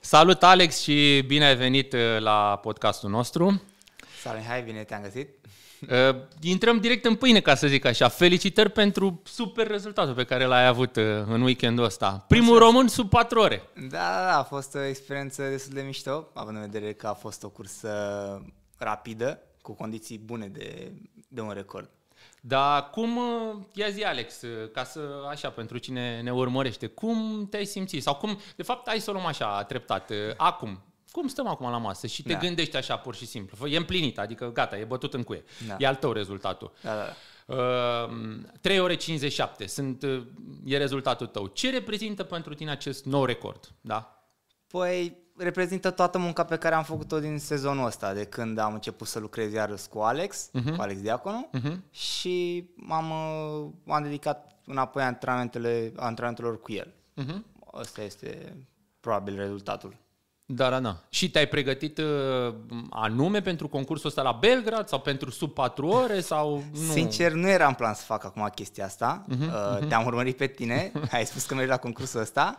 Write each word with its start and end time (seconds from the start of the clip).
Salut 0.00 0.42
Alex 0.42 0.80
și 0.80 1.24
bine 1.26 1.44
ai 1.44 1.56
venit 1.56 1.92
uh, 1.92 2.00
la 2.18 2.58
podcastul 2.62 3.10
nostru. 3.10 3.62
Salut, 4.22 4.42
hai, 4.42 4.62
bine 4.62 4.84
te-am 4.84 5.02
găsit. 5.02 5.28
Uh, 5.90 6.16
intrăm 6.40 6.78
direct 6.80 7.04
în 7.04 7.14
pâine, 7.14 7.40
ca 7.40 7.54
să 7.54 7.66
zic 7.66 7.84
așa. 7.84 8.08
Felicitări 8.08 8.70
pentru 8.70 9.22
super 9.24 9.66
rezultatul 9.66 10.14
pe 10.14 10.24
care 10.24 10.44
l-ai 10.44 10.66
avut 10.66 10.96
uh, 10.96 11.04
în 11.26 11.42
weekendul 11.42 11.84
ăsta. 11.84 12.24
Primul 12.28 12.44
Mulțumesc. 12.46 12.72
român 12.72 12.88
sub 12.88 13.08
4 13.08 13.40
ore. 13.40 13.62
Da, 13.74 13.82
da, 13.88 14.24
da, 14.26 14.38
a 14.38 14.42
fost 14.42 14.74
o 14.74 14.82
experiență 14.84 15.48
destul 15.48 15.74
de 15.74 15.82
mișto, 15.82 16.28
având 16.34 16.56
în 16.56 16.62
vedere 16.70 16.92
că 16.92 17.06
a 17.06 17.12
fost 17.14 17.42
o 17.44 17.48
cursă 17.48 17.90
rapidă, 18.78 19.40
cu 19.62 19.72
condiții 19.72 20.18
bune 20.18 20.46
de, 20.46 20.92
de 21.28 21.40
un 21.40 21.50
record. 21.50 21.90
Dar 22.48 22.90
cum, 22.90 23.16
uh, 23.16 23.56
ia 23.72 23.88
zi 23.88 24.02
Alex, 24.02 24.42
uh, 24.42 24.70
ca 24.72 24.84
să, 24.84 25.00
așa, 25.28 25.50
pentru 25.50 25.78
cine 25.78 26.20
ne 26.20 26.32
urmărește, 26.32 26.86
cum 26.86 27.46
te-ai 27.50 27.64
simțit? 27.64 28.02
Sau 28.02 28.14
cum, 28.14 28.38
de 28.56 28.62
fapt, 28.62 28.88
hai 28.88 29.00
să 29.00 29.10
o 29.10 29.12
luăm 29.12 29.26
așa, 29.26 29.62
treptat. 29.62 30.10
Uh, 30.10 30.16
acum, 30.36 30.82
cum 31.10 31.28
stăm 31.28 31.46
acum 31.46 31.70
la 31.70 31.76
masă 31.76 32.06
și 32.06 32.22
te 32.22 32.32
da. 32.32 32.38
gândești 32.38 32.76
așa 32.76 32.96
pur 32.96 33.14
și 33.14 33.26
simplu. 33.26 33.66
E 33.66 33.76
împlinit, 33.76 34.18
adică 34.18 34.52
gata, 34.52 34.78
e 34.78 34.84
bătut 34.84 35.14
în 35.14 35.22
cuie. 35.22 35.44
Da. 35.66 35.76
E 35.78 35.86
al 35.86 35.94
tău 35.94 36.12
rezultatul. 36.12 36.72
Da, 36.82 36.94
da, 36.94 37.04
da. 37.04 37.14
Uh, 37.54 38.10
3 38.60 38.78
ore 38.80 38.94
57 38.94 39.66
sunt, 39.66 40.02
e 40.64 40.76
rezultatul 40.76 41.26
tău. 41.26 41.46
Ce 41.46 41.70
reprezintă 41.70 42.22
pentru 42.22 42.54
tine 42.54 42.70
acest 42.70 43.04
nou 43.04 43.24
record? 43.24 43.72
Da? 43.80 44.26
Păi, 44.66 45.16
reprezintă 45.36 45.90
toată 45.90 46.18
munca 46.18 46.44
pe 46.44 46.56
care 46.56 46.74
am 46.74 46.82
făcut-o 46.82 47.18
din 47.18 47.38
sezonul 47.38 47.86
ăsta, 47.86 48.12
de 48.12 48.24
când 48.24 48.58
am 48.58 48.74
început 48.74 49.06
să 49.06 49.18
lucrez 49.18 49.52
iarăși 49.52 49.88
cu 49.88 49.98
Alex, 49.98 50.48
uh-huh. 50.48 50.76
cu 50.76 50.82
Alex 50.82 51.00
Diaconu, 51.00 51.50
uh-huh. 51.54 51.76
și 51.90 52.64
m-am, 52.74 53.10
uh, 53.10 53.68
m-am 53.84 54.02
dedicat 54.02 54.50
înapoi 54.66 55.02
antrenamentele, 55.02 55.92
antrenamentelor 55.96 56.60
cu 56.60 56.72
el. 56.72 56.92
Uh-huh. 57.22 57.38
Ăsta 57.74 58.02
este 58.02 58.56
probabil 59.00 59.36
rezultatul. 59.36 59.96
Da, 60.48 60.70
da, 60.70 60.80
da. 60.80 60.96
Și 61.08 61.30
te-ai 61.30 61.46
pregătit 61.46 61.98
uh, 61.98 62.54
anume 62.90 63.40
pentru 63.40 63.68
concursul 63.68 64.08
ăsta 64.08 64.22
la 64.22 64.32
Belgrad 64.32 64.88
sau 64.88 65.00
pentru 65.00 65.30
sub 65.30 65.52
4 65.52 65.86
ore 65.86 66.20
sau 66.20 66.64
nu? 66.72 66.92
Sincer, 66.92 67.32
nu 67.32 67.48
eram 67.48 67.74
plan 67.74 67.94
să 67.94 68.02
fac 68.04 68.24
acum 68.24 68.50
chestia 68.54 68.84
asta. 68.84 69.24
Uh-huh, 69.24 69.38
uh, 69.38 69.78
uh-huh. 69.78 69.88
Te-am 69.88 70.06
urmărit 70.06 70.36
pe 70.36 70.46
tine, 70.46 70.92
ai 71.10 71.26
spus 71.26 71.44
că 71.46 71.54
mergi 71.54 71.70
la 71.70 71.76
concursul 71.76 72.20
ăsta 72.20 72.58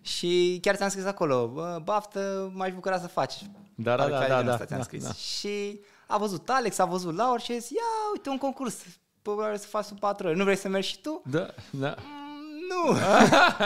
și 0.00 0.58
chiar 0.62 0.76
ți-am 0.76 0.88
scris 0.88 1.04
acolo, 1.04 1.50
bă, 1.54 1.80
baftă, 1.84 2.52
m-aș 2.54 2.72
bucura 2.72 2.98
să 2.98 3.08
faci. 3.08 3.34
Da, 3.74 3.96
da, 3.96 4.08
da, 4.08 4.26
da, 4.26 4.42
da, 4.42 4.64
ți-am 4.64 4.82
scris. 4.82 5.02
Da, 5.02 5.08
da. 5.08 5.14
Și 5.14 5.80
a 6.06 6.18
văzut 6.18 6.50
Alex, 6.50 6.78
a 6.78 6.84
văzut 6.84 7.16
Laur 7.16 7.40
și 7.40 7.52
a 7.52 7.58
zis, 7.58 7.70
ia, 7.70 7.82
uite 8.12 8.28
un 8.28 8.38
concurs, 8.38 8.84
probabil 9.22 9.56
să 9.56 9.66
faci 9.66 9.84
sub 9.84 9.98
4 9.98 10.26
ore. 10.26 10.36
Nu 10.36 10.44
vrei 10.44 10.56
să 10.56 10.68
mergi 10.68 10.88
și 10.88 11.00
tu? 11.00 11.22
Da, 11.30 11.46
da. 11.70 11.94
Mm, 11.98 12.46
nu! 12.68 12.96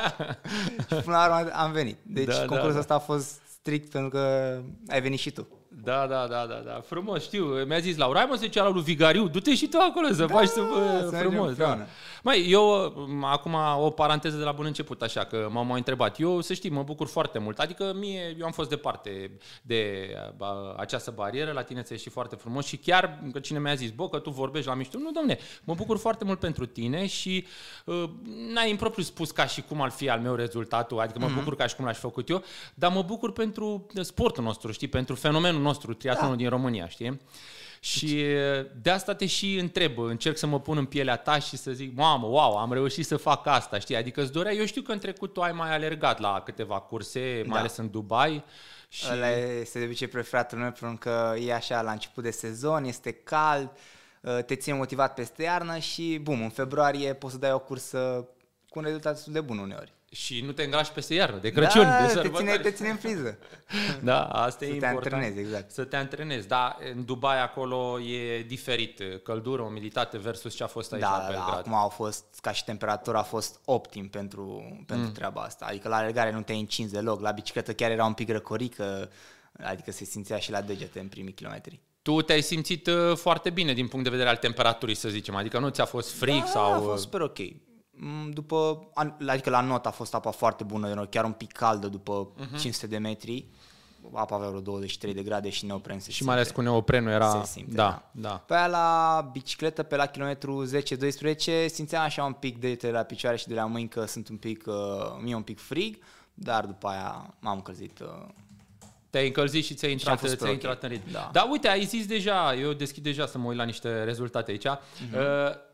și 0.97 1.05
până 1.05 1.17
la 1.17 1.39
urmă 1.39 1.51
am 1.53 1.73
venit. 1.73 1.99
Deci 2.03 2.27
da, 2.27 2.39
concursul 2.39 2.67
da, 2.67 2.73
da. 2.73 2.79
ăsta 2.79 2.95
a 2.95 2.99
fost 2.99 3.41
strict 3.59 3.91
pentru 3.91 4.11
că 4.11 4.57
ai 4.89 5.01
venit 5.01 5.19
și 5.19 5.31
tu. 5.31 5.49
Da, 5.83 6.07
da, 6.07 6.27
da, 6.27 6.47
da, 6.47 6.63
da. 6.65 6.81
Frumos, 6.87 7.23
știu. 7.23 7.45
Mi-a 7.45 7.79
zis 7.79 7.97
Laura, 7.97 8.19
hai 8.19 8.29
mă 8.31 8.37
să 8.37 8.49
la 8.53 8.69
lui 8.69 8.83
Vigariu, 8.83 9.29
du-te 9.29 9.55
și 9.55 9.69
tu 9.69 9.79
acolo 9.79 10.07
să 10.13 10.25
da, 10.25 10.35
faci 10.35 10.49
să, 10.49 10.61
să 11.11 11.17
frumos. 11.17 11.55
Da. 11.55 11.87
Mai, 12.23 12.51
eu, 12.51 12.95
acum 13.23 13.57
o 13.79 13.91
paranteză 13.91 14.37
de 14.37 14.45
la 14.45 14.53
bun 14.53 14.65
început, 14.65 15.03
așa, 15.03 15.25
că 15.25 15.49
m-au 15.53 15.65
mai 15.65 15.77
întrebat. 15.77 16.21
Eu, 16.21 16.41
să 16.41 16.55
știi, 16.55 16.71
mă 16.71 16.83
bucur 16.83 17.07
foarte 17.07 17.39
mult. 17.39 17.59
Adică 17.59 17.93
mie, 17.97 18.37
eu 18.39 18.47
am 18.47 18.53
fost 18.53 18.69
departe 18.69 19.31
de 19.63 20.11
a, 20.39 20.75
această 20.77 21.11
barieră, 21.11 21.53
la 21.53 21.63
tine 21.63 21.83
ți-a 21.83 21.95
ieșit 21.95 22.13
foarte 22.13 22.37
frumos 22.37 22.67
și 22.67 22.77
chiar 22.77 23.23
că 23.33 23.39
cine 23.39 23.59
mi-a 23.59 23.75
zis, 23.75 23.91
bă, 23.91 24.09
că 24.09 24.19
tu 24.19 24.31
vorbești 24.31 24.69
la 24.69 24.75
mișto, 24.75 24.99
nu, 24.99 25.11
domne, 25.11 25.39
mă 25.65 25.75
bucur 25.75 25.99
foarte 25.99 26.25
mult 26.25 26.39
pentru 26.39 26.67
tine 26.67 27.07
și 27.07 27.47
uh, 27.85 28.05
n-ai 28.55 28.71
impropriu 28.71 29.03
spus 29.05 29.31
ca 29.31 29.47
și 29.47 29.63
cum 29.63 29.83
ar 29.83 29.91
fi 29.91 30.09
al 30.09 30.21
meu 30.21 30.35
rezultatul, 30.35 31.01
adică 31.01 31.19
mă 31.19 31.27
mm-hmm. 31.27 31.35
bucur 31.35 31.57
ca 31.57 31.67
și 31.67 31.75
cum 31.75 31.85
l-aș 31.85 31.99
făcut 31.99 32.29
eu, 32.29 32.43
dar 32.75 32.93
mă 32.93 33.03
bucur 33.03 33.33
pentru 33.33 33.87
sportul 34.01 34.45
nostru, 34.45 34.73
știi, 34.73 34.89
pentru 34.89 35.15
fenomenul 35.15 35.61
nostru, 35.61 35.95
triatlonul 35.95 36.37
da. 36.37 36.41
din 36.41 36.49
România, 36.49 36.89
știi? 36.89 37.21
Și 37.83 38.25
de 38.83 38.91
asta 38.91 39.15
te 39.15 39.27
și 39.27 39.59
întreb, 39.59 39.99
încerc 39.99 40.37
să 40.37 40.47
mă 40.47 40.61
pun 40.61 40.77
în 40.77 40.85
pielea 40.85 41.17
ta 41.17 41.39
și 41.39 41.57
să 41.57 41.73
zic, 41.73 41.97
mamă, 41.97 42.27
wow, 42.27 42.57
am 42.57 42.73
reușit 42.73 43.07
să 43.07 43.17
fac 43.17 43.47
asta, 43.47 43.79
știi? 43.79 43.97
Adică 43.97 44.23
îți 44.23 44.33
dorea, 44.33 44.53
eu 44.53 44.65
știu 44.65 44.83
că 44.83 44.93
în 44.93 44.99
trecut 44.99 45.33
tu 45.33 45.41
ai 45.41 45.53
mai 45.53 45.75
alergat 45.75 46.19
la 46.19 46.43
câteva 46.45 46.81
curse, 46.81 47.43
mai 47.47 47.55
da. 47.55 47.59
ales 47.59 47.77
în 47.77 47.91
Dubai. 47.91 48.45
Și... 48.89 49.07
Ăla 49.13 49.29
este 49.31 49.79
de 49.79 49.85
obicei 49.85 50.09
preferatul 50.09 50.59
meu 50.59 50.71
pentru 50.71 50.99
că 50.99 51.35
e 51.39 51.55
așa 51.55 51.83
la 51.83 51.93
început 51.93 52.23
de 52.23 52.31
sezon, 52.31 52.85
este 52.85 53.13
cald, 53.13 53.71
ă, 54.25 54.43
te 54.43 54.55
ține 54.55 54.77
motivat 54.77 55.15
peste 55.15 55.43
iarnă 55.43 55.79
și, 55.79 56.19
bum, 56.23 56.43
în 56.43 56.51
februarie 56.51 57.15
poți 57.15 57.33
să 57.33 57.39
dai 57.39 57.53
o 57.53 57.59
cursă 57.59 58.29
cu 58.69 58.79
un 58.79 58.85
rezultat 58.85 59.15
destul 59.15 59.33
de 59.33 59.41
bun 59.41 59.59
uneori. 59.59 59.93
Și 60.13 60.41
nu 60.41 60.53
te 60.53 60.63
îngrași 60.63 60.93
peste 60.93 61.15
iarnă, 61.15 61.39
de 61.39 61.51
Crăciun, 61.51 61.83
da, 61.83 62.07
de 62.07 62.21
te 62.21 62.29
ține, 62.29 62.59
te 62.59 62.71
ține 62.71 62.89
în 62.89 62.97
friză. 62.97 63.39
da, 64.03 64.25
asta 64.25 64.59
să 64.59 64.65
e 64.65 64.69
te 64.69 64.75
important. 64.75 65.13
antrenezi, 65.13 65.39
exact. 65.39 65.71
Să 65.71 65.85
te 65.85 65.97
antrenezi, 65.97 66.49
da, 66.49 66.77
în 66.95 67.05
Dubai 67.05 67.43
acolo 67.43 68.01
e 68.01 68.43
diferit, 68.43 69.03
căldură, 69.23 69.63
umiditate 69.63 70.19
versus 70.19 70.55
ce 70.55 70.63
a 70.63 70.67
fost 70.67 70.93
aici 70.93 71.03
da, 71.03 71.11
la 71.11 71.19
da, 71.19 71.27
Belgrad. 71.27 71.51
Da, 71.51 71.57
acum 71.57 71.75
au 71.75 71.89
fost, 71.89 72.25
ca 72.41 72.53
și 72.53 72.65
temperatura 72.65 73.19
a 73.19 73.23
fost 73.23 73.61
optim 73.65 74.09
pentru, 74.09 74.63
pentru 74.87 75.07
mm. 75.07 75.13
treaba 75.13 75.41
asta. 75.41 75.67
Adică 75.69 75.89
la 75.89 75.97
alergare 75.97 76.33
nu 76.33 76.43
te 76.43 76.53
încinzi 76.53 76.93
deloc, 76.93 77.21
la 77.21 77.31
bicicletă 77.31 77.73
chiar 77.73 77.91
era 77.91 78.05
un 78.05 78.15
pic 78.15 78.31
răcorică, 78.31 79.11
adică 79.63 79.91
se 79.91 80.05
simțea 80.05 80.39
și 80.39 80.51
la 80.51 80.61
degete 80.61 81.01
în 81.01 81.09
primii 81.09 81.33
kilometri. 81.33 81.81
Tu 82.03 82.23
te-ai 82.23 82.43
simțit 82.43 82.87
uh, 82.87 83.17
foarte 83.17 83.51
bine 83.51 83.73
din 83.73 83.89
punct 83.89 84.05
de 84.05 84.11
vedere 84.11 84.29
al 84.29 84.37
temperaturii, 84.37 84.95
să 84.95 85.09
zicem, 85.09 85.35
adică 85.35 85.59
nu 85.59 85.69
ți-a 85.69 85.85
fost 85.85 86.13
frig 86.13 86.41
da, 86.41 86.47
sau... 86.47 86.73
a 86.73 86.79
fost 86.79 87.03
super 87.03 87.21
ok. 87.21 87.39
Mm, 88.03 88.31
după, 88.31 88.89
adică 89.27 89.51
la 89.51 89.61
not 89.61 89.87
a 89.87 89.91
fost 89.91 90.15
apa 90.15 90.31
foarte 90.31 90.65
bună, 90.65 91.07
chiar 91.07 91.25
un 91.25 91.33
pic 91.33 91.53
caldă 91.53 91.89
după 91.89 92.29
uh-huh. 92.29 92.51
Mhm. 92.51 92.59
500 92.59 92.87
de 92.87 92.99
metri. 92.99 93.47
Apa 94.13 94.37
avea 94.37 94.49
vreo 94.49 94.61
23 94.61 95.15
de 95.15 95.23
grade 95.23 95.49
și 95.49 95.65
neopren 95.65 96.01
se 96.01 96.11
Și 96.11 96.17
simte. 96.17 96.25
mai 96.25 96.35
ales 96.35 96.51
cu 96.51 96.61
neoprenul 96.61 97.11
era... 97.11 97.43
Se 97.45 97.51
simte, 97.51 97.75
da, 97.75 98.11
da. 98.13 98.29
da. 98.29 98.35
Pe 98.47 98.55
aia 98.55 98.67
la 98.67 99.29
bicicletă, 99.33 99.83
pe 99.83 99.97
la 99.97 100.07
kilometru 100.07 100.67
10-12, 100.67 101.67
simțeam 101.67 102.03
așa 102.03 102.25
un 102.25 102.33
pic 102.33 102.59
de 102.59 102.91
la 102.91 103.03
picioare 103.03 103.37
și 103.37 103.49
de 103.49 103.55
la 103.55 103.65
mâini 103.67 103.89
că 103.89 104.05
sunt 104.05 104.29
un 104.29 104.37
pic, 104.37 104.65
uh, 104.67 104.75
mie 105.23 105.35
un 105.35 105.43
pic 105.43 105.59
frig, 105.59 105.99
dar 106.35 106.67
după 106.67 106.89
aia 106.89 107.35
m-am 107.39 107.57
încălzit 107.57 108.01
uh, 108.01 108.09
te-ai 109.11 109.27
încălzit 109.27 109.65
și 109.65 109.75
ți-ai 109.75 109.93
intrat, 109.93 110.19
ți-ai 110.19 110.37
okay. 110.41 110.53
intrat 110.53 110.83
în 110.83 110.89
ritm. 110.89 111.11
Da. 111.13 111.31
Dar 111.33 111.47
uite, 111.51 111.69
ai 111.69 111.85
zis 111.85 112.07
deja, 112.07 112.55
eu 112.55 112.73
deschid 112.73 113.03
deja 113.03 113.27
să 113.27 113.39
mă 113.39 113.49
uit 113.49 113.57
la 113.57 113.65
niște 113.65 114.05
rezultate 114.05 114.51
aici. 114.51 114.67
Uh-huh. 114.67 115.15
Uh, 115.15 115.69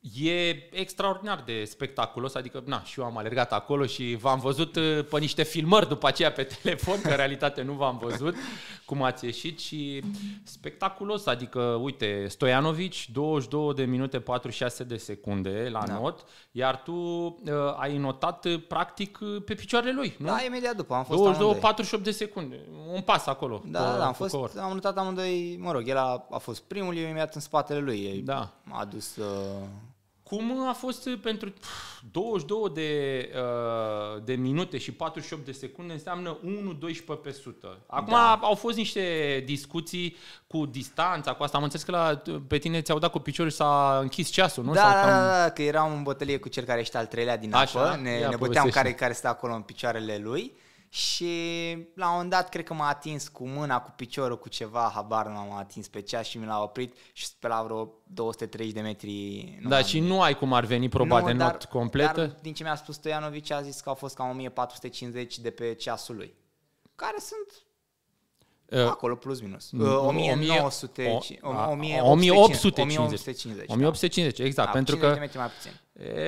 E 0.00 0.68
extraordinar 0.70 1.42
de 1.46 1.64
spectaculos, 1.64 2.34
adică, 2.34 2.62
na, 2.66 2.82
și 2.82 3.00
eu 3.00 3.06
am 3.06 3.16
alergat 3.16 3.52
acolo 3.52 3.86
și 3.86 4.16
v-am 4.20 4.38
văzut 4.38 4.76
uh, 4.76 5.04
pe 5.10 5.18
niște 5.18 5.42
filmări 5.42 5.88
după 5.88 6.06
aceea 6.06 6.32
pe 6.32 6.42
telefon, 6.62 7.00
că 7.00 7.08
în 7.08 7.16
realitate 7.16 7.62
nu 7.62 7.72
v-am 7.72 7.98
văzut 7.98 8.34
cum 8.84 9.02
ați 9.02 9.24
ieșit 9.24 9.58
și 9.58 10.02
spectaculos, 10.42 11.26
adică, 11.26 11.60
uite, 11.60 12.26
Stojanovici, 12.28 13.10
22 13.10 13.74
de 13.74 13.84
minute 13.84 14.20
46 14.20 14.84
de 14.84 14.96
secunde 14.96 15.68
la 15.72 15.82
da. 15.86 15.92
not, 15.92 16.24
iar 16.50 16.82
tu 16.82 16.92
uh, 16.92 17.34
ai 17.76 17.96
notat 17.96 18.44
uh, 18.44 18.62
practic 18.68 19.18
uh, 19.20 19.42
pe 19.44 19.54
picioarele 19.54 19.92
lui, 19.92 20.14
nu? 20.18 20.26
Da, 20.26 20.42
imediat 20.46 20.76
după, 20.76 20.94
am 20.94 21.04
fost 21.04 21.18
22, 21.18 21.54
48 21.54 22.04
de 22.04 22.10
secunde, 22.10 22.60
un 22.92 23.00
pas 23.00 23.26
acolo. 23.26 23.62
Da, 23.66 23.78
da, 23.78 24.06
am, 24.06 24.12
fost, 24.12 24.58
am 24.58 24.72
notat 24.72 24.98
amândoi, 24.98 25.56
mă 25.60 25.72
rog, 25.72 25.88
el 25.88 25.96
a, 25.96 26.26
a 26.30 26.38
fost 26.38 26.62
primul, 26.62 26.96
eu 26.96 27.04
imediat 27.04 27.34
în 27.34 27.40
spatele 27.40 27.80
lui, 27.80 28.22
da. 28.24 28.50
a 28.70 28.80
adus... 28.80 29.16
Uh 29.16 29.88
cum 30.30 30.68
a 30.68 30.72
fost 30.72 31.08
pentru 31.08 31.52
22 32.10 32.70
de, 32.74 33.30
uh, 33.34 34.22
de 34.24 34.34
minute 34.34 34.78
și 34.78 34.92
48 34.92 35.44
de 35.44 35.52
secunde 35.52 35.92
înseamnă 35.92 36.38
1,12 36.44 37.22
pe 37.22 37.30
sută. 37.30 37.78
Acum 37.86 38.12
da. 38.12 38.38
au 38.42 38.54
fost 38.54 38.76
niște 38.76 39.42
discuții 39.46 40.16
cu 40.46 40.66
distanța, 40.66 41.32
cu 41.32 41.42
asta. 41.42 41.56
Am 41.56 41.62
înțeles 41.62 41.84
că 41.84 41.90
la, 41.90 42.22
pe 42.46 42.58
tine 42.58 42.80
ți-au 42.80 42.98
dat 42.98 43.10
cu 43.10 43.18
piciorul 43.18 43.50
și 43.50 43.56
s-a 43.56 43.98
închis 44.02 44.28
ceasul, 44.28 44.64
nu? 44.64 44.72
Da, 44.72 44.80
Sau 44.80 44.90
da, 44.90 45.00
cam... 45.00 45.08
da, 45.08 45.42
da, 45.42 45.50
că 45.50 45.62
eram 45.62 45.92
în 45.92 46.02
bătălie 46.02 46.38
cu 46.38 46.48
cel 46.48 46.64
care 46.64 46.80
este 46.80 46.98
al 46.98 47.06
treilea 47.06 47.36
din 47.36 47.54
Așa? 47.54 47.80
apă. 47.80 48.00
Ne, 48.02 48.26
ne 48.28 48.36
băteam 48.36 48.68
care, 48.68 48.92
care 48.92 49.12
stă 49.12 49.28
acolo 49.28 49.54
în 49.54 49.62
picioarele 49.62 50.20
lui 50.22 50.52
și 50.92 51.32
la 51.94 52.06
un 52.06 52.12
moment 52.12 52.30
dat 52.30 52.48
cred 52.48 52.64
că 52.64 52.74
m-a 52.74 52.88
atins 52.88 53.28
cu 53.28 53.48
mâna, 53.48 53.80
cu 53.80 53.92
piciorul, 53.96 54.38
cu 54.38 54.48
ceva, 54.48 54.90
habar 54.94 55.26
nu 55.26 55.32
m-a 55.32 55.58
atins 55.58 55.88
pe 55.88 56.00
ceas 56.00 56.26
și 56.26 56.38
mi 56.38 56.46
l-a 56.46 56.62
oprit 56.62 56.96
și 57.12 57.26
pe 57.38 57.48
la 57.48 57.62
vreo 57.62 57.92
230 58.06 58.72
de 58.72 58.80
metri. 58.80 59.58
Nu 59.60 59.68
da, 59.68 59.82
și 59.82 60.00
nu 60.00 60.22
ai 60.22 60.34
cum 60.34 60.52
ar 60.52 60.64
veni 60.64 60.88
proba 60.88 61.20
nu, 61.20 61.26
de 61.26 61.32
dar, 61.32 61.50
not 61.50 61.64
completă? 61.64 62.26
Dar 62.26 62.38
din 62.42 62.52
ce 62.52 62.62
mi-a 62.62 62.74
spus 62.74 62.94
Stojanovic 62.94 63.50
a 63.50 63.62
zis 63.62 63.80
că 63.80 63.88
au 63.88 63.94
fost 63.94 64.14
cam 64.14 64.28
1450 64.30 65.38
de 65.38 65.50
pe 65.50 65.74
ceasul 65.74 66.16
lui. 66.16 66.34
Care 66.94 67.16
sunt 67.18 67.64
Uh, 67.64 67.69
Acolo 68.86 69.14
plus 69.14 69.40
minus. 69.40 69.70
Uh, 69.70 70.06
1900, 70.06 71.22
1850. 72.00 73.68
1850, 73.68 74.38
exact. 74.38 74.68
Da, 74.68 74.74
pentru 74.74 74.96
că, 74.96 75.16
mai 75.18 75.28
puțin. 75.28 75.72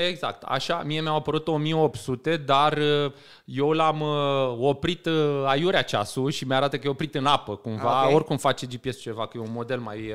Exact. 0.09 0.43
Așa, 0.43 0.83
mie 0.83 1.01
mi-au 1.01 1.17
apărut 1.17 1.49
1800, 1.49 2.37
dar 2.37 2.79
uh, 2.79 3.13
eu 3.45 3.71
l-am 3.71 4.01
uh, 4.01 4.57
oprit 4.59 5.07
uh, 5.07 5.43
aiurea 5.47 5.83
ceasul 5.83 6.31
și 6.31 6.45
mi-arată 6.45 6.79
că 6.79 6.87
e 6.87 6.91
oprit 6.91 7.15
în 7.15 7.27
apă 7.27 7.57
cumva. 7.57 8.01
Okay. 8.01 8.15
Oricum 8.15 8.37
face 8.37 8.67
GPS 8.67 9.01
ceva, 9.01 9.27
că 9.27 9.37
e 9.37 9.41
un 9.41 9.53
model 9.53 9.81
mai 9.81 10.15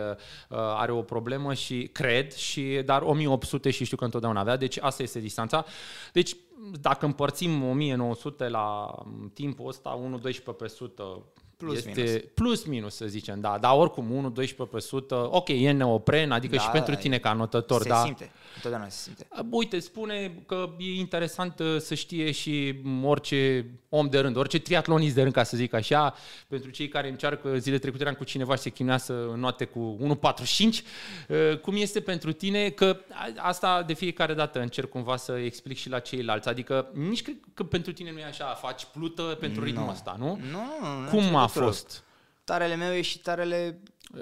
are 0.49 0.91
o 0.91 1.01
problemă 1.01 1.53
și 1.53 1.89
cred, 1.91 2.33
și 2.33 2.81
dar 2.85 3.01
1800 3.01 3.69
și 3.69 3.85
știu 3.85 3.97
că 3.97 4.03
întotdeauna 4.03 4.39
avea, 4.39 4.57
deci 4.57 4.77
asta 4.81 5.03
este 5.03 5.19
distanța. 5.19 5.65
Deci 6.13 6.35
dacă 6.81 7.05
împărțim 7.05 7.69
1900 7.69 8.47
la 8.47 8.95
timpul 9.33 9.67
ăsta, 9.67 10.19
1,12 10.29 10.41
pe 10.57 10.67
sută 10.67 11.23
Plus 11.57 11.75
este 11.75 11.91
minus. 12.01 12.21
plus 12.33 12.65
minus, 12.65 12.95
să 12.95 13.05
zicem, 13.05 13.39
da. 13.39 13.57
Dar 13.61 13.77
oricum, 13.77 14.33
1-12 14.41 14.55
pe 14.71 14.79
sută, 14.79 15.27
ok, 15.31 15.47
e 15.49 15.71
neopren, 15.71 16.31
adică 16.31 16.55
Da, 16.55 16.61
și 16.61 16.69
pentru 16.69 16.93
da, 16.93 16.99
tine 16.99 17.17
ca 17.17 17.33
notător, 17.33 17.81
se 17.81 17.87
da. 17.87 18.01
simte. 18.03 18.31
Întotdeauna 18.55 18.89
se 18.89 18.99
simte. 19.01 19.27
Uite, 19.49 19.79
spune 19.79 20.43
că 20.45 20.69
e 20.77 20.93
interesant 20.99 21.59
uh, 21.59 21.77
să 21.79 21.93
știe 21.95 22.31
și 22.31 22.75
orice 23.03 23.65
om 23.89 24.07
de 24.09 24.19
rând, 24.19 24.35
orice 24.35 24.59
triatlonist 24.59 25.15
de 25.15 25.21
rând, 25.21 25.33
ca 25.33 25.43
să 25.43 25.57
zic 25.57 25.73
așa, 25.73 26.13
pentru 26.47 26.69
cei 26.69 26.87
care 26.87 27.09
încearcă, 27.09 27.57
zile 27.57 27.77
trecute 27.77 28.03
eram 28.03 28.13
cu 28.15 28.23
cineva 28.23 28.55
și 28.55 28.61
se 28.61 28.69
chinuia 28.69 28.97
să 28.97 29.13
înnoate 29.31 29.65
cu 29.65 29.97
1.45, 29.99 30.83
uh, 31.27 31.57
cum 31.61 31.75
este 31.75 31.99
pentru 32.01 32.31
tine, 32.31 32.69
că 32.69 32.97
a- 33.11 33.47
asta 33.47 33.83
de 33.83 33.93
fiecare 33.93 34.33
dată 34.33 34.59
încerc 34.59 34.89
cumva 34.89 35.15
să 35.15 35.31
explic 35.31 35.77
și 35.77 35.89
la 35.89 35.99
ceilalți, 35.99 36.47
adică 36.49 36.89
nici 36.93 37.21
cred 37.21 37.35
că 37.53 37.63
pentru 37.63 37.91
tine 37.93 38.11
nu 38.11 38.19
e 38.19 38.23
așa, 38.25 38.45
faci 38.45 38.85
plută 38.93 39.21
pentru 39.21 39.63
ritmul 39.63 39.85
Nu. 39.85 39.91
ăsta, 39.91 40.15
nu? 40.19 40.25
Nu, 40.25 40.59
nu, 40.81 41.01
nu. 41.01 41.07
Cum 41.09 41.17
nicio 41.23 41.25
a 41.25 41.29
legătură. 41.29 41.46
Fost? 41.47 42.03
Tarele 42.43 42.75
meu 42.75 42.91
e 42.93 43.01
și 43.01 43.19
tarele 43.19 43.79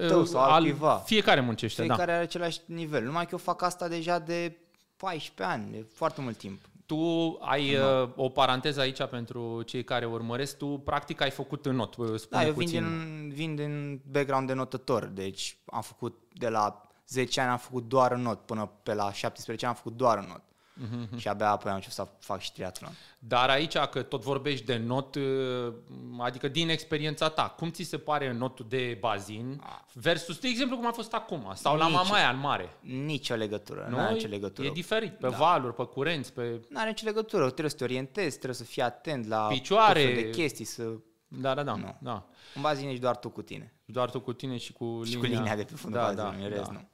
tău 0.07 0.25
sau 0.25 0.41
al 0.41 0.61
cuiva. 0.61 0.95
Fiecare 0.95 1.39
muncește, 1.41 1.81
Fiecare 1.81 2.05
da. 2.05 2.13
are 2.13 2.21
același 2.23 2.59
nivel. 2.65 3.03
Numai 3.03 3.23
că 3.23 3.29
eu 3.31 3.37
fac 3.37 3.61
asta 3.61 3.87
deja 3.87 4.19
de 4.19 4.57
14 4.97 5.43
ani, 5.55 5.71
de 5.71 5.85
foarte 5.93 6.21
mult 6.21 6.37
timp. 6.37 6.59
Tu 6.85 7.37
ai 7.41 7.75
uh, 7.75 8.09
o 8.15 8.29
paranteză 8.29 8.79
aici 8.79 9.03
pentru 9.03 9.61
cei 9.61 9.83
care 9.83 10.05
urmăresc. 10.05 10.57
Tu, 10.57 10.65
practic, 10.65 11.21
ai 11.21 11.31
făcut 11.31 11.65
în 11.65 11.75
not. 11.75 11.95
uh, 11.95 12.05
Spune 12.19 12.41
Da, 12.41 12.47
eu 12.47 12.53
vin 12.53 12.63
puțin. 12.65 12.83
din, 12.83 13.29
vin 13.33 13.55
din 13.55 14.01
background 14.11 14.47
de 14.47 14.53
notător, 14.53 15.05
deci 15.05 15.57
am 15.65 15.81
făcut 15.81 16.21
de 16.33 16.49
la 16.49 16.81
10 17.07 17.41
ani 17.41 17.49
am 17.49 17.57
făcut 17.57 17.87
doar 17.87 18.11
în 18.11 18.21
not, 18.21 18.39
până 18.45 18.71
pe 18.83 18.93
la 18.93 19.11
17 19.11 19.65
ani 19.65 19.75
am 19.75 19.81
făcut 19.83 19.97
doar 19.97 20.17
în 20.17 20.25
not. 20.27 20.41
Mhm, 20.77 21.17
Și 21.17 21.27
abia 21.27 21.49
apoi 21.49 21.69
am 21.71 21.75
început 21.75 21.95
să 21.95 22.07
fac 22.19 22.39
și 22.41 22.51
triatlon. 22.53 22.91
Dar 23.19 23.49
aici, 23.49 23.77
că 23.77 24.01
tot 24.01 24.21
vorbești 24.23 24.65
de 24.65 24.77
not, 24.77 25.15
uh, 25.15 25.73
adică 26.19 26.47
din 26.47 26.69
experiența 26.69 27.29
ta, 27.29 27.49
cum 27.49 27.71
ți 27.71 27.83
se 27.83 27.97
pare 27.97 28.31
notul 28.33 28.65
de 28.69 28.97
bazin 28.99 29.61
versus, 29.93 30.37
de 30.39 30.47
exemplu, 30.47 30.75
cum 30.77 30.87
a 30.87 30.91
fost 30.91 31.13
acum, 31.13 31.51
sau 31.55 31.77
la 31.77 31.85
Nici. 31.87 31.93
Mamaia 31.95 32.29
în 32.29 32.39
mare? 32.39 32.69
Nicio 32.81 33.35
legătură, 33.35 33.85
nu 33.89 33.95
Nu? 33.95 34.01
are 34.01 34.13
nicio 34.13 34.27
legătură. 34.27 34.67
E 34.67 34.71
diferit, 34.71 35.11
pe 35.17 35.29
da. 35.29 35.37
valuri, 35.37 35.73
pe 35.73 35.83
curenți, 35.85 36.33
pe... 36.33 36.61
Nu 36.69 36.79
are 36.79 36.89
nicio 36.89 37.05
legătură, 37.05 37.43
trebuie 37.45 37.69
să 37.69 37.75
te 37.77 37.83
orientezi, 37.83 38.35
trebuie 38.35 38.55
să 38.55 38.63
fii 38.63 38.81
atent 38.81 39.27
la 39.27 39.47
Picioare. 39.47 39.99
tot 40.03 40.09
felul 40.13 40.23
de 40.23 40.29
chestii, 40.37 40.65
să... 40.65 40.83
Da, 41.27 41.53
da, 41.53 41.63
da. 41.63 41.75
Nu. 41.75 41.95
da. 41.99 42.25
În 42.55 42.61
bazin 42.61 42.87
ești 42.87 43.01
doar 43.01 43.17
tu 43.17 43.29
cu 43.29 43.41
tine. 43.41 43.73
Doar 43.85 44.09
tu 44.09 44.19
cu 44.19 44.33
tine 44.33 44.57
și 44.57 44.73
cu 44.73 45.01
Și 45.03 45.11
linia. 45.13 45.29
cu 45.29 45.35
linia 45.35 45.55
de 45.55 45.63
pe 45.63 45.75
fundul 45.75 45.99
da, 45.99 46.05
bazinului, 46.05 46.37
da, 46.39 46.43
în 46.45 46.49
rest 46.49 46.65
da. 46.65 46.71
nu. 46.71 46.89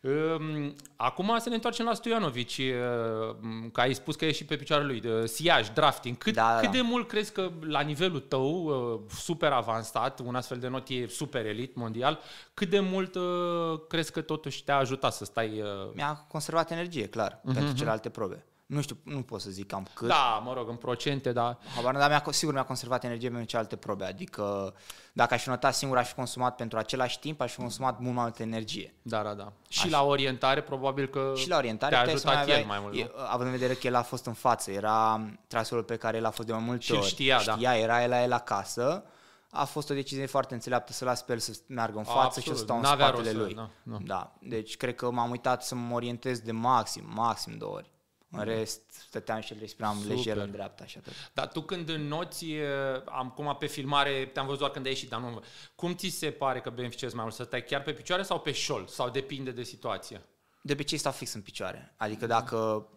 Um, 0.00 0.74
Acum 0.96 1.36
să 1.38 1.48
ne 1.48 1.54
întoarcem 1.54 1.86
la 1.86 1.94
Stojanovici, 1.94 2.58
uh, 2.58 3.36
că 3.72 3.80
ai 3.80 3.94
spus 3.94 4.16
că 4.16 4.24
e 4.24 4.32
și 4.32 4.44
pe 4.44 4.56
picioarele 4.56 4.88
lui, 4.90 5.00
de 5.00 5.26
siaj, 5.26 5.68
drafting. 5.68 6.18
Cât, 6.18 6.34
Da, 6.34 6.52
da, 6.52 6.58
cât 6.60 6.70
da. 6.70 6.76
de 6.76 6.80
mult 6.80 7.08
crezi 7.08 7.32
că 7.32 7.50
la 7.60 7.80
nivelul 7.80 8.20
tău, 8.20 8.64
uh, 8.64 9.00
super 9.10 9.52
avansat, 9.52 10.20
un 10.20 10.34
astfel 10.34 10.58
de 10.58 10.68
not 10.68 10.88
e 10.88 11.06
super 11.06 11.46
elit 11.46 11.74
mondial, 11.74 12.20
cât 12.54 12.70
de 12.70 12.80
mult 12.80 13.14
uh, 13.14 13.80
crezi 13.88 14.12
că 14.12 14.20
totuși 14.20 14.64
te-a 14.64 14.76
ajutat 14.76 15.12
să 15.12 15.24
stai... 15.24 15.60
uh, 15.60 15.68
Mi-a 15.94 16.24
conservat 16.28 16.70
energie, 16.70 17.06
clar, 17.08 17.40
pentru 17.54 17.72
celelalte 17.74 18.08
probe. 18.08 18.44
Nu 18.68 18.80
știu, 18.80 18.96
nu 19.02 19.22
pot 19.22 19.40
să 19.40 19.50
zic 19.50 19.66
cam 19.66 19.86
cât. 19.94 20.08
Mhm, 20.08 20.16
Da, 20.16 20.40
mă 20.44 20.52
rog, 20.52 20.68
în 20.68 20.76
procente, 20.76 21.32
dar... 21.32 21.58
Habar, 21.76 21.92
nu, 21.92 21.98
dar 21.98 22.08
mi-a, 22.08 22.22
sigur 22.32 22.54
mi-a 22.54 22.62
conservat 22.64 23.04
energie 23.04 23.28
pentru 23.28 23.46
celelalte 23.46 23.76
probe. 23.76 24.04
Adică 24.04 24.74
dacă 25.12 25.34
aș 25.34 25.42
fi 25.42 25.48
notat 25.48 25.74
singur, 25.74 25.96
aș 25.98 26.08
fi 26.08 26.14
consumat 26.14 26.56
pentru 26.56 26.78
același 26.78 27.18
timp, 27.18 27.40
aș 27.40 27.52
fi 27.52 27.58
consumat 27.60 27.98
mult 28.00 28.14
mai 28.14 28.22
multă 28.22 28.42
energie. 28.42 28.94
Da, 29.02 29.22
da, 29.22 29.34
da. 29.34 29.52
Și 29.68 29.90
la 29.90 30.02
orientare, 30.04 30.62
probabil 30.62 31.06
că 31.06 31.32
Și 31.36 31.48
la 31.48 31.56
orientare 31.56 31.92
te-a 31.94 32.00
puteai 32.02 32.18
să 32.20 32.28
ajutat 32.28 32.46
mai 32.46 32.54
el 32.56 32.62
aveai, 32.62 32.80
mai 32.80 32.88
mult, 32.90 33.08
e, 33.08 33.10
nu? 33.16 33.22
având 33.30 33.46
în 33.52 33.56
vedere 33.58 33.74
că 33.74 33.86
el 33.86 33.94
a 33.94 34.02
fost 34.02 34.26
în 34.26 34.32
față, 34.32 34.70
era 34.70 35.20
traseul 35.46 35.82
pe 35.82 35.96
care 35.96 36.16
el 36.16 36.24
a 36.24 36.30
fost 36.30 36.46
de 36.48 36.54
mai 36.54 36.62
multe 36.64 36.82
Și 36.82 36.90
îl 36.90 36.96
ori. 36.96 37.06
știa, 37.06 37.42
da. 37.44 37.52
știa 37.52 37.76
era 37.76 38.02
el 38.02 38.08
la 38.08 38.22
el 38.22 38.32
acasă. 38.32 39.04
A 39.50 39.64
fost 39.64 39.90
o 39.90 39.94
decizie 39.94 40.26
foarte 40.26 40.54
înțeleaptă 40.54 40.92
să 40.92 41.04
las 41.04 41.22
pe 41.22 41.32
el 41.32 41.38
să 41.38 41.58
meargă 41.66 41.98
în 41.98 42.04
față 42.04 42.40
și 42.40 42.48
eu 42.48 42.54
să 42.54 42.60
Absolut, 42.62 42.64
stau 42.64 42.76
în 42.76 42.82
n-avea 42.82 43.06
spatele 43.06 43.30
rost 43.32 43.40
să- 43.40 43.44
lui. 43.44 43.54
da, 43.54 43.70
da. 43.82 43.98
da. 44.14 44.32
Deci 44.40 44.76
cred 44.76 44.94
că 44.94 45.10
m-am 45.10 45.30
uitat 45.30 45.64
să 45.64 45.74
mă 45.74 45.94
orientez 45.94 46.38
de 46.40 46.52
maxim, 46.52 47.04
maxim 47.14 47.56
două 47.58 47.74
ori. 47.74 47.90
În 48.30 48.44
rest, 48.44 48.80
stăteam 48.90 49.40
și 49.40 49.52
îl 49.52 49.58
respiram 49.60 49.98
Super. 49.98 50.16
lejer 50.16 50.36
în 50.36 50.50
dreapta 50.50 50.86
și 50.86 50.98
atât. 50.98 51.12
Dar 51.32 51.48
tu 51.48 51.60
când 51.60 51.88
înnoți, 51.88 52.50
e, 52.50 52.66
am 53.04 53.30
cum 53.30 53.56
pe 53.58 53.66
filmare, 53.66 54.30
te-am 54.32 54.44
văzut 54.44 54.60
doar 54.60 54.70
când 54.70 54.84
ai 54.84 54.90
ieșit, 54.90 55.08
dar 55.08 55.20
nu... 55.20 55.42
Cum 55.74 55.94
ți 55.94 56.08
se 56.08 56.30
pare 56.30 56.60
că 56.60 56.70
beneficiezi 56.70 57.14
mai 57.14 57.24
mult? 57.24 57.36
Să 57.36 57.42
stai 57.42 57.64
chiar 57.64 57.82
pe 57.82 57.92
picioare 57.92 58.22
sau 58.22 58.40
pe 58.40 58.52
șol? 58.52 58.86
Sau 58.86 59.10
depinde 59.10 59.50
de 59.50 59.62
situație? 59.62 60.20
De 60.62 60.72
obicei 60.72 60.98
stau 60.98 61.12
fix 61.12 61.32
în 61.32 61.40
picioare. 61.40 61.94
Adică 61.96 62.26
dacă, 62.26 62.88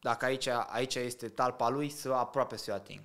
dacă 0.00 0.24
aici, 0.24 0.46
aici 0.46 0.94
este 0.94 1.28
talpa 1.28 1.68
lui, 1.68 1.88
să 1.88 2.12
aproape 2.12 2.56
să 2.56 2.70
o 2.70 2.74
ating. 2.74 3.00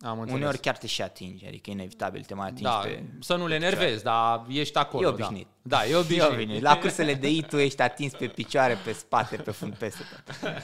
Am 0.00 0.18
înțeles. 0.18 0.34
Uneori 0.40 0.58
chiar 0.58 0.76
te 0.76 0.86
și 0.86 1.02
atingi, 1.02 1.46
adică 1.46 1.70
e 1.70 1.72
inevitabil, 1.72 2.22
te 2.24 2.34
mai 2.34 2.46
atingi 2.46 2.62
da, 2.62 2.70
pe... 2.70 3.02
să 3.20 3.34
nu 3.34 3.46
le 3.46 3.54
enervezi, 3.54 4.02
dar 4.02 4.44
ești 4.48 4.78
acolo. 4.78 5.06
E 5.06 5.10
obișnuit. 5.10 5.46
Da, 5.62 5.76
da 5.76 5.86
e 5.86 5.90
E 5.92 5.96
obișnuit. 5.96 6.32
obișnuit. 6.32 6.62
La 6.62 6.78
cursele 6.78 7.14
de 7.14 7.28
I 7.30 7.42
tu 7.42 7.56
ești 7.56 7.82
atins 7.82 8.12
pe 8.12 8.26
picioare, 8.26 8.78
pe 8.84 8.92
spate, 8.92 9.36
pe 9.36 9.50
fund, 9.50 9.74
peste 9.74 10.02
tot. 10.26 10.34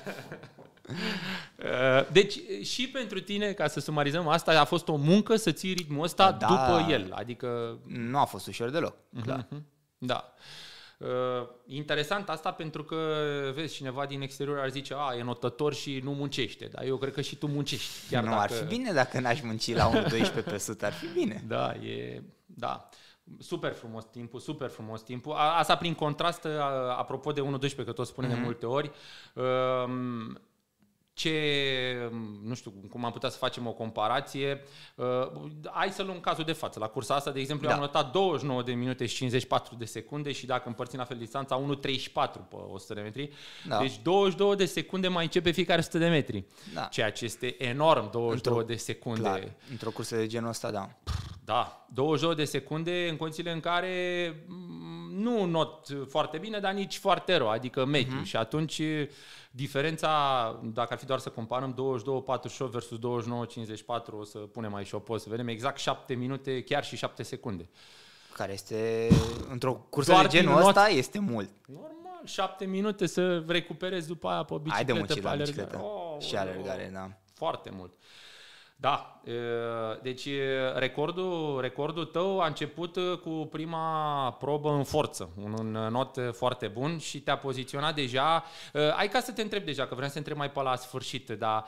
Uh, 0.89 2.11
Deci 2.13 2.39
și 2.63 2.89
pentru 2.89 3.21
tine, 3.21 3.53
ca 3.53 3.67
să 3.69 3.81
sumarizăm, 3.81 4.29
asta 4.29 4.61
a 4.61 4.65
fost 4.65 4.89
o 4.89 4.97
muncă 4.97 5.37
să 5.37 5.53
ții 5.53 5.73
ritmul 5.73 6.03
ăsta 6.05 6.33
Da. 6.33 6.47
după 6.47 6.87
el. 6.91 7.13
Adică 7.15 7.79
Nu 7.87 8.19
a 8.19 8.25
fost 8.25 8.47
ușor 8.47 8.71
deloc, 8.71 8.95
clar. 9.23 9.47
Da. 9.99 10.35
Uh, 10.99 11.08
interesant 11.67 12.29
asta 12.29 12.52
pentru 12.52 12.85
că, 12.85 12.96
vezi, 13.55 13.75
cineva 13.75 14.06
din 14.06 14.20
exterior 14.23 14.58
ar 14.58 14.70
zice, 14.70 14.94
a, 14.96 15.14
e 15.17 15.23
notător 15.23 15.75
și 15.75 16.00
nu 16.02 16.12
muncește, 16.12 16.67
dar 16.67 16.85
eu 16.85 16.96
cred 16.96 17.12
că 17.12 17.20
și 17.20 17.37
tu 17.37 17.46
muncești. 17.46 18.08
Chiar 18.11 18.23
nu, 18.23 18.31
dacă... 18.31 18.41
ar 18.43 18.50
fi 18.50 18.64
bine 18.64 18.93
dacă 18.93 19.20
n-aș 19.20 19.41
munci 19.41 19.75
la 19.75 19.91
1.12 20.05 20.44
pe 20.44 20.52
100, 20.55 20.87
ar 20.87 20.93
fi 20.93 21.06
bine. 21.06 21.44
Da, 21.46 21.75
e... 21.75 22.23
Da. 22.46 22.88
Super 23.38 23.73
frumos 23.73 24.05
timpul, 24.05 24.41
super 24.41 24.69
frumos 24.69 25.02
timpul. 25.02 25.32
A, 25.32 25.58
asta 25.58 25.76
prin 25.76 25.94
contrast, 25.94 26.44
a, 26.44 26.94
apropo 26.99 27.32
de 27.32 27.40
1.12, 27.40 27.85
că 27.85 27.93
tot 27.93 28.06
spunem 28.06 28.31
Mhm. 28.31 28.38
de 28.38 28.44
multe 28.44 28.67
ori, 28.67 28.90
um, 29.35 30.38
ce, 31.14 32.11
nu 32.43 32.55
știu 32.55 32.72
cum 32.90 33.05
am 33.05 33.12
putea 33.12 33.28
să 33.28 33.37
facem 33.38 33.66
o 33.66 33.72
comparație, 33.72 34.62
uh, 34.94 35.06
hai 35.72 35.90
să 35.90 36.02
luăm 36.02 36.20
cazul 36.20 36.44
de 36.44 36.52
față. 36.52 36.78
La 36.78 36.87
cursa 36.87 37.14
asta, 37.14 37.31
de 37.31 37.40
exemplu, 37.40 37.66
Da. 37.66 37.72
eu 37.72 37.78
am 37.78 37.84
notat 37.87 38.12
29 38.12 38.62
de 38.62 38.72
minute 38.72 39.06
și 39.06 39.14
54 39.16 39.75
de 39.75 39.84
secunde 39.84 40.32
și 40.32 40.46
dacă 40.46 40.69
împărțim 40.69 40.99
la 40.99 41.05
fel 41.05 41.16
distanța, 41.16 41.56
1.34 41.56 42.40
pe 42.49 42.56
100 42.72 42.94
de 42.94 43.00
metri. 43.00 43.31
Da. 43.69 43.78
Deci 43.78 43.99
22 44.02 44.56
de 44.56 44.64
secunde 44.64 45.08
mai 45.08 45.25
începe 45.25 45.50
fiecare 45.50 45.78
100 45.81 45.99
de 45.99 46.08
metri. 46.08 46.44
Da. 46.75 46.81
Ceea 46.81 47.11
ce 47.12 47.25
este 47.25 47.64
enorm, 47.64 48.11
22 48.11 48.32
Într-o- 48.32 48.62
de 48.75 48.76
secunde. 48.76 49.20
Clar, 49.20 49.52
într-o 49.70 49.90
cursă 49.90 50.16
de 50.16 50.26
genul 50.26 50.49
ăsta, 50.49 50.70
da. 50.70 50.90
Da, 51.44 51.87
22 51.92 52.35
de 52.35 52.44
secunde 52.44 53.09
în 53.11 53.16
condițiile 53.16 53.50
în 53.52 53.61
care 53.61 53.92
mm, 55.14 55.23
nu 55.23 55.44
not 55.44 55.88
foarte 56.09 56.38
bine, 56.38 56.59
dar 56.59 56.73
nici 56.73 56.97
foarte 56.97 57.37
rău, 57.37 57.50
adică 57.50 57.85
mediu. 57.85 58.14
Mhm. 58.14 58.25
Și 58.25 58.37
atunci 58.37 58.83
diferența, 59.50 60.11
dacă 60.62 60.92
ar 60.92 60.99
fi 60.99 61.04
doar 61.04 61.18
să 61.18 61.28
comparăm 61.28 61.75
22-48 61.75 62.71
versus 62.71 62.99
29-54, 62.99 64.18
o 64.18 64.25
să 64.25 64.38
punem 64.38 64.75
aici 64.75 64.92
o 64.92 64.99
poză, 64.99 65.23
să 65.23 65.30
vedem 65.30 65.49
exact 65.49 65.78
7 65.78 66.14
minute, 66.14 66.62
chiar 66.62 66.85
și 66.85 66.97
7 66.97 67.23
secunde. 67.23 67.68
Care 68.33 68.52
este, 68.52 69.09
într-o 69.50 69.87
cursă 69.88 70.11
Doar 70.11 70.26
de 70.26 70.38
genul 70.38 70.56
din 70.56 70.66
ăsta, 70.66 70.88
este 70.88 71.18
mult. 71.18 71.50
Normal, 71.66 72.21
7 72.25 72.64
minute 72.64 73.06
să 73.06 73.44
recuperezi 73.47 74.06
după 74.06 74.28
aia 74.28 74.42
pe 74.42 74.54
bicicletă, 74.54 74.76
Ai 74.78 74.85
de 74.85 74.92
muncit 74.92 75.16
pe 75.16 75.23
la 75.23 75.30
alergare. 75.30 75.62
bicicletă. 75.62 75.85
Oh, 75.85 76.23
și 76.23 76.37
alergare, 76.37 76.90
da. 76.92 77.11
Foarte 77.35 77.71
mult. 77.76 77.92
Da, 78.76 79.21
e, 79.25 79.33
deci 80.02 80.25
e, 80.25 80.73
recordul, 80.75 81.59
recordul 81.61 82.04
tău 82.04 82.40
a 82.40 82.47
început 82.47 82.97
e, 82.97 83.00
cu 83.23 83.31
prima 83.50 84.33
probă 84.33 84.71
în 84.71 84.85
forță, 84.85 85.31
un, 85.43 85.52
un 85.59 85.71
not 85.90 86.16
e, 86.16 86.21
foarte 86.31 86.66
bun 86.69 86.99
și 86.99 87.21
te-a 87.21 87.37
poziționat 87.38 87.95
deja. 87.95 88.45
E, 88.73 88.93
Ai 88.97 89.09
ca 89.09 89.21
să 89.21 89.33
te 89.33 89.43
întreb 89.43 89.64
deja, 89.64 89.87
că 89.87 89.95
vreau 89.95 90.07
să 90.07 90.12
te 90.12 90.19
întreb 90.19 90.37
mai 90.37 90.50
pe 90.50 90.62
la 90.62 90.76
sfârșit, 90.76 91.31
dar 91.31 91.64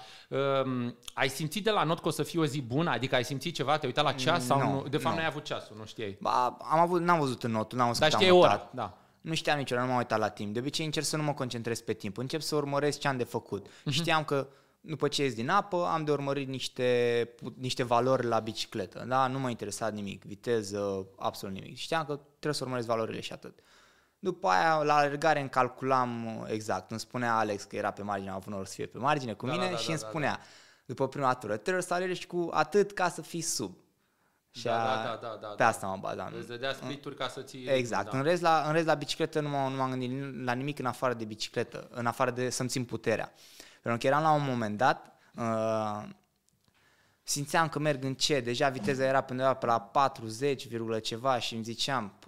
um, 0.64 0.96
ai 1.14 1.28
simțit 1.28 1.64
de 1.64 1.70
la 1.70 1.82
not 1.84 2.00
că 2.00 2.08
o 2.08 2.10
să 2.10 2.22
fie 2.22 2.40
o 2.40 2.44
zi 2.46 2.62
bună? 2.62 2.90
Adică 2.90 3.14
ai 3.14 3.24
simțit 3.24 3.54
ceva? 3.54 3.70
Te-ai 3.78 3.86
uitat 3.96 4.04
la 4.04 4.12
ceas? 4.12 4.44
Sau 4.44 4.58
Nu, 4.58 4.70
nu? 4.72 4.88
De 4.88 4.96
fapt, 4.96 5.14
nu. 5.14 5.20
n-ai 5.20 5.28
avut 5.30 5.44
ceasul, 5.44 5.76
nu 5.78 5.84
știai. 5.84 6.16
Ba, 6.20 6.56
am 6.60 6.78
avut, 6.78 7.00
n-am 7.00 7.18
văzut 7.20 7.42
în 7.42 7.50
notul, 7.50 7.78
n-am 7.78 7.86
văzut 7.86 8.00
Dar 8.02 8.10
cât 8.10 8.18
știai 8.18 8.34
am 8.36 8.42
ora, 8.42 8.50
notat. 8.50 8.72
da. 8.72 8.98
Nu 9.20 9.34
știam 9.34 9.58
niciodată, 9.58 9.86
nu 9.86 9.92
m-am 9.92 10.00
uitat 10.02 10.18
la 10.18 10.28
timp. 10.28 10.52
De 10.52 10.58
obicei 10.58 10.84
încerc 10.84 11.06
să 11.06 11.16
nu 11.16 11.22
mă 11.22 11.32
concentrez 11.34 11.80
pe 11.80 11.92
timp. 11.92 12.16
Încep 12.18 12.40
să 12.40 12.56
urmăresc 12.56 12.98
ce 12.98 13.08
am 13.08 13.16
de 13.16 13.24
făcut. 13.24 13.66
Mhm. 13.84 13.90
Știam 13.94 14.24
că 14.24 14.46
după 14.86 15.08
ce 15.08 15.22
ies 15.22 15.34
din 15.34 15.48
apă, 15.48 15.86
am 15.92 16.04
de 16.04 16.10
urmărit 16.10 16.48
niște, 16.48 17.30
niște 17.58 17.82
valori 17.82 18.26
la 18.26 18.38
bicicletă. 18.38 19.04
Da? 19.08 19.26
Nu 19.26 19.38
mă 19.38 19.50
interesa 19.50 19.88
nimic, 19.88 20.24
viteză, 20.24 21.06
absolut 21.18 21.54
nimic. 21.54 21.76
Știam 21.76 22.04
că 22.04 22.14
trebuie 22.14 22.54
să 22.54 22.64
urmăresc 22.64 22.86
valorile 22.86 23.20
și 23.20 23.32
atât. 23.32 23.58
După 24.18 24.48
aia, 24.48 24.82
la 24.82 24.94
alergare 24.96 25.40
îmi 25.40 25.48
calculam 25.48 26.44
exact. 26.48 26.90
Îmi 26.90 27.00
spunea 27.00 27.36
Alex 27.36 27.62
că 27.64 27.76
era 27.76 27.90
pe 27.90 28.02
margine, 28.02 28.30
am 28.30 28.36
avut 28.36 28.52
noroc 28.52 28.66
să 28.66 28.74
fie 28.74 28.86
pe 28.86 28.98
margine 28.98 29.32
cu 29.32 29.46
Da, 29.46 29.52
mine 29.52 29.64
da, 29.64 29.70
da, 29.70 29.76
și 29.76 29.86
da, 29.86 29.92
îmi 29.92 30.00
da, 30.02 30.08
spunea, 30.08 30.40
după 30.84 31.08
prima 31.08 31.34
tură, 31.34 31.56
trebuie 31.56 31.82
să 31.82 31.94
alergi 31.94 32.26
cu 32.26 32.48
atât 32.52 32.92
ca 32.92 33.08
să 33.08 33.22
fii 33.22 33.40
sub. 33.40 33.76
Și 34.50 34.64
Da, 34.64 34.92
a- 34.92 35.04
da, 35.04 35.18
da, 35.22 35.28
da, 35.28 35.38
da, 35.40 35.46
pe 35.48 35.54
da. 35.56 35.66
asta 35.66 35.86
mă 35.86 35.96
bazam. 36.00 36.32
Îți 36.38 36.48
dădea 36.48 36.72
splituri 36.72 37.14
ca 37.16 37.28
să 37.28 37.40
ții... 37.42 37.66
Exact. 37.66 38.10
Da. 38.10 38.18
În, 38.18 38.24
rest, 38.24 38.42
la, 38.42 38.64
în 38.66 38.72
rest, 38.72 38.86
la 38.86 38.94
bicicletă 38.94 39.40
nu 39.40 39.48
m-am, 39.48 39.70
nu 39.72 39.76
m-am 39.78 39.90
gândit 39.90 40.44
la 40.44 40.52
nimic 40.52 40.78
în 40.78 40.86
afară 40.86 41.14
de 41.14 41.24
bicicletă, 41.24 41.88
în 41.90 42.06
afară 42.06 42.30
de 42.30 42.50
să-mi 42.50 42.68
țin 42.68 42.84
puterea. 42.84 43.32
Pentru 43.86 44.08
că 44.08 44.14
eram 44.14 44.22
la 44.22 44.32
un 44.32 44.44
moment 44.44 44.78
dat, 44.78 45.12
uh, 45.36 46.08
simțeam 47.22 47.68
că 47.68 47.78
merg 47.78 48.04
încet, 48.04 48.44
deja 48.44 48.68
viteza 48.68 49.04
era 49.04 49.20
pe 49.20 49.32
undeva 49.32 49.54
pe 49.54 49.66
la 49.66 49.80
40, 49.80 50.68
ceva 51.02 51.38
și 51.38 51.54
îmi 51.54 51.62
ziceam, 51.62 52.18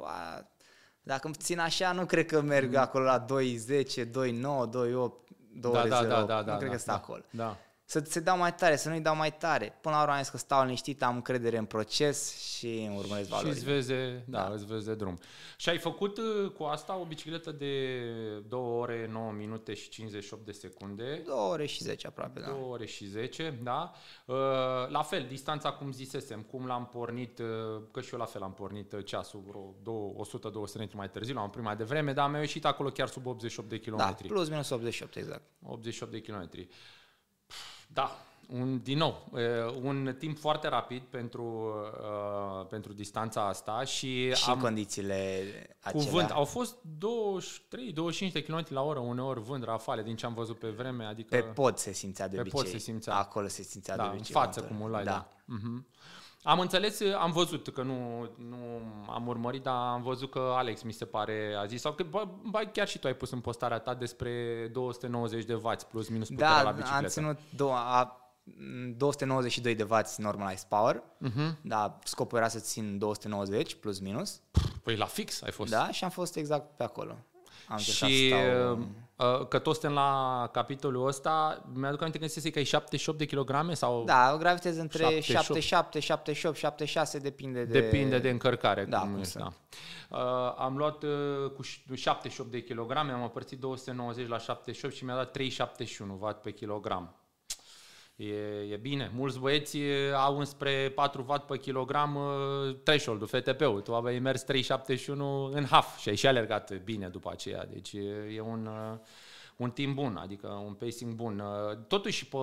dacă 1.02 1.26
îmi 1.26 1.34
țin 1.34 1.58
așa, 1.58 1.92
nu 1.92 2.04
cred 2.04 2.26
că 2.26 2.40
merg 2.40 2.70
mm. 2.70 2.78
acolo 2.78 3.04
la 3.04 3.24
2.10, 3.24 3.26
2.9, 3.26 4.10
2.8, 4.10 4.10
2.0, 4.10 5.72
da, 5.72 5.86
da, 5.88 6.04
da, 6.04 6.22
da, 6.22 6.42
da, 6.42 6.52
nu 6.52 6.58
cred 6.58 6.68
da, 6.68 6.74
că 6.74 6.78
stă 6.78 6.90
da, 6.90 6.96
acolo. 6.96 7.22
Da 7.30 7.56
să 7.90 8.02
se 8.06 8.20
dau 8.20 8.38
mai 8.38 8.54
tare, 8.54 8.76
să 8.76 8.88
nu-i 8.88 9.00
dau 9.00 9.16
mai 9.16 9.36
tare. 9.36 9.78
Până 9.80 9.94
la 9.94 10.00
urmă 10.00 10.14
am 10.14 10.20
zis 10.20 10.28
că 10.28 10.36
stau 10.36 10.64
liniștit, 10.64 11.02
am 11.02 11.14
încredere 11.14 11.56
în 11.56 11.64
proces 11.64 12.38
și 12.38 12.84
îmi 12.88 12.96
urmăresc 12.96 13.28
valorile. 13.28 13.54
Și 13.54 13.58
îți 13.58 13.70
vezi 13.70 13.88
de, 13.88 14.22
da, 14.24 14.42
da. 14.42 14.54
îți 14.54 14.66
vezi 14.66 14.86
de 14.86 14.94
drum. 14.94 15.18
Și 15.56 15.68
ai 15.68 15.78
făcut 15.78 16.18
uh, 16.18 16.50
cu 16.50 16.62
asta 16.62 16.96
o 16.96 17.04
bicicletă 17.04 17.52
de 17.52 18.00
2 18.48 18.60
ore, 18.60 19.08
9 19.12 19.32
minute 19.32 19.74
și 19.74 19.88
58 19.88 20.44
de 20.44 20.52
secunde. 20.52 21.22
2 21.26 21.34
ore 21.34 21.66
și 21.66 21.82
10 21.82 22.06
aproape, 22.06 22.40
2 22.40 22.48
da. 22.48 22.54
2 22.54 22.68
ore 22.68 22.86
și 22.86 23.04
10, 23.04 23.58
da. 23.62 23.92
Uh, 24.24 24.36
la 24.88 25.02
fel, 25.02 25.26
distanța 25.28 25.72
cum 25.72 25.92
zisesem, 25.92 26.40
cum 26.40 26.66
l-am 26.66 26.86
pornit, 26.86 27.38
uh, 27.38 27.46
că 27.92 28.00
și 28.00 28.12
eu 28.12 28.18
la 28.18 28.26
fel 28.26 28.42
am 28.42 28.52
pornit 28.52 29.04
ceasul 29.04 29.42
vreo 29.46 29.74
100-200 30.24 30.78
metri 30.78 30.96
mai 30.96 31.10
târziu, 31.10 31.34
l-am 31.34 31.50
primit 31.50 31.66
mai 31.66 31.76
devreme, 31.76 32.12
dar 32.12 32.30
mi-a 32.30 32.40
ieșit 32.40 32.64
acolo 32.64 32.88
chiar 32.88 33.08
sub 33.08 33.26
88 33.26 33.68
de 33.68 33.78
km. 33.78 33.96
Da, 33.96 34.14
plus 34.26 34.48
minus 34.48 34.70
88, 34.70 35.16
exact. 35.16 35.42
88 35.62 36.12
de 36.12 36.20
kilometri. 36.20 36.68
Da, 37.92 38.16
un, 38.48 38.80
din 38.82 38.98
nou, 38.98 39.30
un 39.82 40.14
timp 40.18 40.38
foarte 40.38 40.68
rapid 40.68 41.02
pentru, 41.02 41.72
uh, 42.00 42.66
pentru 42.66 42.92
distanța 42.92 43.46
asta 43.46 43.84
și, 43.84 44.34
și 44.34 44.50
am, 44.50 44.60
condițiile 44.60 45.42
acelea. 45.80 46.04
Cu 46.04 46.10
vânt. 46.10 46.30
Au 46.30 46.44
fost 46.44 46.76
23-25 48.28 48.32
de 48.32 48.42
km 48.42 48.64
la 48.68 48.82
oră, 48.82 48.98
uneori 48.98 49.40
vânt, 49.40 49.64
rafale, 49.64 50.02
din 50.02 50.16
ce 50.16 50.26
am 50.26 50.34
văzut 50.34 50.58
pe 50.58 50.68
vreme. 50.68 51.04
Adică 51.04 51.36
pe 51.36 51.42
pod 51.42 51.76
se 51.76 51.92
simțea 51.92 52.28
de 52.28 52.34
pe 52.34 52.40
obicei. 52.40 52.60
Pod 52.60 52.70
se 52.70 52.78
simțea. 52.78 53.14
Acolo 53.14 53.48
se 53.48 53.62
simțea 53.62 53.96
da, 53.96 54.02
de 54.02 54.08
obicei. 54.08 54.34
în 54.34 54.40
față, 54.40 54.62
cum 54.62 54.80
o 54.80 54.88
da. 54.88 55.02
da. 55.02 55.28
Uh-huh. 55.28 55.96
Am 56.42 56.60
înțeles, 56.60 57.00
am 57.18 57.32
văzut 57.32 57.68
că 57.68 57.82
nu, 57.82 58.28
nu 58.48 58.56
am 59.10 59.26
urmărit, 59.26 59.62
dar 59.62 59.74
am 59.74 60.02
văzut 60.02 60.30
că 60.30 60.52
Alex 60.56 60.82
mi 60.82 60.92
se 60.92 61.04
pare 61.04 61.54
a 61.58 61.66
zis, 61.66 61.80
sau 61.80 61.92
că 61.92 62.02
bă, 62.02 62.28
bă, 62.42 62.68
chiar 62.72 62.88
și 62.88 62.98
tu 62.98 63.06
ai 63.06 63.14
pus 63.14 63.30
în 63.30 63.40
postarea 63.40 63.78
ta 63.78 63.94
despre 63.94 64.66
290 64.72 65.44
de 65.44 65.54
W 65.54 65.70
plus 65.90 66.08
minus 66.08 66.28
da, 66.28 66.62
la 66.62 66.70
bicicletă. 66.70 66.90
Da, 66.90 66.96
am 66.96 67.06
ținut 67.06 67.38
două, 67.56 67.74
a, 67.74 68.22
292 68.96 69.74
de 69.74 69.82
W 69.82 69.98
normalized 70.16 70.68
power, 70.68 71.02
uh-huh. 71.02 71.60
dar 71.60 71.98
scopul 72.04 72.38
era 72.38 72.48
să 72.48 72.58
țin 72.58 72.98
290 72.98 73.74
plus 73.74 74.00
minus. 74.00 74.40
Păi 74.82 74.96
la 74.96 75.06
fix 75.06 75.42
ai 75.42 75.50
fost. 75.50 75.70
Da, 75.70 75.90
și 75.90 76.04
am 76.04 76.10
fost 76.10 76.36
exact 76.36 76.76
pe 76.76 76.82
acolo. 76.82 77.16
Am 77.68 77.78
și 77.78 78.26
stau... 78.26 78.78
Uh, 79.18 79.46
că 79.48 79.58
toți 79.58 79.78
suntem 79.78 79.98
la 79.98 80.48
capitolul 80.52 81.06
ăsta, 81.06 81.62
mi-aduc 81.74 82.00
aminte 82.00 82.18
când 82.18 82.30
se 82.30 82.50
că 82.50 82.58
ai 82.58 82.64
78 82.64 83.18
de 83.18 83.24
kilograme 83.24 83.74
sau... 83.74 84.04
Da, 84.04 84.36
gravitez 84.38 84.76
între 84.76 85.20
77, 85.20 86.00
78, 86.00 86.56
76, 86.56 87.18
depinde 87.18 87.64
de... 87.64 87.80
Depinde 87.80 88.18
de 88.18 88.30
încărcare. 88.30 88.84
Da, 88.84 88.98
cum, 88.98 89.10
cum 89.10 89.20
este, 89.20 89.38
da. 89.38 89.52
Uh, 90.08 90.54
am 90.58 90.76
luat 90.76 91.02
uh, 91.02 91.50
cu 91.56 91.62
78 91.94 92.50
de 92.50 92.62
kilograme, 92.62 93.12
am 93.12 93.22
împărțit 93.22 93.58
290 93.58 94.28
la 94.28 94.38
78 94.38 94.94
și 94.94 95.04
mi-a 95.04 95.14
dat 95.14 95.30
371 95.30 96.18
W 96.20 96.30
pe 96.42 96.50
kilogram. 96.50 97.14
E, 98.18 98.34
e 98.72 98.76
bine. 98.76 99.10
Mulți 99.14 99.38
băieți 99.38 99.78
au 100.14 100.38
înspre 100.38 100.92
4 100.94 101.24
W 101.28 101.34
pe 101.46 101.58
kilogram 101.58 102.18
threshold-ul, 102.82 103.26
FTP-ul. 103.26 103.80
Tu 103.80 103.94
aveai 103.94 104.18
mers 104.18 104.42
371 104.42 105.44
în 105.44 105.64
half 105.64 105.98
și 105.98 106.08
ai 106.08 106.16
și 106.16 106.26
alergat 106.26 106.82
bine 106.82 107.08
după 107.08 107.30
aceea. 107.32 107.66
Deci 107.66 107.92
e 108.34 108.40
un, 108.40 108.68
un 109.56 109.70
timp 109.70 109.94
bun, 109.94 110.16
adică 110.16 110.48
un 110.66 110.72
pacing 110.72 111.14
bun. 111.14 111.42
Totuși 111.88 112.26
pe 112.26 112.36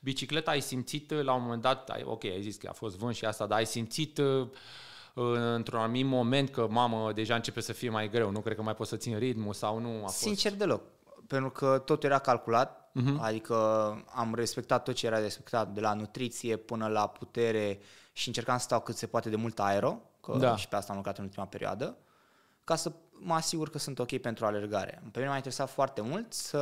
bicicleta 0.00 0.50
ai 0.50 0.60
simțit 0.60 1.10
la 1.10 1.34
un 1.34 1.42
moment 1.42 1.62
dat, 1.62 1.90
ai, 1.90 2.02
ok, 2.04 2.24
ai 2.24 2.42
zis 2.42 2.56
că 2.56 2.68
a 2.70 2.72
fost 2.72 2.96
vânt 2.96 3.14
și 3.14 3.24
asta, 3.24 3.46
dar 3.46 3.58
ai 3.58 3.66
simțit 3.66 4.20
într-un 5.54 5.80
anumit 5.80 6.06
moment 6.06 6.50
că, 6.50 6.66
mamă, 6.70 7.12
deja 7.12 7.34
începe 7.34 7.60
să 7.60 7.72
fie 7.72 7.88
mai 7.88 8.08
greu, 8.08 8.30
nu 8.30 8.40
cred 8.40 8.56
că 8.56 8.62
mai 8.62 8.74
pot 8.74 8.86
să 8.86 8.96
țin 8.96 9.18
ritmul 9.18 9.52
sau 9.52 9.78
nu? 9.78 9.88
A 9.88 10.00
fost... 10.00 10.16
Sincer 10.16 10.54
deloc, 10.54 10.82
pentru 11.26 11.50
că 11.50 11.82
totul 11.84 12.08
era 12.08 12.18
calculat, 12.18 12.81
Uh-huh. 13.00 13.18
Adică 13.18 13.56
am 14.14 14.34
respectat 14.34 14.82
tot 14.82 14.94
ce 14.94 15.06
era 15.06 15.18
respectat, 15.18 15.68
de 15.68 15.80
la 15.80 15.94
nutriție 15.94 16.56
până 16.56 16.86
la 16.86 17.06
putere 17.06 17.80
și 18.12 18.28
încercam 18.28 18.56
să 18.56 18.62
stau 18.62 18.80
cât 18.80 18.96
se 18.96 19.06
poate 19.06 19.30
de 19.30 19.36
mult 19.36 19.60
aero, 19.60 20.00
că 20.20 20.36
da. 20.36 20.56
și 20.56 20.68
pe 20.68 20.76
asta 20.76 20.90
am 20.90 20.96
lucrat 20.96 21.18
în 21.18 21.24
ultima 21.24 21.46
perioadă, 21.46 21.96
ca 22.64 22.76
să 22.76 22.92
mă 23.12 23.34
asigur 23.34 23.70
că 23.70 23.78
sunt 23.78 23.98
ok 23.98 24.18
pentru 24.18 24.46
alergare. 24.46 25.02
Pe 25.12 25.18
mine 25.18 25.30
m-a 25.30 25.36
interesat 25.36 25.70
foarte 25.70 26.00
mult 26.00 26.32
să 26.32 26.58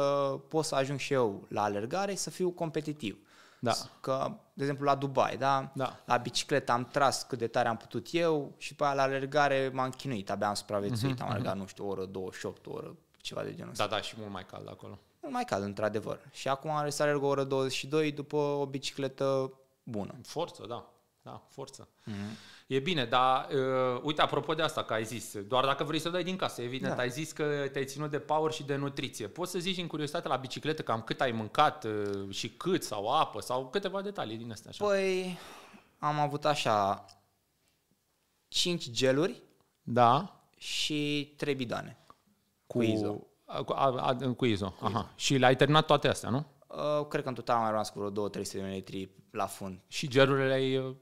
pot 0.48 0.64
să 0.64 0.74
ajung 0.74 0.98
și 0.98 1.12
eu 1.12 1.46
la 1.48 1.62
alergare 1.62 2.14
să 2.14 2.30
fiu 2.30 2.50
competitiv. 2.50 3.18
Da. 3.58 3.72
Că, 4.00 4.36
de 4.52 4.62
exemplu, 4.62 4.84
la 4.84 4.94
Dubai, 4.94 5.36
da? 5.36 5.70
da. 5.74 6.00
La 6.04 6.16
bicicletă 6.16 6.72
am 6.72 6.84
tras 6.84 7.22
cât 7.22 7.38
de 7.38 7.46
tare 7.46 7.68
am 7.68 7.76
putut 7.76 8.06
eu 8.10 8.54
și 8.56 8.74
pe 8.74 8.84
aia 8.84 8.94
la 8.94 9.02
alergare 9.02 9.70
m-am 9.74 9.90
chinuit, 9.90 10.30
abia 10.30 10.48
am 10.48 10.54
supraviețuit. 10.54 11.14
Uh-huh, 11.14 11.22
am 11.22 11.30
alergat, 11.30 11.54
uh-huh. 11.54 11.58
nu 11.58 11.66
știu, 11.66 11.84
o 11.84 11.88
oră 11.88 12.04
28, 12.04 12.66
o 12.66 12.70
oră, 12.72 12.96
ceva 13.16 13.42
de 13.42 13.54
genul 13.54 13.70
ăsta. 13.70 13.86
Da, 13.86 13.94
da, 13.94 14.00
și 14.00 14.14
mult 14.18 14.32
mai 14.32 14.46
cald 14.46 14.68
acolo 14.68 14.98
mai 15.30 15.44
cald, 15.44 15.64
într-adevăr. 15.64 16.20
Și 16.32 16.48
acum 16.48 16.70
am 16.70 16.88
să 16.88 17.02
alerg 17.02 17.22
o 17.22 17.26
oră 17.26 17.44
22 17.44 18.12
după 18.12 18.36
o 18.36 18.66
bicicletă 18.66 19.52
bună. 19.82 20.14
Forță, 20.22 20.64
da. 20.68 20.90
Da, 21.22 21.42
forță. 21.48 21.88
Mm-hmm. 21.88 22.60
E 22.66 22.78
bine, 22.78 23.04
dar 23.04 23.48
uh, 23.50 24.00
uite, 24.02 24.22
apropo 24.22 24.54
de 24.54 24.62
asta 24.62 24.84
că 24.84 24.92
ai 24.92 25.04
zis, 25.04 25.38
doar 25.38 25.64
dacă 25.64 25.84
vrei 25.84 25.98
să 25.98 26.08
dai 26.08 26.24
din 26.24 26.36
casă, 26.36 26.62
evident, 26.62 26.94
da. 26.94 27.00
ai 27.00 27.10
zis 27.10 27.32
că 27.32 27.68
te-ai 27.72 27.84
ținut 27.84 28.10
de 28.10 28.18
power 28.18 28.52
și 28.52 28.62
de 28.62 28.76
nutriție. 28.76 29.28
Poți 29.28 29.50
să 29.50 29.58
zici 29.58 29.78
în 29.78 29.86
curiozitate 29.86 30.28
la 30.28 30.36
bicicletă 30.36 30.82
cam 30.82 31.02
cât 31.02 31.20
ai 31.20 31.32
mâncat 31.32 31.84
uh, 31.84 32.34
și 32.34 32.50
cât, 32.50 32.82
sau 32.82 33.08
apă, 33.08 33.40
sau 33.40 33.68
câteva 33.68 34.02
detalii 34.02 34.36
din 34.36 34.50
astea. 34.50 34.70
Așa. 34.70 34.84
Păi, 34.84 35.38
am 35.98 36.18
avut 36.18 36.44
așa 36.44 37.04
5 38.48 38.90
geluri 38.90 39.42
da. 39.82 40.40
și 40.56 41.32
3 41.36 41.54
bidoane. 41.54 41.98
Cu, 42.66 42.78
cu 42.78 42.82
izo. 42.82 43.26
Cu, 43.64 43.72
a, 43.72 44.16
a, 44.20 44.32
cu 44.36 44.44
ISO. 44.44 44.70
Cu 44.70 44.84
Aha. 44.84 45.10
Și 45.14 45.36
le-ai 45.36 45.56
terminat 45.56 45.86
toate 45.86 46.08
astea, 46.08 46.30
nu? 46.30 46.46
Uh, 46.66 47.06
cred 47.06 47.22
că 47.22 47.28
în 47.28 47.34
total 47.34 47.56
am 47.56 47.62
mai 47.62 47.70
rămas 47.70 47.90
cu 47.90 47.98
vreo 47.98 48.28
2-300 48.28 48.32
de 48.32 48.84
ml 48.90 49.08
la 49.30 49.46
fund. 49.46 49.80
Și 49.88 50.08
gelurile 50.08 50.46
le-ai... 50.46 50.76
Uh, 50.76 50.94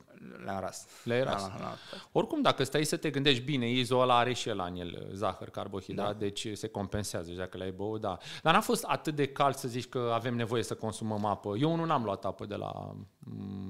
le-am 0.44 0.60
ras. 0.60 0.86
Le-ai 1.04 1.22
ras. 1.22 1.42
La, 1.42 1.54
la, 1.58 1.64
la. 1.64 1.76
Oricum, 2.12 2.42
dacă 2.42 2.64
stai 2.64 2.84
să 2.84 2.96
te 2.96 3.10
gândești 3.10 3.42
bine, 3.42 3.70
ISO 3.70 3.98
ăla 3.98 4.18
are 4.18 4.32
și 4.32 4.48
el 4.48 4.64
în 4.68 4.76
el 4.76 5.08
zahăr, 5.12 5.50
carbohidrat, 5.50 6.12
da. 6.12 6.18
deci 6.18 6.48
se 6.52 6.68
compensează 6.68 7.32
dacă 7.32 7.56
le-ai 7.56 7.70
băut, 7.70 8.00
da. 8.00 8.18
Dar 8.42 8.54
n-a 8.54 8.60
fost 8.60 8.84
atât 8.84 9.14
de 9.14 9.26
cald 9.26 9.54
să 9.54 9.68
zici 9.68 9.88
că 9.88 10.10
avem 10.14 10.34
nevoie 10.34 10.62
să 10.62 10.74
consumăm 10.74 11.24
apă. 11.24 11.56
Eu 11.56 11.76
nu 11.76 11.84
n-am 11.84 12.04
luat 12.04 12.24
apă 12.24 12.46
de 12.46 12.54
la, 12.54 12.94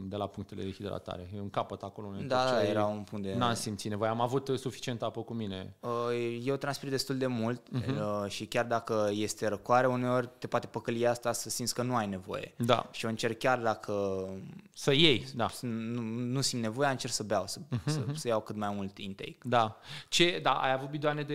de 0.08 0.16
la 0.16 0.26
punctele 0.26 0.62
de 0.62 0.70
hidratare. 0.70 1.30
E 1.34 1.40
un 1.40 1.50
capăt 1.50 1.82
acolo. 1.82 2.10
Da, 2.26 2.44
da, 2.44 2.62
era 2.62 2.84
un 2.84 3.02
punct 3.02 3.24
de... 3.24 3.34
N-am 3.34 3.54
simțit 3.54 3.90
nevoie. 3.90 4.10
Am 4.10 4.20
avut 4.20 4.50
suficient 4.56 5.02
apă 5.02 5.22
cu 5.22 5.34
mine. 5.34 5.74
Uh, 5.80 6.40
eu 6.44 6.56
transpir 6.56 6.88
destul 6.88 7.18
de 7.18 7.26
mult 7.26 7.60
uh-huh. 7.60 8.28
și 8.28 8.46
chiar 8.46 8.64
dacă 8.64 9.10
este 9.12 9.48
răcoare, 9.48 9.86
uneori 9.86 10.28
te 10.38 10.46
poate 10.46 10.66
păcăli 10.66 11.06
asta 11.06 11.32
să 11.32 11.50
simți 11.50 11.74
că 11.74 11.82
nu 11.82 11.96
ai 11.96 12.06
nevoie. 12.06 12.54
Da. 12.56 12.88
Și 12.92 13.04
eu 13.04 13.10
încerc 13.10 13.38
chiar 13.38 13.58
dacă... 13.58 14.26
Să 14.72 14.92
iei, 14.92 15.26
da. 15.34 15.48
Nu, 15.60 16.00
nu 16.02 16.40
simt 16.40 16.62
nevoie, 16.62 16.88
încerc 16.88 17.12
să 17.12 17.22
beau, 17.22 17.46
să, 17.46 17.58
uh-huh. 17.60 17.84
să, 17.84 18.00
să 18.14 18.28
iau 18.28 18.40
cât 18.40 18.56
mai 18.56 18.72
mult 18.74 18.98
intake. 18.98 19.38
Da. 19.42 19.76
Ce, 20.08 20.38
da, 20.42 20.52
ai 20.52 20.72
avut 20.72 20.90
bidoane 20.90 21.22
de 21.22 21.34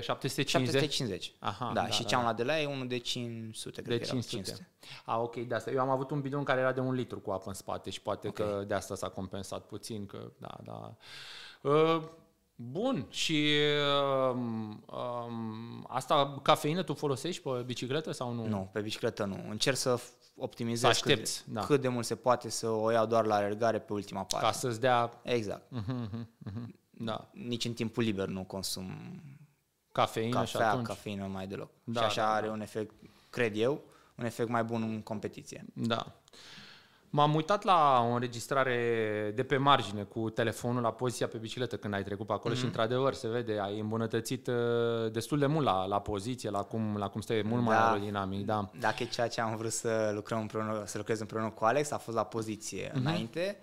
750? 0.00 0.50
750. 0.50 1.32
Aha, 1.38 1.70
da, 1.74 1.80
da, 1.80 1.88
și 1.88 2.02
da, 2.02 2.08
ce 2.08 2.14
am 2.14 2.20
da. 2.20 2.26
luat 2.26 2.36
de 2.36 2.44
la 2.44 2.60
e 2.60 2.66
unul 2.66 2.88
de 2.88 2.98
500, 2.98 3.82
cred 3.82 3.98
de 3.98 4.04
că 4.04 4.10
500. 4.10 4.36
500. 4.36 4.68
A, 5.04 5.20
ok, 5.20 5.36
de 5.36 5.54
asta. 5.54 5.70
Eu 5.70 5.80
am 5.80 5.90
avut 5.90 6.10
un 6.10 6.20
bidon 6.20 6.42
care 6.42 6.60
era 6.60 6.72
de 6.72 6.80
un 6.80 6.92
litru 6.92 7.18
cu 7.18 7.30
apă 7.30 7.50
în 7.54 7.60
spate 7.60 7.90
și 7.90 8.00
poate 8.00 8.28
okay. 8.28 8.46
că 8.46 8.64
de 8.66 8.74
asta 8.74 8.94
s-a 8.94 9.08
compensat 9.08 9.66
puțin, 9.66 10.06
că 10.06 10.30
da, 10.38 10.58
da. 10.64 10.94
Uh, 11.70 12.02
Bun, 12.56 13.06
și 13.10 13.50
um, 14.32 14.84
um, 14.86 15.86
asta, 15.88 16.38
cafeină, 16.42 16.82
tu 16.82 16.94
folosești 16.94 17.42
pe 17.42 17.62
bicicletă 17.66 18.12
sau 18.12 18.32
nu? 18.32 18.46
Nu, 18.46 18.68
pe 18.72 18.80
bicicletă 18.80 19.24
nu. 19.24 19.44
Încerc 19.48 19.76
să 19.76 20.00
optimizez 20.36 20.80
să 20.80 20.86
aștepți, 20.86 21.42
cât, 21.42 21.52
da. 21.52 21.60
cât 21.60 21.80
de 21.80 21.88
mult 21.88 22.06
se 22.06 22.14
poate 22.14 22.48
să 22.48 22.68
o 22.68 22.90
iau 22.90 23.06
doar 23.06 23.24
la 23.24 23.34
alergare 23.34 23.78
pe 23.78 23.92
ultima 23.92 24.24
parte. 24.24 24.46
Ca 24.46 24.52
să-ți 24.52 24.80
dea... 24.80 25.20
Exact. 25.22 25.62
Uh-huh, 25.62 26.08
uh-huh. 26.50 26.66
Da. 26.90 27.28
Nici 27.32 27.64
în 27.64 27.72
timpul 27.72 28.02
liber 28.02 28.26
nu 28.28 28.44
consum 28.44 28.92
cafeină 29.92 30.34
cafea, 30.34 30.60
și 30.60 30.66
atunci... 30.66 30.86
cafeină 30.86 31.26
mai 31.26 31.46
deloc. 31.46 31.70
Da, 31.84 32.00
și 32.00 32.06
așa 32.06 32.22
da, 32.22 32.34
are 32.34 32.46
da. 32.46 32.52
un 32.52 32.60
efect, 32.60 32.94
cred 33.30 33.56
eu, 33.56 33.80
un 34.14 34.24
efect 34.24 34.48
mai 34.48 34.64
bun 34.64 34.82
în 34.82 35.02
competiție. 35.02 35.64
Da. 35.72 36.12
M-am 37.16 37.34
uitat 37.34 37.62
la 37.62 38.06
o 38.10 38.12
înregistrare 38.12 39.32
de 39.34 39.42
pe 39.42 39.56
margine 39.56 40.02
cu 40.02 40.30
telefonul 40.30 40.82
la 40.82 40.92
poziția 40.92 41.26
pe 41.26 41.36
bicicletă 41.36 41.76
când 41.76 41.94
ai 41.94 42.02
trecut 42.02 42.26
pe 42.26 42.32
acolo 42.32 42.54
mm-hmm. 42.54 42.56
și 42.56 42.64
mhm. 42.64 42.72
într-adevăr 42.72 43.14
se 43.14 43.28
vede, 43.28 43.58
ai 43.58 43.78
îmbunătățit 43.78 44.46
uh, 44.46 44.54
destul 45.12 45.38
de 45.38 45.46
mult 45.46 45.64
la, 45.64 45.84
la 45.86 46.00
poziție, 46.00 46.50
la 46.50 46.62
cum, 46.62 46.96
la 46.96 47.08
cum 47.08 47.20
stai 47.20 47.42
mult 47.42 47.64
da. 47.64 47.70
mai 47.70 47.76
aerodinamic. 47.76 48.46
Da. 48.46 48.70
Dacă 48.80 49.02
e 49.02 49.06
ceea 49.06 49.28
ce 49.28 49.40
am 49.40 49.56
vrut 49.56 49.72
să 49.72 50.10
lucrăm 50.14 50.40
împreună, 50.40 50.82
să 50.86 50.98
lucrez 50.98 51.20
împreună 51.20 51.50
cu 51.50 51.64
Alex, 51.64 51.90
a 51.90 51.98
fost 51.98 52.16
la 52.16 52.24
poziție 52.24 52.88
mm-hmm. 52.88 52.94
înainte. 52.94 53.58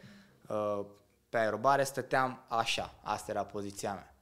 Uh, 0.47 0.85
pe 1.29 1.37
aerobare 1.37 1.83
stăteam 1.83 2.45
așa, 2.47 2.93
asta 3.01 3.31
era 3.31 3.43
poziția 3.43 3.93
mea. 3.93 4.15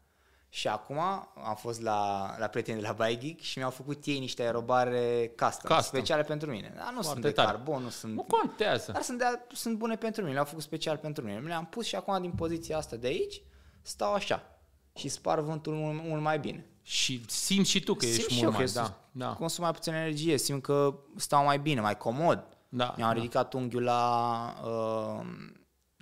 Și 0.51 0.67
acum 0.67 0.97
am 1.43 1.55
fost 1.57 1.81
la, 1.81 2.35
la 2.39 2.47
prieteni 2.47 2.81
de 2.81 2.87
la 2.87 3.05
Bike 3.05 3.19
Geek 3.25 3.39
și 3.39 3.57
mi-au 3.57 3.69
făcut 3.69 4.05
ei 4.05 4.19
niște 4.19 4.41
aerobare 4.41 5.27
custom, 5.27 5.75
custom. 5.75 5.81
speciale 5.81 6.23
pentru 6.23 6.51
mine. 6.51 6.73
Dar 6.75 6.85
nu 6.85 7.01
Foarte 7.01 7.09
sunt 7.09 7.21
de 7.21 7.31
tare. 7.31 7.47
carbon, 7.47 7.83
nu 7.83 7.89
sunt... 7.89 8.13
Nu 8.13 8.23
contează. 8.23 8.91
Dar 8.91 9.01
sunt, 9.01 9.17
de, 9.17 9.25
sunt 9.51 9.77
bune 9.77 9.95
pentru 9.95 10.21
mine, 10.21 10.33
le-au 10.33 10.45
făcut 10.45 10.63
special 10.63 10.97
pentru 10.97 11.23
mine. 11.23 11.39
Le-am 11.39 11.65
pus 11.65 11.85
și 11.85 11.95
acum 11.95 12.21
din 12.21 12.31
poziția 12.31 12.77
asta 12.77 12.95
de 12.95 13.07
aici 13.07 13.41
stau 13.81 14.13
așa 14.13 14.43
și 14.95 15.07
spar 15.07 15.39
vântul 15.39 15.73
mult, 15.73 16.03
mult 16.03 16.21
mai 16.21 16.39
bine. 16.39 16.65
Și 16.81 17.23
simți 17.27 17.69
și 17.69 17.79
tu 17.79 17.93
că 17.93 18.05
simt 18.05 18.17
ești 18.17 18.43
mult 18.43 18.55
mai, 18.55 18.65
da, 18.73 18.97
da. 19.11 19.33
Consum 19.33 19.63
mai 19.63 19.73
puțin 19.73 19.93
energie, 19.93 20.37
simt 20.37 20.61
că 20.61 20.95
stau 21.15 21.43
mai 21.43 21.59
bine, 21.59 21.81
mai 21.81 21.97
comod. 21.97 22.43
Da, 22.69 22.93
Mi-am 22.97 23.09
da. 23.09 23.15
ridicat 23.15 23.53
unghiul 23.53 23.83
la, 23.83 24.53
uh, 24.63 25.25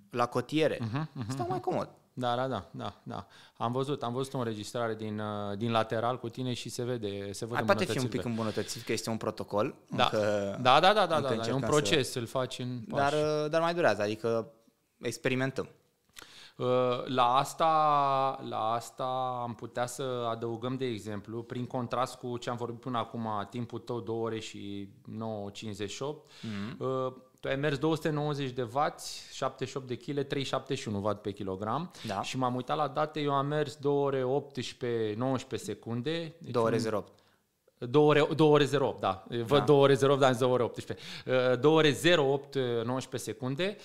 la 0.10 0.26
cotiere. 0.26 0.76
Uh-huh, 0.78 1.02
uh-huh, 1.02 1.28
stau 1.28 1.46
mai 1.50 1.60
comod. 1.60 1.90
Da, 2.20 2.36
da, 2.36 2.48
da, 2.48 2.70
da, 2.72 2.94
da. 3.04 3.28
Am 3.58 3.72
văzut, 3.72 4.04
am 4.04 4.14
văzut 4.14 4.34
o 4.34 4.38
înregistrare 4.38 4.96
din, 4.96 5.20
uh, 5.20 5.58
din 5.58 5.72
lateral 5.72 6.20
cu 6.20 6.30
tine 6.30 6.54
și 6.54 6.70
se 6.70 6.84
vede, 6.84 7.32
se 7.32 7.46
vede 7.46 7.58
Ai 7.58 7.66
poate 7.66 7.86
fi 7.86 8.00
un 8.00 8.08
pic 8.08 8.24
îmbunătățit, 8.24 8.82
că 8.82 8.92
este 8.92 9.10
un 9.10 9.18
protocol. 9.18 9.76
Da, 9.90 10.04
încă, 10.04 10.58
da, 10.62 10.80
da, 10.80 10.94
da, 10.94 11.06
da, 11.06 11.20
da, 11.22 11.34
da, 11.36 11.48
e 11.48 11.52
un 11.52 11.62
proces, 11.62 12.12
să... 12.12 12.20
îl 12.20 12.26
faci 12.26 12.60
în 12.60 12.80
pași. 12.90 13.12
Dar, 13.12 13.44
uh, 13.44 13.50
dar 13.50 13.62
mai 13.62 13.74
durează, 13.74 14.02
adică 14.02 14.52
experimentăm. 14.98 15.70
Uh, 16.56 17.06
la 17.06 17.36
asta, 17.36 17.66
la 18.50 18.72
asta 18.72 19.40
am 19.44 19.54
putea 19.54 19.86
să 19.86 20.28
adăugăm, 20.30 20.76
de 20.76 20.86
exemplu, 20.86 21.44
prin 21.44 21.66
contrast 21.66 22.16
cu 22.16 22.38
ce 22.38 22.50
am 22.50 22.58
vorbit 22.58 22.80
până 22.80 22.98
acum, 22.98 23.48
timpul 23.50 23.80
tău 23.80 24.00
2 24.00 24.16
ore 24.16 24.40
și 24.40 24.90
9.58, 25.10 25.68
mm-hmm. 25.68 26.78
Tu 27.48 27.54
ai 27.54 27.60
mers 27.60 27.78
290 27.78 28.52
de 28.52 28.62
W, 28.62 28.94
78 29.32 29.88
de 29.88 29.96
kg, 29.96 30.28
371 30.28 31.00
W 31.00 31.16
pe 31.22 31.32
kilogram 31.32 31.92
da. 32.08 32.22
și 32.22 32.38
m-am 32.38 32.56
uitat 32.56 32.78
la 32.78 32.88
date, 32.88 33.20
eu 33.20 33.34
am 33.34 33.48
mers 33.48 33.76
2 33.76 33.92
ore 33.92 34.24
18, 34.24 35.14
19 35.18 35.72
secunde. 35.72 36.36
Deci 36.38 36.52
2 36.52 36.64
ore 36.64 36.82
08. 36.94 37.12
2 37.78 38.04
ore, 38.04 38.28
2 38.36 38.48
ore 38.48 38.68
08, 38.80 39.00
da. 39.00 39.24
Văd 39.30 39.48
da. 39.48 39.60
2 39.60 39.76
ore 39.76 39.98
08, 40.02 40.20
dar 40.20 40.36
2 40.36 40.50
ore 40.50 40.64
18. 40.64 41.06
2 41.60 41.72
ore 41.72 41.98
08, 42.18 42.56
19 42.56 43.18
secunde. 43.32 43.78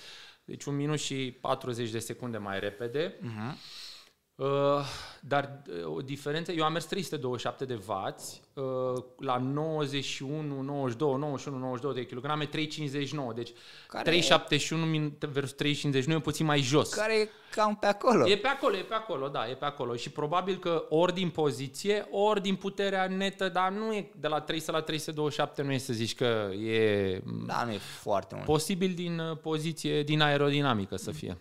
Deci 0.45 0.65
un 0.65 0.75
minut 0.75 0.99
și 0.99 1.37
40 1.41 1.89
de 1.89 1.99
secunde 1.99 2.37
mai 2.37 2.59
repede. 2.59 3.15
Uh-huh. 3.19 3.55
Uh, 4.35 4.47
dar 5.21 5.61
uh, 5.67 5.95
o 5.95 6.01
diferență, 6.01 6.51
eu 6.51 6.63
am 6.63 6.71
mers 6.71 6.85
327 6.85 7.65
de 7.65 7.79
W, 7.87 7.91
uh, 8.53 9.03
la 9.19 9.37
91, 9.37 10.61
92, 10.61 11.17
91, 11.17 11.57
92 11.57 11.93
de 11.93 12.05
kilograme, 12.05 12.45
359, 12.45 13.33
deci 13.33 13.51
Care 13.87 14.03
371 14.03 15.11
versus 15.19 15.53
359 15.55 16.19
e 16.19 16.23
puțin 16.23 16.45
mai 16.45 16.59
jos. 16.59 16.93
Care 16.93 17.19
e 17.19 17.29
cam 17.51 17.75
pe 17.75 17.85
acolo. 17.85 18.29
E 18.29 18.37
pe 18.37 18.47
acolo, 18.47 18.77
e 18.77 18.81
pe 18.81 18.93
acolo, 18.93 19.27
da, 19.27 19.49
e 19.49 19.53
pe 19.53 19.65
acolo 19.65 19.95
și 19.95 20.09
probabil 20.09 20.57
că 20.57 20.85
ori 20.89 21.13
din 21.13 21.29
poziție, 21.29 22.07
ori 22.11 22.41
din 22.41 22.55
puterea 22.55 23.07
netă, 23.07 23.49
dar 23.49 23.71
nu 23.71 23.93
e 23.93 24.11
de 24.19 24.27
la 24.27 24.41
300 24.41 24.71
la 24.71 24.81
327, 24.81 25.61
nu 25.61 25.71
e 25.71 25.77
să 25.77 25.93
zici 25.93 26.15
că 26.15 26.49
e... 26.65 27.21
Da, 27.45 27.63
nu 27.63 27.71
e 27.71 27.77
foarte 27.77 28.35
mult. 28.35 28.47
Posibil 28.47 28.93
din 28.93 29.19
uh, 29.19 29.37
poziție, 29.37 30.03
din 30.03 30.21
aerodinamică 30.21 30.95
să 30.95 31.11
fie 31.11 31.37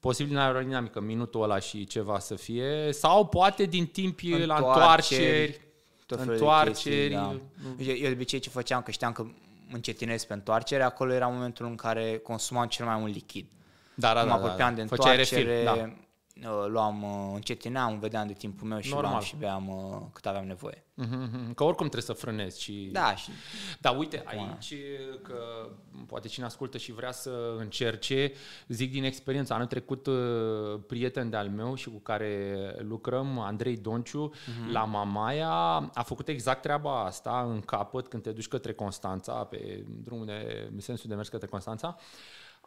posibil 0.00 0.32
din 0.32 0.42
aerodinamică, 0.42 1.00
minutul 1.00 1.42
ăla 1.42 1.58
și 1.58 1.86
ceva 1.86 2.18
să 2.18 2.34
fie, 2.34 2.92
sau 2.92 3.26
poate 3.26 3.64
din 3.64 3.86
timp 3.86 4.18
la 4.44 4.56
întoarceri, 4.56 5.60
întoarceri. 6.06 7.12
Da. 7.12 7.36
Eu, 7.78 7.94
eu 7.94 8.08
de 8.08 8.12
obicei 8.12 8.38
ce 8.38 8.50
făceam, 8.50 8.82
că 8.82 8.90
știam 8.90 9.12
că 9.12 9.26
încetinez 9.72 10.24
pe 10.24 10.32
întoarcere, 10.32 10.82
acolo 10.82 11.12
era 11.12 11.26
momentul 11.26 11.66
în 11.66 11.74
care 11.74 12.20
consumam 12.22 12.66
cel 12.66 12.86
mai 12.86 12.96
mult 12.96 13.12
lichid. 13.12 13.46
Da, 13.94 14.14
da, 14.14 14.24
mă 14.24 14.28
da, 14.28 14.48
da, 14.48 14.56
da. 14.56 14.70
de 14.70 14.80
întoarcere, 14.80 15.16
refil, 15.16 15.64
da. 15.64 15.92
Uh, 16.44 16.64
luam, 16.68 17.02
uh, 17.02 17.30
încetineam, 17.34 17.98
vedeam 17.98 18.26
de 18.26 18.32
timpul 18.32 18.68
meu 18.68 18.80
și 18.80 18.90
Normal. 18.90 19.10
luam 19.10 19.22
și 19.22 19.36
beam 19.36 19.68
uh, 19.68 20.02
cât 20.12 20.26
aveam 20.26 20.46
nevoie. 20.46 20.84
Mm-hmm. 21.02 21.54
Că 21.54 21.64
oricum 21.64 21.88
trebuie 21.88 22.02
să 22.02 22.12
frânezi 22.12 22.62
și... 22.62 22.88
Da, 22.92 23.14
și... 23.14 23.30
Da, 23.80 23.90
uite, 23.90 24.22
aici 24.26 24.74
că 25.22 25.68
poate 26.06 26.28
cine 26.28 26.44
ascultă 26.44 26.78
și 26.78 26.92
vrea 26.92 27.12
să 27.12 27.54
încerce, 27.58 28.32
zic 28.68 28.90
din 28.92 29.04
experiență, 29.04 29.54
anul 29.54 29.66
trecut 29.66 30.08
prieten 30.86 31.30
de-al 31.30 31.48
meu 31.48 31.74
și 31.74 31.88
cu 31.88 31.98
care 31.98 32.56
lucrăm, 32.78 33.38
Andrei 33.38 33.76
Donciu, 33.76 34.32
mm-hmm. 34.32 34.72
la 34.72 34.84
Mamaia, 34.84 35.50
a 35.94 36.02
făcut 36.04 36.28
exact 36.28 36.62
treaba 36.62 37.04
asta 37.04 37.46
în 37.48 37.60
capăt 37.60 38.08
când 38.08 38.22
te 38.22 38.32
duci 38.32 38.48
către 38.48 38.72
Constanța, 38.72 39.32
pe 39.32 39.84
drumul 40.02 40.26
de 40.26 40.70
sensul 40.78 41.08
de 41.08 41.14
mers 41.14 41.28
către 41.28 41.46
Constanța 41.46 41.96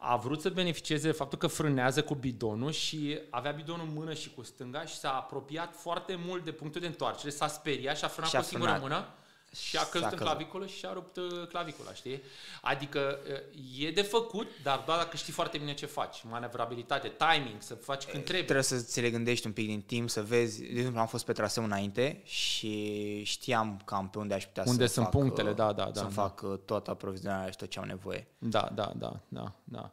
a 0.02 0.16
vrut 0.16 0.42
să 0.42 0.50
beneficieze 0.50 1.08
de 1.08 1.14
faptul 1.14 1.38
că 1.38 1.48
frânează 1.48 2.04
cu 2.04 2.16
bidonul 2.16 2.72
și 2.72 3.20
avea 3.30 3.52
bidonul 3.52 3.86
în 3.88 3.94
mână 3.94 4.14
și 4.14 4.30
cu 4.30 4.44
stânga 4.44 4.86
și 4.86 4.98
s-a 4.98 5.12
apropiat 5.12 5.76
foarte 5.76 6.20
mult 6.26 6.44
de 6.44 6.52
punctul 6.52 6.82
de 6.82 6.88
întoarcere, 6.88 7.30
s-a 7.30 7.48
speriat 7.48 7.98
și 7.98 8.04
a 8.04 8.08
frânat 8.08 8.30
și 8.30 8.36
cu 8.36 8.42
o 8.42 8.46
singură 8.46 8.78
mână 8.82 9.08
și 9.56 9.78
a 9.78 9.84
căzut 9.84 10.12
în 10.12 10.18
claviculă 10.18 10.66
și 10.66 10.86
a 10.86 10.94
rupt 10.94 11.18
uh, 11.18 11.48
clavicula, 11.48 11.94
știi? 11.94 12.22
Adică 12.62 13.20
uh, 13.54 13.86
e 13.86 13.92
de 13.92 14.02
făcut, 14.02 14.48
dar 14.64 14.84
doar 14.86 14.98
dacă 14.98 15.18
știi 15.18 15.34
foarte 15.34 15.58
bine 15.58 15.74
ce 15.74 15.86
faci. 15.86 16.18
Manevrabilitate, 16.30 17.14
timing, 17.18 17.62
să 17.62 17.74
faci 17.74 18.04
când 18.04 18.24
trebuie. 18.24 18.44
Trebuie 18.44 18.64
să 18.64 18.78
ți 18.78 19.02
le 19.02 19.10
gândești 19.10 19.46
un 19.48 19.54
pic 19.54 19.68
din 19.68 19.82
timp, 19.82 20.10
să 20.10 20.24
vezi. 20.24 20.62
De 20.62 20.78
exemplu, 20.78 21.00
am 21.00 21.08
fost 21.08 21.26
pe 21.26 21.34
traseu 21.34 21.64
înainte 21.64 22.22
și 22.24 23.24
știam 23.24 23.82
cam 23.86 24.10
pe 24.10 24.18
unde 24.18 24.34
aș 24.34 24.46
putea 24.46 24.64
unde 24.68 24.88
să 24.88 24.94
sunt 24.94 25.06
fac, 25.06 25.14
punctele, 25.14 25.54
da, 25.54 25.74
da, 25.74 25.84
da. 25.84 25.94
Să 25.94 26.04
da. 26.04 26.10
fac 26.10 26.42
uh, 26.42 26.60
toată 26.66 26.92
aprovizionarea 26.92 27.50
și 27.50 27.58
tot 27.58 27.70
ce 27.70 27.80
am 27.80 27.86
nevoie. 27.88 28.28
Da, 28.38 28.70
da, 28.74 28.92
da, 28.96 29.20
da, 29.28 29.54
da. 29.64 29.92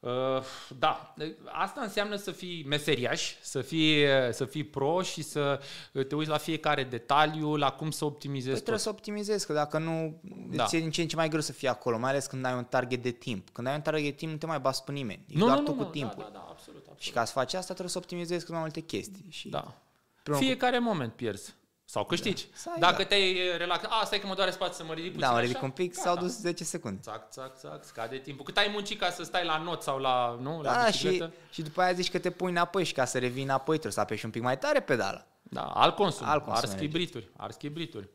Uh, 0.00 0.42
da, 0.78 1.14
asta 1.44 1.80
înseamnă 1.80 2.16
să 2.16 2.30
fii 2.30 2.64
meseriaș, 2.68 3.34
să 3.40 3.60
fii, 3.60 4.04
să 4.30 4.44
fii 4.44 4.64
pro 4.64 5.02
și 5.02 5.22
să 5.22 5.60
te 6.08 6.14
uiți 6.14 6.30
la 6.30 6.36
fiecare 6.36 6.84
detaliu, 6.84 7.56
la 7.56 7.70
cum 7.70 7.90
să 7.90 8.04
optimizezi 8.04 8.50
păi 8.50 8.60
trebuie 8.60 8.82
să 8.82 8.88
optimizezi, 8.88 9.46
că 9.46 9.52
dacă 9.52 9.78
nu, 9.78 10.20
da. 10.50 10.64
ți 10.64 10.76
e 10.76 10.80
din 10.80 10.90
ce 10.90 11.02
în 11.02 11.08
ce 11.08 11.16
mai 11.16 11.28
greu 11.28 11.40
să 11.40 11.52
fii 11.52 11.68
acolo, 11.68 11.98
mai 11.98 12.10
ales 12.10 12.26
când 12.26 12.44
ai 12.44 12.54
un 12.54 12.64
target 12.64 13.02
de 13.02 13.10
timp. 13.10 13.48
Când 13.50 13.66
ai 13.66 13.74
un 13.74 13.80
target 13.80 14.04
de 14.04 14.10
timp, 14.10 14.32
nu 14.32 14.38
te 14.38 14.46
mai 14.46 14.58
bați 14.58 14.84
pe 14.84 14.92
nimeni, 14.92 15.24
e 15.28 15.38
nu, 15.38 15.44
doar 15.44 15.58
nu, 15.58 15.64
tu 15.64 15.70
nu, 15.70 15.76
cu 15.76 15.82
nu, 15.82 15.90
timpul. 15.90 16.16
Da, 16.18 16.24
da, 16.24 16.30
da, 16.32 16.46
absolut, 16.48 16.80
absolut. 16.80 17.00
Și 17.00 17.10
ca 17.10 17.24
să 17.24 17.32
faci 17.32 17.54
asta, 17.54 17.66
trebuie 17.66 17.90
să 17.90 17.98
optimizezi 17.98 18.44
cât 18.44 18.52
mai 18.52 18.60
multe 18.60 18.80
chestii. 18.80 19.24
Și 19.28 19.48
da. 19.48 19.74
Fiecare 20.22 20.78
moment 20.78 21.12
pierzi. 21.12 21.54
Sau 21.90 22.04
câștigi. 22.04 22.46
Da. 22.64 22.74
Dacă 22.78 23.02
da. 23.02 23.04
te-ai 23.04 23.56
relaxat, 23.56 23.90
a, 23.90 24.04
stai 24.04 24.18
că 24.18 24.26
mă 24.26 24.34
doare 24.34 24.50
spațiu 24.50 24.74
să 24.74 24.84
mă 24.84 24.92
ridic 24.92 25.12
puțin 25.12 25.26
Da, 25.26 25.32
mă 25.32 25.40
ridic 25.40 25.56
așa, 25.56 25.64
un 25.64 25.70
pic, 25.70 25.94
s-au 25.94 26.16
dus 26.16 26.38
10 26.38 26.64
secunde. 26.64 27.00
Țac, 27.02 27.30
țac, 27.30 27.58
țac, 27.58 27.84
scade 27.84 28.18
timpul. 28.18 28.44
Cât 28.44 28.56
ai 28.56 28.68
muncit 28.72 28.98
ca 28.98 29.10
să 29.10 29.22
stai 29.22 29.44
la 29.44 29.58
not 29.58 29.82
sau 29.82 29.98
la, 29.98 30.38
nu, 30.40 30.62
la 30.62 30.72
da, 30.72 30.90
și, 30.90 31.24
și 31.50 31.62
după 31.62 31.80
aia 31.80 31.92
zici 31.92 32.10
că 32.10 32.18
te 32.18 32.30
pui 32.30 32.50
înapoi 32.50 32.84
și 32.84 32.92
ca 32.92 33.04
să 33.04 33.18
revii 33.18 33.42
înapoi 33.42 33.74
trebuie 33.74 33.92
să 33.92 34.00
apeși 34.00 34.24
un 34.24 34.30
pic 34.30 34.42
mai 34.42 34.58
tare 34.58 34.80
pedala. 34.80 35.26
Da, 35.42 35.62
alt 35.62 35.94
consum, 35.94 36.26
alt 36.26 36.44
consum 36.44 36.70
ars 36.70 36.80
chibrituri, 36.80 37.28
ars 37.36 37.56
chibrituri. 37.56 38.08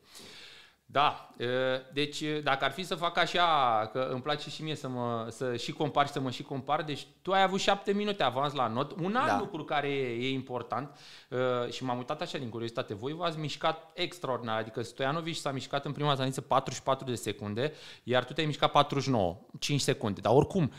Da, 0.86 1.28
deci 1.92 2.22
dacă 2.42 2.64
ar 2.64 2.70
fi 2.70 2.82
să 2.82 2.94
fac 2.94 3.16
așa, 3.16 3.42
că 3.92 4.08
îmi 4.10 4.22
place 4.22 4.50
și 4.50 4.62
mie 4.62 4.74
să 4.74 4.88
mă 4.88 5.26
să 5.30 5.56
și 5.56 5.72
compar 5.72 6.06
și 6.06 6.12
să 6.12 6.20
mă 6.20 6.30
și 6.30 6.42
compar, 6.42 6.82
deci 6.82 7.06
tu 7.22 7.32
ai 7.32 7.42
avut 7.42 7.60
șapte 7.60 7.92
minute 7.92 8.22
avans 8.22 8.52
la 8.52 8.66
not. 8.66 8.92
Un 9.00 9.16
alt 9.16 9.28
da. 9.28 9.38
lucru 9.38 9.64
care 9.64 9.88
e, 9.88 10.26
e 10.26 10.32
important 10.32 10.96
și 11.70 11.84
m-am 11.84 11.96
uitat 11.96 12.20
așa 12.20 12.38
din 12.38 12.48
curiozitate, 12.48 12.94
voi 12.94 13.12
v-ați 13.12 13.38
mișcat 13.38 13.90
extraordinar, 13.94 14.58
adică 14.58 14.82
Stoianovici 14.82 15.36
s-a 15.36 15.50
mișcat 15.50 15.84
în 15.84 15.92
prima 15.92 16.14
zaniță 16.14 16.40
44 16.40 17.04
de 17.04 17.14
secunde, 17.14 17.72
iar 18.02 18.24
tu 18.24 18.32
te-ai 18.32 18.46
mișcat 18.46 18.70
49, 18.70 19.40
5 19.58 19.80
secunde, 19.80 20.20
dar 20.20 20.34
oricum 20.34 20.72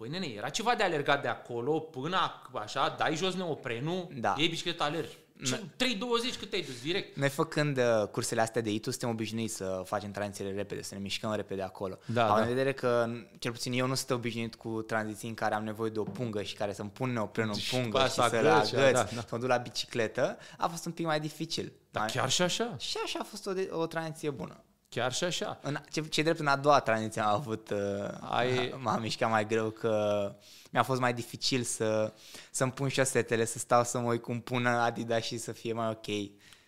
Băi, 0.00 0.08
nene, 0.08 0.26
era 0.26 0.48
ceva 0.48 0.74
de 0.74 0.82
alergat 0.82 1.22
de 1.22 1.28
acolo 1.28 1.78
până 1.80 2.16
așa, 2.52 2.94
dai 2.98 3.16
jos 3.16 3.34
neoprenul, 3.34 4.08
da. 4.14 4.34
iei 4.38 4.48
bicicleta, 4.48 4.84
alergi. 4.84 5.16
3.20 5.42 6.38
cât 6.38 6.52
ai 6.52 6.62
dus 6.62 6.82
direct? 6.82 7.16
Noi 7.16 7.28
făcând 7.28 7.78
uh, 7.78 8.06
cursele 8.10 8.40
astea 8.40 8.62
de 8.62 8.70
ITU 8.70 8.90
suntem 8.90 9.08
obișnuiți 9.08 9.54
să 9.54 9.82
facem 9.84 10.10
tranzițiile 10.10 10.52
repede, 10.52 10.82
să 10.82 10.94
ne 10.94 11.00
mișcăm 11.00 11.32
repede 11.32 11.62
acolo. 11.62 11.98
Da, 12.06 12.28
Am 12.28 12.36
da. 12.36 12.42
în 12.42 12.48
vedere 12.48 12.72
că, 12.72 13.06
cel 13.38 13.52
puțin 13.52 13.72
eu 13.72 13.86
nu 13.86 13.94
sunt 13.94 14.10
obișnuit 14.10 14.54
cu 14.54 14.82
tranziții 14.82 15.28
în 15.28 15.34
care 15.34 15.54
am 15.54 15.64
nevoie 15.64 15.90
de 15.90 15.98
o 15.98 16.02
pungă 16.02 16.42
și 16.42 16.54
care 16.54 16.72
să-mi 16.72 16.90
pun 16.90 17.12
neoprenul 17.12 17.54
în 17.54 17.80
pungă 17.80 17.98
și, 17.98 18.04
și 18.04 18.28
să 18.28 18.40
le 18.42 18.48
agăți, 18.48 18.72
da, 18.72 18.90
da. 18.90 19.06
să 19.06 19.26
mă 19.30 19.38
duc 19.38 19.48
la 19.48 19.56
bicicletă, 19.56 20.38
a 20.58 20.68
fost 20.68 20.86
un 20.86 20.92
pic 20.92 21.06
mai 21.06 21.20
dificil. 21.20 21.72
Dar 21.90 22.10
chiar 22.10 22.30
și 22.30 22.42
așa? 22.42 22.76
Și 22.78 22.96
așa 23.04 23.18
a 23.22 23.24
fost 23.24 23.46
o, 23.46 23.52
o 23.78 23.86
tranziție 23.86 24.30
bună. 24.30 24.64
Chiar 24.88 25.12
și 25.12 25.24
așa. 25.24 25.58
În, 25.62 25.76
ce, 25.90 26.00
ce 26.00 26.22
drept, 26.22 26.38
în 26.38 26.46
a 26.46 26.56
doua 26.56 26.80
tranziție 26.80 27.22
am 27.22 27.34
avut, 27.34 27.70
uh, 27.70 27.78
Ai... 28.20 28.74
m-am 28.78 29.00
mișcat 29.00 29.30
mai 29.30 29.46
greu 29.46 29.70
că 29.70 30.34
mi-a 30.70 30.82
fost 30.82 31.00
mai 31.00 31.14
dificil 31.14 31.62
să, 31.62 32.12
să-mi 32.50 32.72
pun 32.72 32.88
șosetele, 32.88 33.44
să 33.44 33.58
stau 33.58 33.84
să 33.84 33.98
mă 33.98 34.10
uit 34.10 34.22
cum 34.22 34.40
pun 34.40 34.66
Adidas 34.66 35.22
și 35.22 35.38
să 35.38 35.52
fie 35.52 35.72
mai 35.72 35.88
ok. 35.88 36.06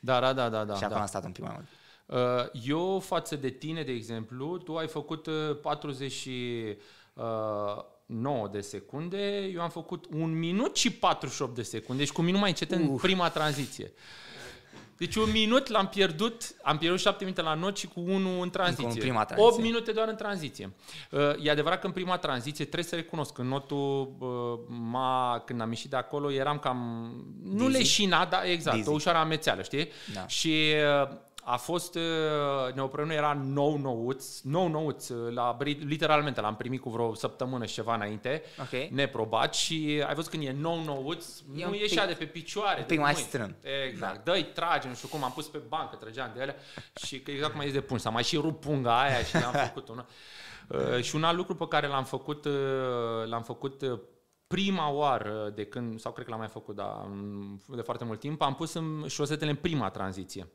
Da, 0.01 0.21
da, 0.21 0.33
da, 0.33 0.49
da. 0.49 0.65
da 0.65 0.75
și 0.75 0.85
acum 0.85 0.95
da. 0.95 1.01
am 1.01 1.07
stat 1.07 1.25
un 1.25 1.33
pic 1.33 1.43
mai 1.43 1.53
mult. 1.55 1.67
Uh, 2.07 2.47
eu, 2.65 2.99
față 2.99 3.37
de 3.37 3.49
tine, 3.49 3.83
de 3.83 3.93
exemplu, 3.93 4.59
tu 4.59 4.77
ai 4.77 4.89
făcut 4.89 5.29
49 5.63 8.45
uh, 8.45 8.51
de 8.51 8.61
secunde, 8.61 9.51
eu 9.53 9.61
am 9.61 9.71
făcut 9.71 10.07
1 10.13 10.27
minut 10.27 10.77
și 10.77 10.91
48 10.91 11.55
de 11.55 11.63
secunde, 11.63 12.03
deci 12.03 12.13
cu 12.13 12.23
minut 12.23 12.41
mai 12.41 12.49
încet 12.49 12.71
în 12.71 12.97
prima 12.97 13.31
tranziție. 13.31 13.93
Deci 14.97 15.15
un 15.15 15.31
minut 15.31 15.69
l-am 15.69 15.89
pierdut, 15.89 16.55
am 16.63 16.79
pierdut 16.79 17.01
șapte 17.01 17.25
minute 17.25 17.43
la 17.43 17.55
not 17.55 17.77
și 17.77 17.87
cu 17.87 18.01
unul 18.01 18.43
în 18.43 18.51
tranziție. 18.51 18.87
În 18.87 18.95
prima 18.95 19.25
tranziție. 19.25 19.53
8 19.53 19.63
minute 19.63 19.93
doar 19.93 20.09
în 20.09 20.17
tranziție. 20.17 20.73
Uh, 21.11 21.21
e 21.43 21.51
adevărat 21.51 21.81
că 21.81 21.87
în 21.87 21.93
prima 21.93 22.17
tranziție 22.19 22.65
trebuie 22.65 22.85
să 22.85 22.95
recunosc 22.95 23.33
că 23.33 23.43
notul 23.43 24.17
uh, 24.19 24.77
m-a, 24.91 25.43
când 25.47 25.61
am 25.61 25.69
ieșit 25.69 25.91
de 25.91 25.97
acolo 25.97 26.33
eram 26.33 26.59
cam, 26.59 27.11
nu 27.45 27.65
Dizzy? 27.65 27.79
leșinat, 27.79 28.31
dar 28.31 28.45
exact, 28.45 28.77
Dizzy. 28.77 28.89
o 28.89 28.93
ușoară 28.93 29.19
amețeală, 29.19 29.63
știi? 29.63 29.89
Da. 30.15 30.27
Și 30.27 30.73
uh, 31.03 31.17
a 31.45 31.57
fost, 31.57 31.95
uh, 31.95 32.75
neoprenul 32.75 33.11
era 33.13 33.33
nou 33.45 33.77
nouț, 33.79 34.41
nou 34.41 34.69
nouț, 34.69 35.09
uh, 35.09 35.33
la, 35.35 35.57
literalmente 35.65 36.41
l-am 36.41 36.57
primit 36.57 36.81
cu 36.81 36.91
vreo 36.91 37.15
săptămână 37.15 37.67
și 37.67 37.75
ceva 37.75 37.95
înainte, 37.95 38.43
Ok. 38.61 38.91
neprobat 38.91 39.55
și 39.55 40.03
ai 40.07 40.15
văzut 40.15 40.31
când 40.31 40.43
e 40.47 40.55
nou 40.59 40.83
nouț, 40.85 41.27
E 41.57 41.63
nu 41.63 41.69
un 41.69 41.75
ieșea 41.75 42.03
pic- 42.05 42.09
de 42.09 42.15
pe 42.25 42.25
picioare. 42.31 42.79
un 42.81 42.87
pic 42.87 42.97
de 42.97 43.03
mai 43.03 43.13
mâini. 43.13 43.27
strân. 43.29 43.57
Exact, 43.89 44.25
dă-i, 44.25 44.45
trage, 44.45 44.89
nu 44.89 44.95
știu 44.95 45.09
cum, 45.09 45.25
am 45.25 45.33
pus 45.33 45.47
pe 45.47 45.59
bancă, 45.69 45.97
trăgeam 45.97 46.31
de 46.35 46.41
ele 46.43 46.57
și 47.05 47.21
că 47.21 47.31
exact 47.31 47.51
cum 47.53 47.61
ai 47.61 47.67
zis 47.67 47.75
de 47.75 47.81
pun, 47.81 47.99
s-a 47.99 48.11
mai 48.11 48.23
și 48.25 48.37
rupt 48.37 48.61
punga 48.61 49.01
aia 49.03 49.23
și 49.23 49.37
am 49.37 49.53
făcut 49.67 49.89
una. 49.89 50.07
Uh, 50.69 51.03
și 51.03 51.15
un 51.15 51.25
alt 51.25 51.37
lucru 51.37 51.55
pe 51.55 51.69
care 51.69 51.87
l-am 51.87 52.05
făcut, 52.05 52.45
uh, 52.45 52.53
l-am 53.25 53.43
făcut 53.43 53.83
uh, 53.83 53.99
prima 54.47 54.91
oară 54.91 55.53
de 55.55 55.65
când, 55.65 56.01
sau 56.01 56.13
cred 56.13 56.25
că 56.25 56.31
l-am 56.31 56.41
mai 56.41 56.49
făcut, 56.49 56.75
dar 56.77 57.05
mm, 57.07 57.61
de 57.75 57.81
foarte 57.81 58.05
mult 58.05 58.21
timp, 58.21 58.43
am 58.43 58.55
pus 58.55 58.73
în 58.73 59.05
șosetele 59.09 59.51
în 59.51 59.57
prima 59.57 59.91
tranziție. 59.91 60.49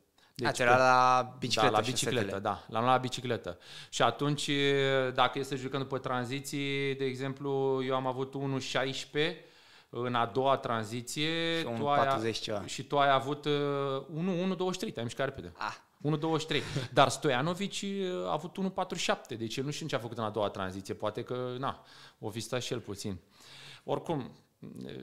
Deci, 0.46 0.60
era 0.60 0.78
la 0.78 1.36
bicicletă. 1.40 1.72
da, 1.72 1.78
la 1.78 1.84
și 1.84 1.92
bicicletă, 1.92 2.20
setele. 2.20 2.42
da. 2.42 2.66
L-am 2.70 2.82
luat 2.82 2.96
la 2.96 3.02
bicicletă. 3.02 3.58
Și 3.90 4.02
atunci, 4.02 4.50
dacă 5.14 5.40
este 5.40 5.56
să 5.56 5.62
jucăm 5.62 5.80
după 5.80 5.98
tranziții, 5.98 6.96
de 6.96 7.06
exemplu, 7.06 7.82
eu 7.86 7.96
am 7.96 8.08
avut 8.08 8.34
1.16 8.34 9.36
în 9.90 10.16
a 10.16 10.26
doua 10.26 10.58
tranziție. 10.58 11.60
Și 11.60 11.66
un 11.66 11.76
tu 11.78 11.88
ai- 11.88 12.06
40 12.06 12.38
ceva. 12.38 12.66
Și 12.66 12.84
tu 12.84 13.00
ai 13.00 13.12
avut 13.12 13.46
uh, 13.46 13.52
1, 14.14 14.56
1.23, 14.56 14.94
te-ai 14.94 15.04
mișcat 15.04 15.26
repede. 15.26 15.54
Ah. 15.58 15.76
1.23. 16.04 16.62
Dar 16.94 17.10
Stoianovic 17.10 17.74
uh, 17.84 18.26
a 18.26 18.32
avut 18.32 18.58
1.47, 19.34 19.38
deci 19.38 19.58
el 19.58 19.64
nu 19.64 19.72
știu 19.72 19.88
ce 19.88 19.96
a 19.96 20.00
făcut 20.00 20.18
în 20.18 20.24
a 20.24 20.30
doua 20.30 20.50
tranziție. 20.50 20.94
Poate 20.94 21.24
că, 21.24 21.56
na, 21.60 21.84
o 22.20 22.30
fi 22.30 22.40
stat 22.40 22.62
și 22.62 22.74
el 22.74 22.80
puțin. 22.80 23.18
Oricum, 23.84 24.32
uh, 24.86 24.94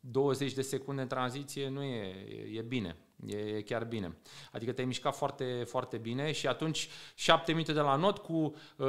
20 0.00 0.52
de 0.52 0.62
secunde 0.62 1.02
în 1.02 1.08
tranziție 1.08 1.68
nu 1.68 1.82
e, 1.82 2.26
e 2.52 2.60
bine. 2.60 2.96
E, 3.26 3.36
e 3.36 3.62
chiar 3.62 3.84
bine. 3.84 4.16
Adică 4.52 4.72
te-ai 4.72 4.86
mișcat 4.86 5.16
foarte, 5.16 5.64
foarte 5.66 5.96
bine 5.96 6.32
și 6.32 6.46
atunci 6.46 6.88
7 7.14 7.52
minute 7.52 7.72
de 7.72 7.80
la 7.80 7.96
not 7.96 8.18
cu 8.18 8.54
uh, 8.76 8.86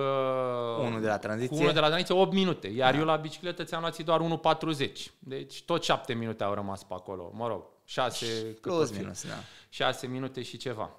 Unul 0.79 1.01
de 1.01 1.07
la 1.07 1.17
tranziție. 1.17 1.55
Cu 1.55 1.61
unul 1.61 1.73
de 1.73 1.79
la 1.79 1.87
tranziție 1.87 2.15
8 2.15 2.33
minute. 2.33 2.67
Iar 2.67 2.95
eu 2.95 3.05
la 3.05 3.15
bicicletă 3.15 3.63
ți-am 3.63 3.81
luat 3.81 4.03
doar 4.03 4.21
1.40. 4.79 4.91
Deci 5.19 5.63
tot 5.63 5.83
7 5.83 6.13
minute 6.13 6.43
au 6.43 6.53
rămas 6.53 6.83
pe 6.83 6.93
acolo. 6.93 7.31
Mă 7.33 7.47
rog, 7.47 7.63
6 7.85 8.25
Plus 8.61 8.91
minus, 8.91 9.27
da. 9.27 9.35
6 9.69 10.07
minute 10.07 10.41
și 10.41 10.57
ceva. 10.57 10.89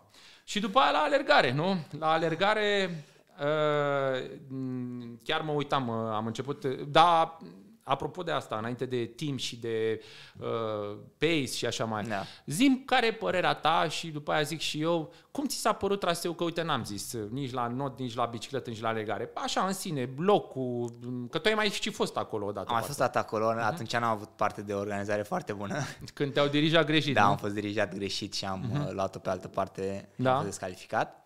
Și 0.44 0.60
după 0.60 0.78
aia 0.78 0.90
la 0.90 0.98
alergare, 0.98 1.52
nu? 1.52 1.76
La 1.98 2.12
alergare 2.12 3.04
uh, 3.40 4.30
m, 4.48 5.18
chiar 5.24 5.40
mă 5.40 5.52
uitam, 5.52 5.88
uh, 5.88 5.94
am 5.94 6.26
început, 6.26 6.64
dar 6.66 7.38
apropo 7.84 8.22
de 8.22 8.30
asta, 8.30 8.56
înainte 8.56 8.84
de 8.86 9.04
timp 9.04 9.38
și 9.38 9.56
de 9.56 10.00
uh, 10.38 10.96
pace 11.18 11.44
și 11.44 11.66
așa 11.66 11.84
mai, 11.84 12.02
Da. 12.02 12.22
zim 12.46 12.82
care 12.86 13.06
e 13.06 13.12
părerea 13.12 13.54
ta 13.54 13.88
și 13.88 14.08
după 14.08 14.32
aia 14.32 14.42
zic 14.42 14.60
și 14.60 14.80
eu, 14.80 15.12
cum 15.30 15.46
ți 15.46 15.56
s-a 15.56 15.72
părut 15.72 16.00
traseul, 16.00 16.34
că 16.34 16.44
uite 16.44 16.62
n-am 16.62 16.84
zis, 16.84 17.12
uh, 17.12 17.30
nici 17.30 17.52
la 17.52 17.66
not, 17.66 17.98
nici 17.98 18.14
la 18.14 18.24
bicicletă, 18.24 18.70
nici 18.70 18.80
la 18.80 18.88
alergare, 18.88 19.30
așa 19.34 19.66
în 19.66 19.72
sine, 19.72 20.04
blocul, 20.04 20.90
că 21.30 21.38
tu 21.38 21.48
ai 21.48 21.54
mai 21.54 21.68
și 21.70 21.90
fost 21.90 22.16
acolo 22.16 22.44
odată. 22.46 22.66
Am 22.68 22.72
mai 22.74 22.82
parcă. 22.82 22.86
fost 22.86 22.98
dat 23.12 23.16
acolo, 23.16 23.46
atunci 23.48 23.92
n-am 23.92 24.10
avut 24.10 24.28
parte 24.28 24.62
de 24.62 24.74
o 24.74 24.78
organizare 24.78 25.22
foarte 25.22 25.52
bună. 25.52 25.74
Când 26.14 26.32
te-au 26.32 26.46
dirijat 26.48 26.86
greșit, 26.86 27.14
Da, 27.14 27.22
nu? 27.22 27.28
am 27.28 27.36
fost 27.36 27.54
dirijat 27.54 27.94
greșit 27.94 28.34
și 28.34 28.44
am 28.44 28.70
uh 28.72 28.90
luat-o 28.92 29.18
pe 29.18 29.30
altă 29.30 29.48
parte, 29.48 30.08
Da. 30.16 30.30
am 30.30 30.34
fost 30.36 30.48
descalificat. 30.48 31.18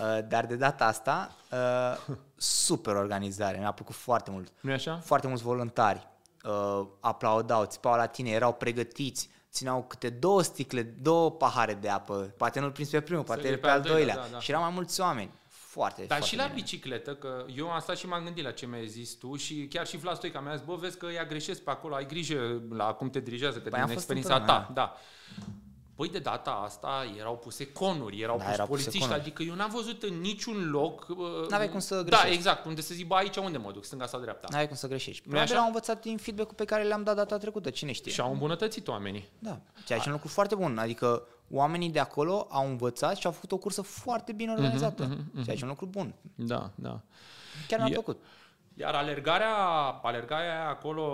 Uh, 0.00 0.18
dar 0.28 0.46
de 0.46 0.56
data 0.56 0.86
asta, 0.86 1.34
uh, 1.50 2.16
super 2.36 2.94
organizare, 2.94 3.58
mi-a 3.58 3.72
plăcut 3.72 3.94
foarte 3.94 4.30
mult. 4.30 4.52
nu 4.60 4.70
e 4.70 4.74
așa? 4.74 5.00
Foarte 5.04 5.26
mulți 5.26 5.42
voluntari 5.42 6.08
uh, 6.44 6.86
aplaudau, 7.00 7.64
țipau 7.64 7.96
la 7.96 8.06
tine, 8.06 8.30
erau 8.30 8.52
pregătiți, 8.52 9.30
țineau 9.50 9.82
câte 9.82 10.10
două 10.10 10.42
sticle, 10.42 10.82
două 10.82 11.30
pahare 11.30 11.74
de 11.74 11.88
apă, 11.88 12.34
poate 12.36 12.60
nu-l 12.60 12.70
prins 12.70 12.88
pe 12.88 13.00
primul, 13.00 13.24
poate 13.24 13.46
iei 13.46 13.56
pe 13.58 13.68
al 13.68 13.80
doilea. 13.80 14.14
da, 14.14 14.26
da. 14.32 14.38
Și 14.38 14.50
erau 14.50 14.62
mai 14.62 14.72
mulți 14.74 15.00
oameni. 15.00 15.30
Foarte, 15.48 16.00
Dar 16.00 16.08
foarte 16.08 16.26
și 16.26 16.36
la 16.36 16.46
bine. 16.46 16.54
bicicletă, 16.54 17.14
că 17.14 17.44
eu 17.54 17.70
am 17.70 17.80
stat 17.80 17.96
și 17.96 18.06
m-am 18.06 18.24
gândit 18.24 18.44
la 18.44 18.50
ce 18.50 18.66
mi-ai 18.66 18.86
zis 18.86 19.12
tu 19.14 19.36
și 19.36 19.66
chiar 19.70 19.86
și 19.86 19.96
Vlad 19.96 20.16
Stoica 20.16 20.40
mi-a 20.40 20.56
zis, 20.56 20.64
bă, 20.64 20.74
vezi 20.74 20.96
că 20.98 21.06
ea 21.06 21.24
greșesc 21.24 21.60
pe 21.60 21.70
acolo, 21.70 21.94
ai 21.94 22.06
grijă 22.06 22.62
la 22.70 22.92
cum 22.92 23.10
te 23.10 23.20
dirigează, 23.20 23.58
că 23.58 23.68
Păi 23.68 23.80
am 23.80 23.86
din 23.86 23.94
fost 23.94 24.10
experiența 24.10 24.44
ta, 24.44 24.56
împreună, 24.56 24.74
da. 24.74 24.96
Păi 25.96 26.08
de 26.08 26.18
data 26.18 26.50
asta 26.50 27.06
erau 27.18 27.36
puse 27.36 27.66
conuri, 27.72 28.20
erau 28.20 28.36
Da, 28.36 28.42
puși 28.42 28.54
erau 28.54 28.66
puse 28.66 28.80
polițiști, 28.80 29.06
conuri. 29.06 29.20
adică 29.26 29.42
eu 29.42 29.54
n-am 29.54 29.70
văzut 29.70 30.02
în 30.02 30.20
niciun 30.20 30.70
loc... 30.70 31.06
uh, 31.08 31.16
N-aveai 31.48 31.70
cum 31.70 31.78
să 31.80 31.94
Da, 31.94 32.02
greșești. 32.02 32.34
exact, 32.34 32.64
unde 32.64 32.80
să 32.80 32.94
zic, 32.94 33.06
bă, 33.06 33.14
aici 33.14 33.36
unde 33.36 33.58
mă 33.58 33.72
duc, 33.72 33.84
stânga 33.84 34.06
sau 34.06 34.20
dreapta. 34.20 34.48
N-ai 34.50 34.66
cum 34.66 34.76
să 34.76 34.86
greșești. 34.88 35.20
Nu-i 35.24 35.28
Probabil 35.30 35.52
așa? 35.52 35.60
au 35.62 35.66
învățat 35.66 36.00
din 36.02 36.16
feedback-ul 36.16 36.54
pe 36.54 36.64
care 36.64 36.82
le-am 36.82 37.02
dat 37.02 37.16
data 37.16 37.38
trecută, 37.38 37.70
cine 37.70 37.92
știe. 37.92 38.12
Și 38.12 38.20
au 38.20 38.32
îmbunătățit 38.32 38.88
oamenii. 38.88 39.28
Da, 39.38 39.60
ceea 39.86 39.98
ce 39.98 40.04
e 40.04 40.08
un 40.10 40.12
lucru 40.14 40.28
foarte 40.28 40.54
bun. 40.54 40.78
Adică 40.78 41.26
oamenii 41.50 41.90
de 41.90 41.98
acolo 42.00 42.46
au 42.50 42.66
învățat 42.66 43.16
și 43.16 43.26
au 43.26 43.32
făcut 43.32 43.52
o 43.52 43.56
cursă 43.56 43.82
foarte 43.82 44.32
bine 44.32 44.52
Mhm, 44.52 44.60
organizată. 44.60 45.02
Ceea 45.44 45.56
ce 45.56 45.60
e 45.62 45.62
un 45.62 45.68
lucru 45.68 45.86
bun. 45.86 46.14
Da, 46.34 46.70
da. 46.74 47.00
Chiar 47.68 47.78
mi-a 47.78 47.88
E- 47.88 47.92
plăcut. 47.92 48.22
Iar 48.76 48.94
alergarea, 48.94 49.56
alergarea 50.02 50.68
acolo, 50.68 51.04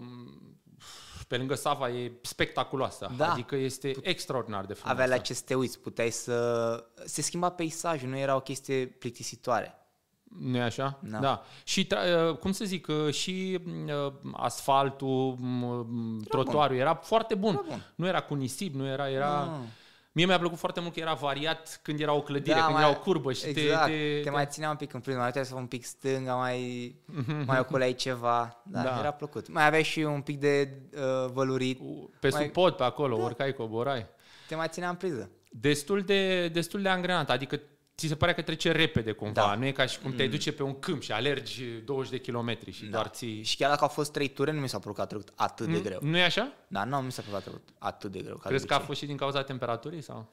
m, 0.00 0.57
pe 1.28 1.36
lângă 1.36 1.54
Sava, 1.54 1.88
e 1.88 2.12
spectaculoasă. 2.22 3.10
Da. 3.16 3.32
Adică 3.32 3.56
este 3.56 3.94
extraordinar 4.02 4.64
de 4.64 4.72
frumoasă. 4.74 5.02
Avea 5.02 5.16
la 5.16 5.22
ce 5.22 5.34
să 5.34 5.42
te 5.46 5.54
uiți, 5.54 5.80
puteai 5.80 6.10
să... 6.10 6.84
Se 7.04 7.22
schimba 7.22 7.50
peisajul, 7.50 8.08
nu 8.08 8.16
era 8.16 8.34
o 8.36 8.40
chestie 8.40 8.86
plictisitoare. 8.86 9.74
nu 10.40 10.56
e 10.56 10.62
așa? 10.62 10.98
Da. 11.02 11.18
da. 11.18 11.42
Și, 11.64 11.86
tra- 11.86 12.28
uh, 12.28 12.36
cum 12.36 12.52
să 12.52 12.64
zic, 12.64 12.86
uh, 12.86 13.12
și 13.14 13.60
uh, 14.06 14.12
asfaltul, 14.32 15.36
m, 15.38 16.22
trotuarul 16.28 16.76
era 16.76 16.94
foarte 16.94 17.34
bun. 17.34 17.52
Era 17.52 17.62
bun. 17.68 17.84
Nu 17.94 18.06
era 18.06 18.20
cu 18.20 18.34
nisip, 18.34 18.74
nu 18.74 18.86
era... 18.86 19.10
era... 19.10 19.44
Nu. 19.44 19.66
Mie 20.12 20.26
mi-a 20.26 20.38
plăcut 20.38 20.58
foarte 20.58 20.80
mult 20.80 20.92
că 20.94 21.00
era 21.00 21.12
variat 21.14 21.80
când 21.82 22.00
era 22.00 22.12
o 22.12 22.22
clădire, 22.22 22.54
când 22.54 22.66
Da, 22.66 22.72
mai- 22.72 22.82
era 22.82 22.90
o 22.90 23.00
curbă 23.00 23.32
și 23.32 23.46
exact, 23.48 23.86
te, 23.86 23.92
te, 24.16 24.20
te, 24.22 24.30
mai 24.30 24.46
ținea 24.46 24.70
un 24.70 24.76
pic 24.76 24.92
în 24.92 25.00
primul, 25.00 25.18
mai 25.18 25.26
uiteai 25.26 25.44
să 25.44 25.50
fac 25.52 25.60
un 25.60 25.66
pic 25.66 25.84
stânga, 25.84 26.34
mai, 26.34 26.94
mai 27.46 27.58
ocoleai 27.58 27.94
ceva. 27.94 28.62
Da, 28.64 28.82
Da. 28.82 28.98
era 28.98 29.10
plăcut. 29.10 29.48
Mai 29.48 29.66
aveai 29.66 29.82
și 29.82 29.98
un 30.00 30.20
pic 30.20 30.38
de 30.40 30.72
uh, 30.94 31.30
vălurit, 31.32 31.78
pe 32.20 32.28
mai- 32.32 32.42
sub 32.42 32.52
pod 32.52 32.74
pe 32.76 32.82
acolo, 32.82 33.16
da. 33.16 33.22
urcai, 33.24 33.52
coborai. 33.52 34.06
te 34.48 34.54
mai 34.54 34.68
ținea 34.70 34.88
în 34.88 34.94
priză. 34.94 35.30
Destul 35.50 36.00
de, 36.00 36.48
destul 36.48 36.82
de 36.82 36.88
angrenant, 36.88 37.30
adică 37.30 37.60
ți 37.98 38.06
se 38.06 38.16
pare 38.16 38.34
că 38.34 38.42
trece 38.42 38.72
repede 38.72 39.12
cumva, 39.12 39.40
Da. 39.40 39.54
nu 39.54 39.64
e 39.66 39.72
ca 39.72 39.86
și 39.86 39.98
cum 39.98 40.14
te 40.14 40.26
duce 40.26 40.52
pe 40.52 40.62
un 40.62 40.78
câmp 40.78 41.02
și 41.02 41.12
alergi 41.12 41.64
20 41.64 42.10
de 42.10 42.18
kilometri 42.18 42.70
și 42.70 42.84
doar 42.86 43.06
ții... 43.06 43.42
Și 43.42 43.56
chiar 43.56 43.70
dacă 43.70 43.82
au 43.82 43.88
fost 43.88 44.12
trei 44.12 44.28
ture, 44.28 44.52
nu 44.52 44.60
mi 44.60 44.68
s-a 44.68 44.78
părut 44.78 44.96
că 44.96 45.02
a 45.02 45.06
trecut 45.06 45.32
atât 45.34 45.66
de 45.66 45.80
greu. 45.80 45.98
Nu 46.02 46.16
e 46.16 46.22
așa? 46.24 46.52
Da, 46.68 46.84
nu 46.84 46.96
mi 46.96 47.12
s-a 47.12 47.22
părut 47.22 47.42
că 47.42 47.48
a 47.48 47.50
trecut 47.50 47.68
atât 47.78 48.12
de 48.12 48.18
greu. 48.18 48.34
Ca 48.36 48.42
de 48.42 48.48
Crezi 48.48 48.66
că 48.66 48.72
a 48.72 48.76
obicei. 48.76 48.88
fost 48.88 49.00
și 49.00 49.06
din 49.06 49.16
cauza 49.16 49.42
temperaturii 49.42 50.02
sau? 50.02 50.28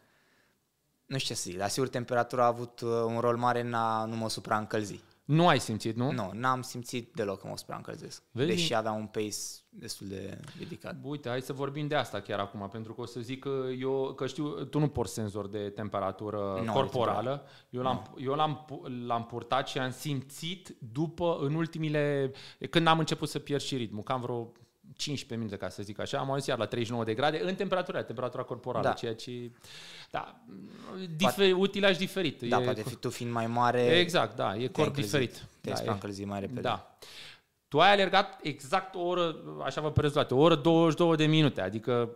Nu 1.06 1.18
știu 1.18 1.34
ce 1.36 1.42
să 1.42 1.50
zic, 1.50 1.60
dar 1.60 1.70
sigur 1.70 1.90
temperatura 1.90 2.44
a 2.44 2.48
avut 2.48 2.82
uh, 2.82 2.90
un 2.90 3.20
rol 3.20 3.38
mare 3.38 3.60
în 3.60 3.74
a 3.74 4.06
nu 4.06 4.16
mă 4.16 4.30
supraîncălzi. 4.30 5.00
Nu 5.26 5.48
ai 5.48 5.60
simțit, 5.60 5.96
nu? 5.96 6.12
Nu, 6.12 6.30
n-am 6.34 6.62
simțit 6.62 7.14
deloc 7.14 7.40
că 7.42 7.48
mă 7.48 7.58
supraîncălzesc. 7.58 8.24
Vezi? 8.32 8.48
Deși 8.50 8.74
avea 8.74 8.92
un 8.92 9.06
pace 9.06 9.38
destul 9.70 10.08
de 10.08 10.40
ridicat. 10.58 10.96
Uite, 11.04 11.30
hai 11.30 11.42
să 11.42 11.54
vorbim 11.54 11.88
de 11.88 11.96
asta 11.96 12.20
chiar 12.22 12.40
acum, 12.40 12.70
pentru 12.72 12.94
că 12.94 13.02
o 13.02 13.06
să 13.06 13.20
zic 13.20 13.40
că 13.40 13.66
eu, 13.80 14.14
că 14.14 14.28
știu, 14.28 14.50
tu 14.50 14.80
nu 14.80 14.88
porți 14.88 15.14
senzor 15.14 15.48
de 15.48 15.70
temperatură 15.70 16.62
Nu, 16.66 16.72
corporală. 16.72 17.44
Eu 17.70 17.82
l-am, 17.82 18.16
eu 18.18 18.34
l-am, 18.34 18.64
pu- 18.68 18.84
l-am 19.06 19.26
purtat 19.26 19.68
și 19.68 19.78
am 19.78 19.92
simțit 19.92 20.76
după, 20.92 21.38
în 21.42 21.54
ultimile, 21.56 22.32
când 22.70 22.88
am 22.88 23.00
început 23.00 23.30
să 23.30 23.40
pierd 23.40 23.62
și 23.62 23.76
ritmul, 23.76 24.04
cam 24.04 24.22
vreo 24.22 24.52
15 24.96 25.38
minute, 25.40 25.58
ca 25.58 25.70
să 25.70 25.84
zic 25.84 26.00
așa, 26.00 26.18
am 26.18 26.30
ajuns 26.30 26.46
iar 26.46 26.58
la 26.58 26.66
39 26.66 27.04
de 27.06 27.14
grade 27.14 27.42
în 27.44 27.56
temperatura, 27.56 28.04
temperatura 28.04 28.44
corporală, 28.44 28.88
Da. 28.88 28.94
ceea 28.94 29.16
ce, 29.16 29.52
da, 30.12 30.36
difer, 31.16 31.54
utilaj 31.54 31.98
diferit. 31.98 32.42
Da, 32.42 32.62
e, 32.62 32.64
poate 32.64 32.84
fi 32.84 32.96
tu 32.96 33.10
fiind 33.10 33.32
mai 33.32 33.48
mare, 33.48 33.82
Exact, 33.86 34.36
da, 34.36 34.48
e 34.50 34.56
te-ai 34.56 34.68
corp 34.68 34.88
încălzit. 34.88 35.12
diferit. 35.12 35.34
Te-ai 35.36 35.48
da, 35.62 35.72
e- 35.72 35.76
supraîncălzit 35.76 36.26
mai 36.26 36.40
repede. 36.40 36.62
da. 36.62 36.98
Tu 37.68 37.80
ai 37.82 37.92
alergat 37.92 38.40
exact 38.44 38.96
o 38.96 39.00
oră, 39.00 39.36
așa 39.64 39.82
vă 39.82 39.92
pe 39.92 40.02
rezultate, 40.02 40.34
o 40.34 40.38
oră 40.40 40.56
22 40.56 41.16
de 41.16 41.26
minute, 41.26 41.62
adică 41.62 42.10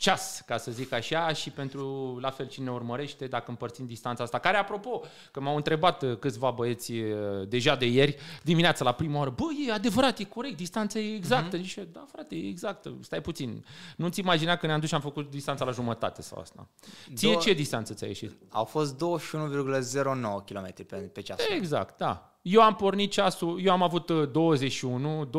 ceas, 0.00 0.42
ca 0.46 0.56
să 0.56 0.70
zic 0.70 0.92
așa, 0.92 1.32
și 1.32 1.50
pentru 1.50 2.18
la 2.20 2.30
fel 2.30 2.48
cine 2.48 2.70
urmărește, 2.70 3.26
dacă 3.26 3.50
împărțim 3.50 3.86
distanța 3.86 4.22
asta, 4.22 4.38
care, 4.38 4.56
apropo, 4.56 5.02
că 5.30 5.40
m-au 5.40 5.56
întrebat 5.56 6.02
uh, 6.02 6.16
câțiva 6.18 6.50
băieți 6.50 6.92
uh, 6.92 7.48
deja 7.48 7.76
de 7.76 7.86
ieri, 7.86 8.16
dimineața 8.42 8.84
la 8.84 8.92
prima 8.92 9.20
oră, 9.20 9.30
bă, 9.30 9.44
e 9.68 9.72
adevărat, 9.72 10.18
e 10.18 10.24
corect, 10.24 10.56
distanța 10.56 10.98
e 10.98 11.14
exactă. 11.14 11.56
Mhm. 11.56 11.64
Mm-hmm. 11.64 11.66
Zice, 11.66 11.88
da, 11.92 12.04
frate, 12.12 12.36
e 12.36 12.48
exactă, 12.48 12.94
stai 13.00 13.20
puțin. 13.20 13.64
Nu-ți 13.96 14.20
imagina 14.20 14.56
că 14.56 14.66
ne-am 14.66 14.80
dus 14.80 14.88
și 14.88 14.94
am 14.94 15.00
făcut 15.00 15.30
distanța 15.30 15.64
la 15.64 15.70
jumătate 15.70 16.22
sau 16.22 16.40
asta. 16.40 16.68
Ție 17.14 17.30
Două- 17.30 17.42
ce 17.42 17.52
distanță 17.52 17.94
ți-a 17.94 18.06
ieșit? 18.06 18.32
Au 18.48 18.64
fost 18.64 18.94
21,09 18.94 20.44
km 20.46 20.86
pe, 20.86 20.96
pe 20.96 21.20
ceas. 21.20 21.38
Exact, 21.48 21.96
da. 21.96 22.29
Eu 22.42 22.62
am 22.62 22.74
pornit 22.74 23.10
ceasul, 23.10 23.60
eu 23.64 23.72
am 23.72 23.82
avut 23.82 24.10
21, 24.10 25.30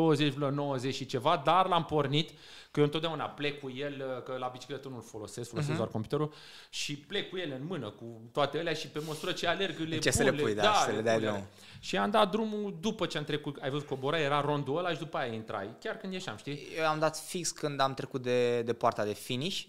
20,90 0.78 0.94
și 0.94 1.06
ceva, 1.06 1.42
dar 1.44 1.66
l-am 1.66 1.84
pornit 1.84 2.30
Că 2.72 2.78
eu 2.80 2.86
întotdeauna 2.86 3.24
plec 3.24 3.60
cu 3.60 3.70
el, 3.70 4.22
că 4.24 4.36
la 4.38 4.48
bicicletă 4.52 4.88
nu-l 4.88 5.02
folosesc, 5.02 5.48
folosesc 5.48 5.72
uh-huh. 5.72 5.76
doar 5.76 5.88
computerul 5.88 6.32
și 6.70 6.96
plec 6.96 7.30
cu 7.30 7.36
el 7.38 7.52
în 7.60 7.66
mână, 7.66 7.90
cu 7.90 8.20
toate 8.32 8.58
alea 8.58 8.72
și 8.72 8.88
pe 8.88 9.02
măsură 9.06 9.32
ce 9.32 9.46
alerg 9.46 9.78
le 9.78 9.98
Ce 9.98 10.10
să 10.10 10.22
le 10.22 10.32
pui, 10.32 10.54
da, 10.54 10.62
da 10.62 10.72
să 10.72 10.90
le 10.90 11.00
dai 11.00 11.20
drum. 11.20 11.46
Și 11.80 11.96
am 11.96 12.10
dat 12.10 12.30
drumul 12.30 12.76
după 12.80 13.06
ce 13.06 13.18
am 13.18 13.24
trecut, 13.24 13.56
ai 13.60 13.70
văzut 13.70 13.86
cobora, 13.86 14.20
era 14.20 14.40
rondul 14.40 14.78
ăla 14.78 14.90
și 14.90 14.98
după 14.98 15.16
aia 15.16 15.32
intrai, 15.32 15.76
chiar 15.80 15.96
când 15.96 16.12
ieșeam, 16.12 16.36
știi? 16.36 16.60
Eu 16.78 16.86
am 16.86 16.98
dat 16.98 17.18
fix 17.18 17.50
când 17.50 17.80
am 17.80 17.94
trecut 17.94 18.22
de, 18.22 18.62
de 18.62 18.72
poarta 18.72 19.04
de 19.04 19.14
finish, 19.14 19.64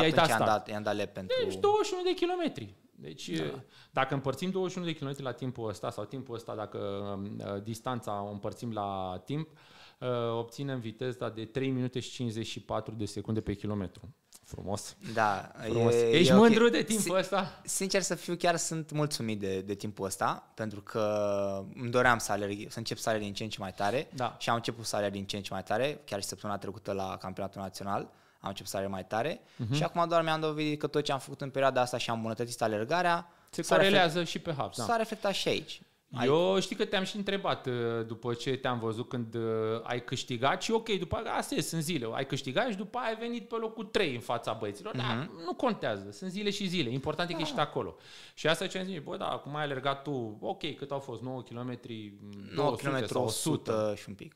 I-ai 0.00 0.12
dat 0.12 0.30
am 0.30 0.44
dat, 0.46 0.68
i-am 0.68 0.82
dat 0.82 0.96
lep 0.96 1.12
pentru... 1.12 1.36
Deci 1.44 1.54
21 1.54 2.02
de 2.02 2.14
kilometri. 2.14 2.74
Deci 3.04 3.30
da. 3.30 3.62
dacă 3.90 4.14
împărțim 4.14 4.50
21 4.50 4.86
de 4.86 4.92
kilometri 4.92 5.22
la 5.22 5.32
timpul 5.32 5.68
ăsta 5.68 5.90
sau 5.90 6.04
timpul 6.04 6.34
ăsta, 6.34 6.54
dacă 6.54 6.78
uh, 7.38 7.62
distanța 7.62 8.22
o 8.22 8.30
împărțim 8.30 8.72
la 8.72 9.22
timp, 9.24 9.48
uh, 9.48 9.58
Uh, 9.98 10.38
obținem 10.38 10.80
viteza 10.80 11.28
de 11.28 11.44
3 11.44 11.70
minute 11.70 12.00
și 12.00 12.10
54 12.10 12.94
de 12.94 13.04
secunde 13.04 13.40
pe 13.40 13.54
kilometru. 13.54 14.14
Frumos. 14.44 14.96
Da. 15.14 15.52
Frumos. 15.62 15.94
E, 15.94 16.10
Ești 16.10 16.32
e 16.32 16.34
mândru 16.34 16.66
okay. 16.66 16.80
de 16.80 16.86
timpul 16.86 17.16
ăsta? 17.16 17.60
Sincer 17.64 18.02
să 18.02 18.14
fiu, 18.14 18.36
chiar 18.36 18.56
sunt 18.56 18.92
mulțumit 18.92 19.40
de, 19.40 19.60
de 19.60 19.74
timpul 19.74 20.06
ăsta, 20.06 20.52
pentru 20.54 20.80
că 20.80 21.04
îmi 21.74 21.90
doream 21.90 22.18
să, 22.18 22.32
alerg, 22.32 22.70
să 22.70 22.78
încep 22.78 22.96
să 22.96 23.08
alerg 23.08 23.24
din 23.24 23.34
ce 23.34 23.42
în 23.42 23.48
ce 23.48 23.60
mai 23.60 23.72
tare 23.72 24.08
da. 24.14 24.36
și 24.38 24.48
am 24.48 24.54
început 24.56 24.84
să 24.84 24.96
alerg 24.96 25.12
din 25.12 25.24
ce 25.24 25.36
în 25.36 25.42
ce 25.42 25.52
mai 25.52 25.62
tare, 25.62 26.00
chiar 26.04 26.20
și 26.20 26.26
săptămâna 26.26 26.58
trecută 26.58 26.92
la 26.92 27.16
campionatul 27.16 27.60
național 27.60 28.10
am 28.44 28.50
început 28.50 28.70
să 28.70 28.76
alerg 28.76 28.92
mai 28.92 29.06
tare 29.06 29.40
uh-huh. 29.40 29.74
și 29.74 29.82
acum 29.82 30.08
doar 30.08 30.22
mi-am 30.22 30.40
dovedit 30.40 30.78
că 30.78 30.86
tot 30.86 31.04
ce 31.04 31.12
am 31.12 31.18
făcut 31.18 31.40
în 31.40 31.50
perioada 31.50 31.80
asta 31.80 31.98
și 31.98 32.10
am 32.10 32.16
îmbunătățit 32.16 32.62
alergarea 32.62 33.28
se 33.50 33.74
corelează 33.74 34.18
reflect... 34.18 34.28
și 34.28 34.38
pe 34.38 34.50
hub. 34.50 34.74
Da. 34.74 34.82
S-a 34.82 34.96
reflectat 34.96 35.32
și 35.32 35.48
aici. 35.48 35.80
Ai... 36.16 36.26
Eu 36.26 36.60
știi 36.60 36.76
că 36.76 36.84
te-am 36.84 37.04
și 37.04 37.16
întrebat 37.16 37.66
uh, 37.66 37.72
după 38.06 38.34
ce 38.34 38.56
te-am 38.56 38.78
văzut 38.78 39.08
când 39.08 39.34
uh, 39.34 39.42
ai 39.82 40.04
câștigat 40.04 40.62
și 40.62 40.70
ok, 40.70 40.88
după 40.88 41.22
asta 41.38 41.56
sunt 41.60 41.82
zile, 41.82 42.08
ai 42.12 42.26
câștigat 42.26 42.70
și 42.70 42.76
după 42.76 42.98
aia 42.98 43.08
ai 43.08 43.16
venit 43.16 43.48
pe 43.48 43.54
locul 43.54 43.84
3 43.84 44.14
în 44.14 44.20
fața 44.20 44.52
băieților, 44.52 44.94
uh-huh. 44.94 44.96
dar 44.96 45.16
mhm. 45.16 45.44
nu 45.44 45.54
contează, 45.54 46.10
sunt 46.10 46.30
zile 46.30 46.50
și 46.50 46.66
zile, 46.66 46.90
important 46.90 47.30
e 47.30 47.32
că 47.32 47.40
ești 47.40 47.58
acolo. 47.58 47.96
Și 48.34 48.46
asta 48.46 48.66
ce 48.66 48.78
am 48.78 48.84
zis, 48.84 48.98
bă, 48.98 49.16
da, 49.16 49.26
acum 49.26 49.56
ai 49.56 49.62
alergat 49.62 50.02
tu, 50.02 50.38
ok, 50.40 50.74
cât 50.76 50.90
au 50.90 50.98
fost, 50.98 51.22
9 51.22 51.42
km, 51.42 51.80
9 52.54 52.76
km, 52.76 52.94
100 52.94 53.18
100 53.18 53.94
și 53.96 54.04
un 54.08 54.14
pic. 54.14 54.34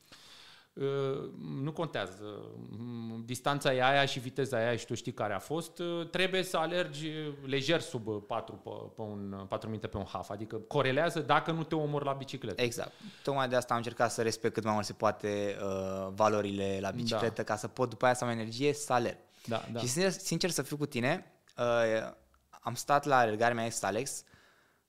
Uh, 0.79 1.29
nu 1.61 1.71
contează. 1.71 2.23
Mm, 2.69 3.23
distanța 3.25 3.73
e 3.73 3.83
aia 3.83 4.05
și 4.05 4.19
viteza 4.19 4.57
aia 4.57 4.75
și 4.75 4.85
tu 4.85 4.93
știi 4.93 5.13
care 5.13 5.33
a 5.33 5.39
fost. 5.39 5.79
Uh, 5.79 6.09
trebuie 6.09 6.43
să 6.43 6.57
alergi 6.57 7.11
lejer 7.45 7.81
sub 7.81 8.25
4, 8.27 8.55
pe, 8.55 8.69
pe 8.95 9.01
un, 9.01 9.45
4 9.47 9.67
minute 9.69 9.87
pe 9.87 9.97
un 9.97 10.05
half. 10.05 10.29
Adică 10.29 10.55
corelează 10.55 11.19
dacă 11.19 11.51
nu 11.51 11.63
te 11.63 11.75
omori 11.75 12.05
la 12.05 12.13
bicicletă. 12.13 12.61
Exact. 12.61 12.91
Tocmai 13.23 13.49
de 13.49 13.55
asta 13.55 13.73
am 13.73 13.79
încercat 13.79 14.11
să 14.11 14.21
respect 14.21 14.53
cât 14.53 14.63
mai 14.63 14.73
mult 14.73 14.85
se 14.85 14.93
poate 14.93 15.57
uh, 15.61 16.07
valorile 16.15 16.77
la 16.81 16.91
bicicletă 16.91 17.33
da. 17.35 17.43
ca 17.43 17.55
să 17.55 17.67
pot 17.67 17.89
după 17.89 18.05
aia 18.05 18.13
să 18.13 18.23
am 18.23 18.29
energie 18.29 18.73
să 18.73 18.93
alerg. 18.93 19.17
Da, 19.45 19.63
da. 19.71 19.79
Și 19.79 19.87
sincer, 19.87 20.11
sincer 20.11 20.49
să 20.49 20.61
fiu 20.61 20.77
cu 20.77 20.85
tine, 20.85 21.31
uh, 21.57 22.11
am 22.49 22.73
stat 22.73 23.05
la 23.05 23.17
alergare 23.17 23.53
mea 23.53 23.65
ex 23.65 23.83
Alex, 23.83 24.23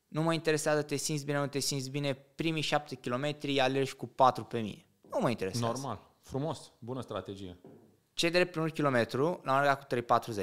nu 0.08 0.22
mă 0.22 0.32
interesează 0.32 0.82
te 0.82 0.96
simți 0.96 1.24
bine, 1.24 1.38
nu 1.38 1.46
te 1.46 1.58
simți 1.58 1.90
bine, 1.90 2.14
primii 2.34 2.62
7 2.62 2.94
km 2.94 3.36
alergi 3.58 3.94
cu 3.94 4.06
4 4.06 4.44
pe 4.44 4.58
mie 4.58 4.84
nu 5.10 5.18
mă 5.20 5.30
interesează. 5.30 5.66
Normal. 5.66 6.00
Frumos. 6.22 6.72
Bună 6.78 7.00
strategie. 7.00 7.58
Cei 8.12 8.30
de 8.30 8.44
primul 8.44 8.70
kilometru 8.70 9.40
l-am 9.44 9.54
alergat 9.54 9.88
cu 9.88 9.94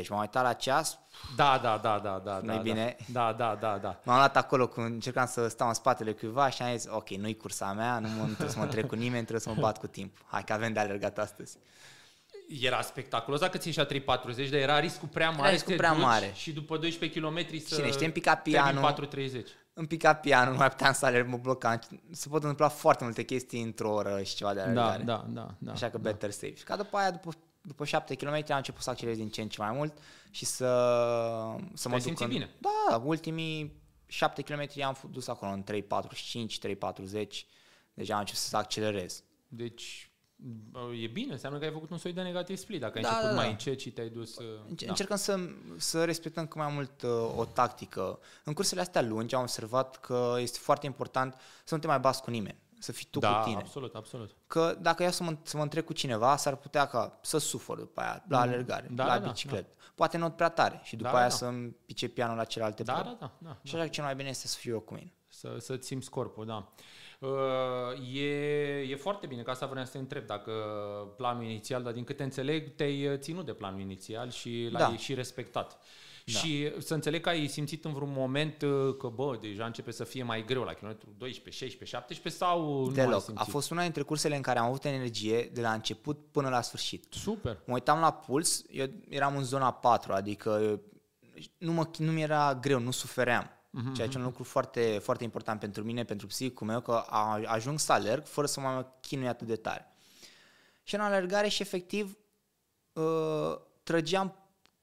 3.40. 0.02 0.08
M-am 0.08 0.20
uitat 0.20 0.44
la 0.44 0.54
ceas. 0.54 1.00
Da, 1.36 1.60
da, 1.64 1.80
da, 1.84 2.00
da, 2.00 2.22
da. 2.24 2.40
nu 2.44 2.54
da, 2.54 2.58
bine. 2.58 2.96
Da, 3.12 3.34
da, 3.34 3.58
da, 3.60 3.78
da. 3.78 4.02
M-am 4.04 4.18
luat 4.18 4.38
acolo 4.38 4.68
când 4.68 4.94
încercam 4.94 5.26
să 5.26 5.48
stau 5.48 5.68
în 5.68 5.74
spatele 5.74 6.12
cuiva 6.12 6.50
și 6.50 6.62
am 6.62 6.78
zis, 6.78 6.90
ok, 6.90 7.10
nu-i 7.10 7.38
cursa 7.38 7.74
mea, 7.74 8.00
nu, 8.00 8.08
mă, 8.08 8.20
nu 8.20 8.26
trebuie 8.26 8.50
să 8.50 8.60
mă 8.60 8.66
trec 8.66 8.88
cu 8.88 8.96
nimeni, 8.96 9.26
trebuie 9.26 9.40
să 9.40 9.50
mă 9.50 9.62
bat 9.62 9.80
cu 9.80 9.88
timp. 9.88 10.18
Hai 10.26 10.44
că 10.44 10.54
avem 10.54 10.74
de 10.74 10.80
alergat 10.80 11.18
astăzi. 11.18 11.58
Era 12.62 12.82
spectaculos 12.82 13.40
dacă 13.40 13.58
ți 13.58 13.68
ieșea 13.68 13.88
3.40, 13.88 13.94
dar 14.50 14.60
era 14.60 14.80
riscul 14.80 15.08
prea 15.08 15.30
mare. 15.30 15.42
Era 15.42 15.52
riscul 15.52 15.76
prea 15.76 15.94
mare. 15.94 16.32
Și 16.36 16.52
după 16.52 16.78
12 16.78 17.20
km 17.20 17.38
să 17.66 17.76
Cine 17.76 17.92
știe, 17.92 18.10
pica 18.10 18.36
pianul. 18.36 19.08
4.30 19.08 19.67
îmi 19.78 19.88
pica 19.88 20.14
pianul, 20.14 20.52
nu 20.52 20.58
mai 20.58 20.70
puteam 20.70 20.94
să 20.94 21.06
alerg, 21.06 21.28
mă 21.28 21.38
blocam. 21.38 21.80
Se 22.12 22.28
pot 22.30 22.42
întâmpla 22.42 22.68
foarte 22.68 23.04
multe 23.04 23.24
chestii 23.24 23.62
într-o 23.62 23.94
oră 23.94 24.24
și 24.24 24.36
ceva 24.36 24.54
de 24.54 24.60
alergare. 24.60 25.04
Da, 25.04 25.16
da, 25.16 25.42
da. 25.42 25.56
da 25.60 25.72
Așa 25.72 25.90
că 25.90 25.98
da. 25.98 26.10
better 26.10 26.32
safe. 26.32 26.56
Și 26.56 26.64
ca 26.64 26.76
după 26.76 26.98
aia, 26.98 27.12
după, 27.12 27.32
după 27.62 27.86
7 27.86 28.16
km, 28.16 28.34
am 28.34 28.58
început 28.58 28.82
să 28.82 28.90
accelerez 28.90 29.18
din 29.18 29.30
ce 29.30 29.42
în 29.42 29.50
ce 29.50 29.62
mai 29.62 29.72
mult 29.72 29.98
și 30.32 30.46
să, 30.46 30.66
să 31.74 31.90
mă 31.90 32.00
duc 32.00 32.20
în... 32.20 32.28
bine. 32.28 32.50
Da, 32.58 33.02
ultimii 33.04 33.82
7 34.06 34.42
km 34.42 34.82
am 34.82 34.98
dus 35.12 35.28
acolo 35.28 35.52
în 35.52 35.64
3.45, 35.64 35.78
3.40, 37.22 37.28
deja 37.94 38.14
am 38.14 38.20
început 38.20 38.42
să 38.42 38.58
accelerez. 38.58 39.24
Deci 39.48 40.12
E 41.02 41.08
bine, 41.08 41.32
înseamnă 41.32 41.60
că 41.60 41.66
ai 41.66 41.72
făcut 41.72 41.90
un 41.90 41.98
soi 41.98 42.14
de 42.14 42.22
negativ 42.22 42.58
split. 42.58 42.80
Dacă 42.80 42.98
ai 42.98 43.04
da, 43.04 43.10
început 43.10 43.30
da, 43.30 43.36
da. 43.36 43.42
mai 43.42 43.52
încet 43.52 43.80
și 43.80 43.92
te-ai 43.92 44.10
dus... 44.10 44.38
Uh, 44.38 44.46
Înce- 44.70 44.86
da. 44.86 44.92
Încercăm 44.92 45.18
să, 45.18 45.40
să 45.78 46.06
respectăm 46.06 46.48
cât 46.48 46.56
mai 46.56 46.74
mult 46.74 47.02
uh, 47.02 47.10
o 47.38 47.46
tactică. 47.46 48.20
În 48.44 48.54
cursele 48.54 48.82
astea 48.82 49.02
lungi 49.02 49.36
am 49.36 49.42
observat 49.42 50.00
că 50.00 50.36
este 50.38 50.58
foarte 50.62 50.86
important 50.86 51.36
să 51.64 51.76
nu 51.76 51.82
te 51.82 51.88
mai 51.88 52.00
bați 52.00 52.22
cu 52.22 52.30
nimeni. 52.30 52.58
Să 52.80 52.92
fii 52.92 53.08
tu 53.10 53.20
da, 53.20 53.34
cu 53.34 53.50
tine. 53.50 53.60
absolut, 53.60 53.96
absolut. 53.96 54.36
Că 54.48 54.78
dacă 54.82 55.04
iau 55.04 55.12
să 55.12 55.24
mă, 55.24 55.38
să 55.44 55.58
mă 55.58 55.64
întreb 55.64 55.86
cu 55.86 55.94
cineva, 55.94 56.36
s-ar 56.36 56.56
putea 56.56 56.86
ca 56.86 57.20
să 57.22 57.38
sufăr 57.38 57.78
după 57.78 58.02
aia, 58.02 58.24
la 58.28 58.38
mm. 58.38 58.44
alergare, 58.44 58.88
da, 58.92 59.06
la 59.06 59.20
da, 59.20 59.28
bicicletă. 59.28 59.74
Da. 59.78 59.84
Poate 59.96 60.18
nu 60.18 60.30
prea 60.30 60.50
tare 60.50 60.80
și 60.84 60.96
după 60.96 61.10
da, 61.10 61.18
aia 61.18 61.28
da. 61.28 61.34
să-mi 61.34 61.76
pice 61.86 62.08
pianul 62.08 62.38
la 62.38 62.44
celelalte 62.44 62.84
da, 62.84 62.94
da, 62.94 63.18
da, 63.20 63.32
da, 63.38 63.58
Și 63.64 63.76
așa 63.76 63.84
că 63.84 63.90
cel 63.90 64.04
mai 64.04 64.16
bine 64.16 64.30
este 64.30 64.48
să 64.48 64.58
fiu 64.58 64.74
eu 64.74 64.80
cu 64.80 64.94
mine. 64.94 65.14
Să, 65.28 65.56
să-ți 65.60 65.88
simți 65.88 66.10
corpul, 66.10 66.46
da. 66.46 66.56
Uh, 66.56 66.84
e, 68.14 68.26
e 68.90 68.96
foarte 68.96 69.28
bine, 69.28 69.42
că 69.42 69.52
asta 69.52 69.66
vreau 69.66 69.86
să 69.86 69.92
te 69.92 69.98
întreb, 69.98 70.26
dacă 70.26 70.52
planul 71.18 71.44
inițial, 71.44 71.84
dar 71.84 71.94
din 71.94 72.04
câte 72.04 72.24
înțeleg, 72.24 72.76
te-ai 72.76 73.08
uh, 73.08 73.18
ținut 73.18 73.46
de 73.46 73.54
planul 73.54 73.80
inițial 73.80 74.30
și 74.32 74.68
l-ai 74.72 74.92
da. 74.92 74.98
și 74.98 75.14
respectat. 75.14 75.80
Da. 76.26 76.40
Și 76.40 76.74
să 76.80 76.94
înțeleg 76.94 77.22
că 77.22 77.30
ai 77.30 77.48
simțit 77.48 77.86
în 77.86 77.94
vreun 77.94 78.12
moment 78.16 78.62
uh, 78.62 78.96
că, 78.98 79.08
bă, 79.08 79.38
deja 79.42 79.66
începe 79.66 79.92
să 79.92 80.04
fie 80.04 80.24
mai 80.24 80.46
greu 80.46 80.64
la 80.64 80.74
kilometru 80.74 81.16
12, 81.18 81.64
16, 81.64 81.98
17 81.98 82.44
sau 82.44 82.90
Deloc. 82.94 83.08
nu 83.08 83.14
ai 83.14 83.22
simțit? 83.22 83.48
A 83.48 83.52
fost 83.52 83.72
una 83.72 83.82
dintre 83.82 84.02
cursele 84.02 84.36
în 84.36 84.42
care 84.42 84.60
am 84.60 84.66
avut 84.66 84.86
energie 84.86 85.50
de 85.54 85.62
la 85.62 85.74
început 85.74 86.20
până 86.32 86.50
la 86.50 86.62
sfârșit. 86.62 87.06
Super. 87.10 87.62
Mă 87.66 87.74
uitam 87.74 88.00
la 88.00 88.12
puls, 88.12 88.64
eu 88.72 88.86
eram 89.10 89.38
în 89.38 89.44
zona 89.44 89.72
4, 89.72 90.14
adică 90.14 90.82
nu, 91.58 91.72
mă, 91.72 91.90
nu 91.98 92.12
mi 92.12 92.22
era 92.22 92.56
greu, 92.56 92.80
nu 92.80 92.92
sufeream. 92.92 93.57
Uh-huh. 93.78 93.94
Ceea 93.94 94.08
ce 94.08 94.18
e 94.18 94.20
un 94.20 94.26
lucru 94.26 94.44
foarte, 94.44 95.00
foarte 95.04 95.24
important 95.24 95.60
pentru 95.60 95.84
mine, 95.84 96.04
pentru 96.04 96.28
psihicul 96.28 96.68
meu, 96.68 96.82
că 96.82 97.04
ajung 97.46 97.80
să 97.80 97.92
alerg 97.92 98.26
fără 98.26 98.48
să 98.48 98.60
mă 98.60 98.86
chinui 99.02 99.28
atât 99.28 99.48
de 99.48 99.56
tare. 99.56 99.92
Și 100.84 100.96
în 100.96 101.02
alergare 101.02 101.48
și 101.48 101.62
efectiv 101.62 102.18
uh, 102.94 103.58
trăgeam 103.84 104.36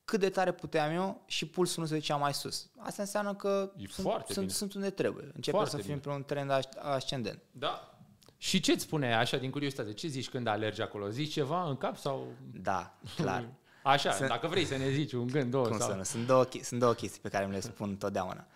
cât 0.05 0.21
de 0.21 0.29
tare 0.29 0.53
puteam 0.53 0.95
eu 0.95 1.23
și 1.27 1.47
pulsul 1.47 1.83
nu 1.83 1.89
se 1.89 1.95
ducea 1.95 2.17
mai 2.17 2.35
sus. 2.35 2.71
Asta 2.79 3.03
înseamnă 3.03 3.35
că 3.35 3.73
e 3.77 3.87
sunt, 3.89 4.07
foarte 4.07 4.33
sunt, 4.33 4.47
bine. 4.47 4.59
sunt 4.59 4.75
unde 4.75 4.91
trebuie. 4.91 5.31
Începe 5.35 5.57
foarte 5.57 5.77
să 5.77 5.83
fim 5.83 6.01
pe 6.01 6.09
un 6.09 6.25
trend 6.25 6.51
ascendent. 6.79 7.43
Da. 7.51 7.99
Și 8.37 8.61
ce-ți 8.61 8.83
spune 8.83 9.15
așa 9.15 9.37
din 9.37 9.51
curiozitate? 9.51 9.93
Ce 9.93 10.09
zici 10.09 10.29
când 10.29 10.47
alergi 10.47 10.83
acolo? 10.83 11.09
Zici 11.09 11.33
ceva 11.33 11.69
în 11.69 11.77
cap 11.77 11.97
sau... 11.97 12.27
Da, 12.63 12.99
clar. 13.17 13.49
Așa, 13.83 14.13
sunt... 14.13 14.29
dacă 14.29 14.47
vrei 14.47 14.65
să 14.65 14.77
ne 14.77 14.91
zici 14.91 15.13
un 15.13 15.27
gând, 15.27 15.51
două 15.51 15.67
Cum 15.67 15.79
sau... 15.79 15.89
să 15.89 15.95
nu? 15.97 16.03
Sunt 16.03 16.27
două, 16.27 16.47
sunt 16.63 16.81
două 16.81 16.93
chestii 16.93 17.21
pe 17.21 17.29
care 17.29 17.47
mi 17.47 17.53
le 17.53 17.61
spun 17.61 17.97
totdeauna 17.97 18.47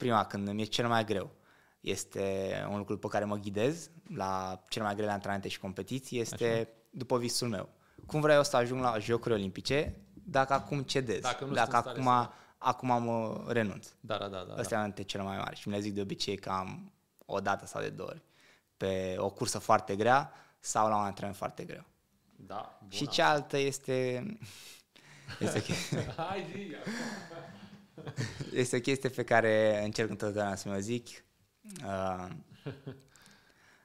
prima, 0.00 0.24
când 0.24 0.50
mi-e 0.50 0.64
cel 0.64 0.88
mai 0.88 1.04
greu, 1.04 1.30
este 1.80 2.54
un 2.70 2.78
lucru 2.78 2.98
pe 2.98 3.06
care 3.06 3.24
mă 3.24 3.36
ghidez 3.36 3.90
la 4.14 4.64
cele 4.68 4.84
mai 4.84 4.94
grele 4.94 5.10
antrenamente 5.10 5.48
și 5.48 5.58
competiții, 5.58 6.20
este 6.20 6.44
Așa. 6.44 6.68
după 6.90 7.18
visul 7.18 7.48
meu. 7.48 7.68
Cum 8.06 8.20
vreau 8.20 8.36
eu 8.36 8.44
să 8.44 8.56
ajung 8.56 8.82
la 8.82 8.98
Jocuri 8.98 9.34
Olimpice 9.34 9.96
dacă 10.30 10.52
acum 10.52 10.82
cedez, 10.82 11.20
dacă, 11.20 11.44
nu 11.44 11.52
dacă 11.52 11.76
acum, 11.76 12.04
să... 12.04 12.30
acum 12.58 13.02
mă 13.02 13.44
renunț. 13.48 13.88
Da, 14.00 14.18
da, 14.18 14.26
da. 14.26 14.44
da 14.48 14.54
Astea 14.54 14.78
da. 14.78 14.92
sunt 14.94 15.06
cele 15.06 15.22
mai 15.22 15.36
mari 15.36 15.56
și 15.56 15.68
mi 15.68 15.74
le 15.74 15.80
zic 15.80 15.94
de 15.94 16.00
obicei 16.00 16.36
cam 16.36 16.92
o 17.26 17.40
dată 17.40 17.66
sau 17.66 17.82
de 17.82 17.88
două 17.88 18.08
ori. 18.08 18.22
Pe 18.76 19.14
o 19.18 19.30
cursă 19.30 19.58
foarte 19.58 19.96
grea 19.96 20.32
sau 20.58 20.88
la 20.88 20.96
un 20.96 21.02
antrenament 21.02 21.38
foarte 21.38 21.64
greu. 21.64 21.84
Da, 22.36 22.78
bună. 22.78 22.92
Și 22.92 23.08
cealaltă 23.08 23.56
este... 23.56 24.26
este 25.38 25.62
Hai 26.16 26.46
zi, 26.52 26.74
este 28.52 28.76
o 28.76 28.80
chestie 28.80 29.08
pe 29.08 29.24
care 29.24 29.84
încerc 29.84 30.10
întotdeauna 30.10 30.54
să 30.54 30.68
mi-o 30.68 30.78
zic. 30.78 31.06
Uh, 31.84 32.28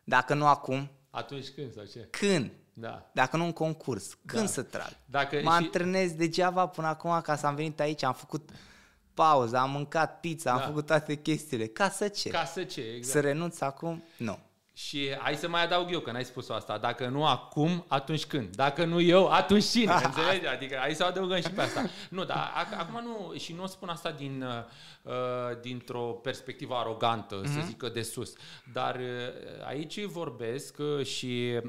dacă 0.04 0.34
nu 0.34 0.48
acum... 0.48 0.92
Atunci 1.10 1.50
când 1.50 1.74
sau 1.74 1.84
ce? 1.84 2.08
Când? 2.10 2.52
Da. 2.74 3.10
Dacă 3.14 3.38
nu 3.38 3.44
în 3.44 3.54
concurs, 3.54 4.18
când 4.26 4.44
da. 4.44 4.50
să 4.50 4.62
trag? 4.62 4.98
Dacă 5.06 5.36
mă 5.36 5.52
și... 5.52 5.56
antrenez 5.56 6.12
degeaba 6.12 6.68
până 6.68 6.88
acum 6.88 7.22
ca 7.22 7.36
să 7.36 7.46
am 7.46 7.56
venit 7.56 7.80
aici, 7.80 8.04
am 8.04 8.14
făcut 8.14 8.50
pauză, 9.14 9.58
am 9.58 9.72
mâncat 9.72 10.20
pizza, 10.20 10.56
da. 10.56 10.62
am 10.62 10.68
făcut 10.68 10.86
toate 10.86 11.16
chestiile. 11.16 11.68
Ca 11.68 11.90
să 11.90 12.08
ce? 12.08 12.30
Ca 12.30 12.46
să 12.46 12.64
ce, 12.64 12.82
exact. 12.82 13.06
Să 13.06 13.20
renunț 13.20 13.62
acum? 13.62 14.04
Nu. 14.18 14.40
Și 14.78 15.16
hai 15.20 15.36
să 15.36 15.48
mai 15.48 15.64
adaug 15.64 15.92
eu, 15.92 16.00
că 16.00 16.12
n-ai 16.12 16.26
spus 16.26 16.50
asta. 16.50 16.78
Dacă 16.78 17.08
nu 17.08 17.26
acum, 17.26 17.86
atunci 17.88 18.26
când? 18.26 18.56
Dacă 18.56 18.86
nu 18.86 19.02
eu, 19.02 19.28
atunci 19.28 19.64
cine? 19.64 19.94
Înțelegi? 20.04 20.48
Adică 20.48 20.78
hai 20.80 20.94
să 20.94 21.04
adăugăm 21.04 21.42
și 21.42 21.50
pe 21.50 21.62
asta. 21.62 21.90
Nu, 22.10 22.24
dar 22.24 22.52
acum 22.78 23.02
nu, 23.04 23.38
și 23.38 23.54
nu 23.54 23.64
o 23.64 23.66
spun 23.66 23.90
asta 23.90 24.12
din, 24.12 24.46
uh, 25.02 25.12
dintr-o 25.62 26.00
perspectivă 26.00 26.76
arogantă, 26.76 27.42
mm-hmm. 27.42 27.52
să 27.52 27.58
mhm. 27.58 27.66
zică 27.66 27.90
de 27.90 28.02
sus. 28.02 28.34
Dar 28.74 28.96
uh, 28.96 29.66
aici 29.68 30.04
vorbesc 30.04 30.78
uh, 30.78 31.06
și 31.06 31.60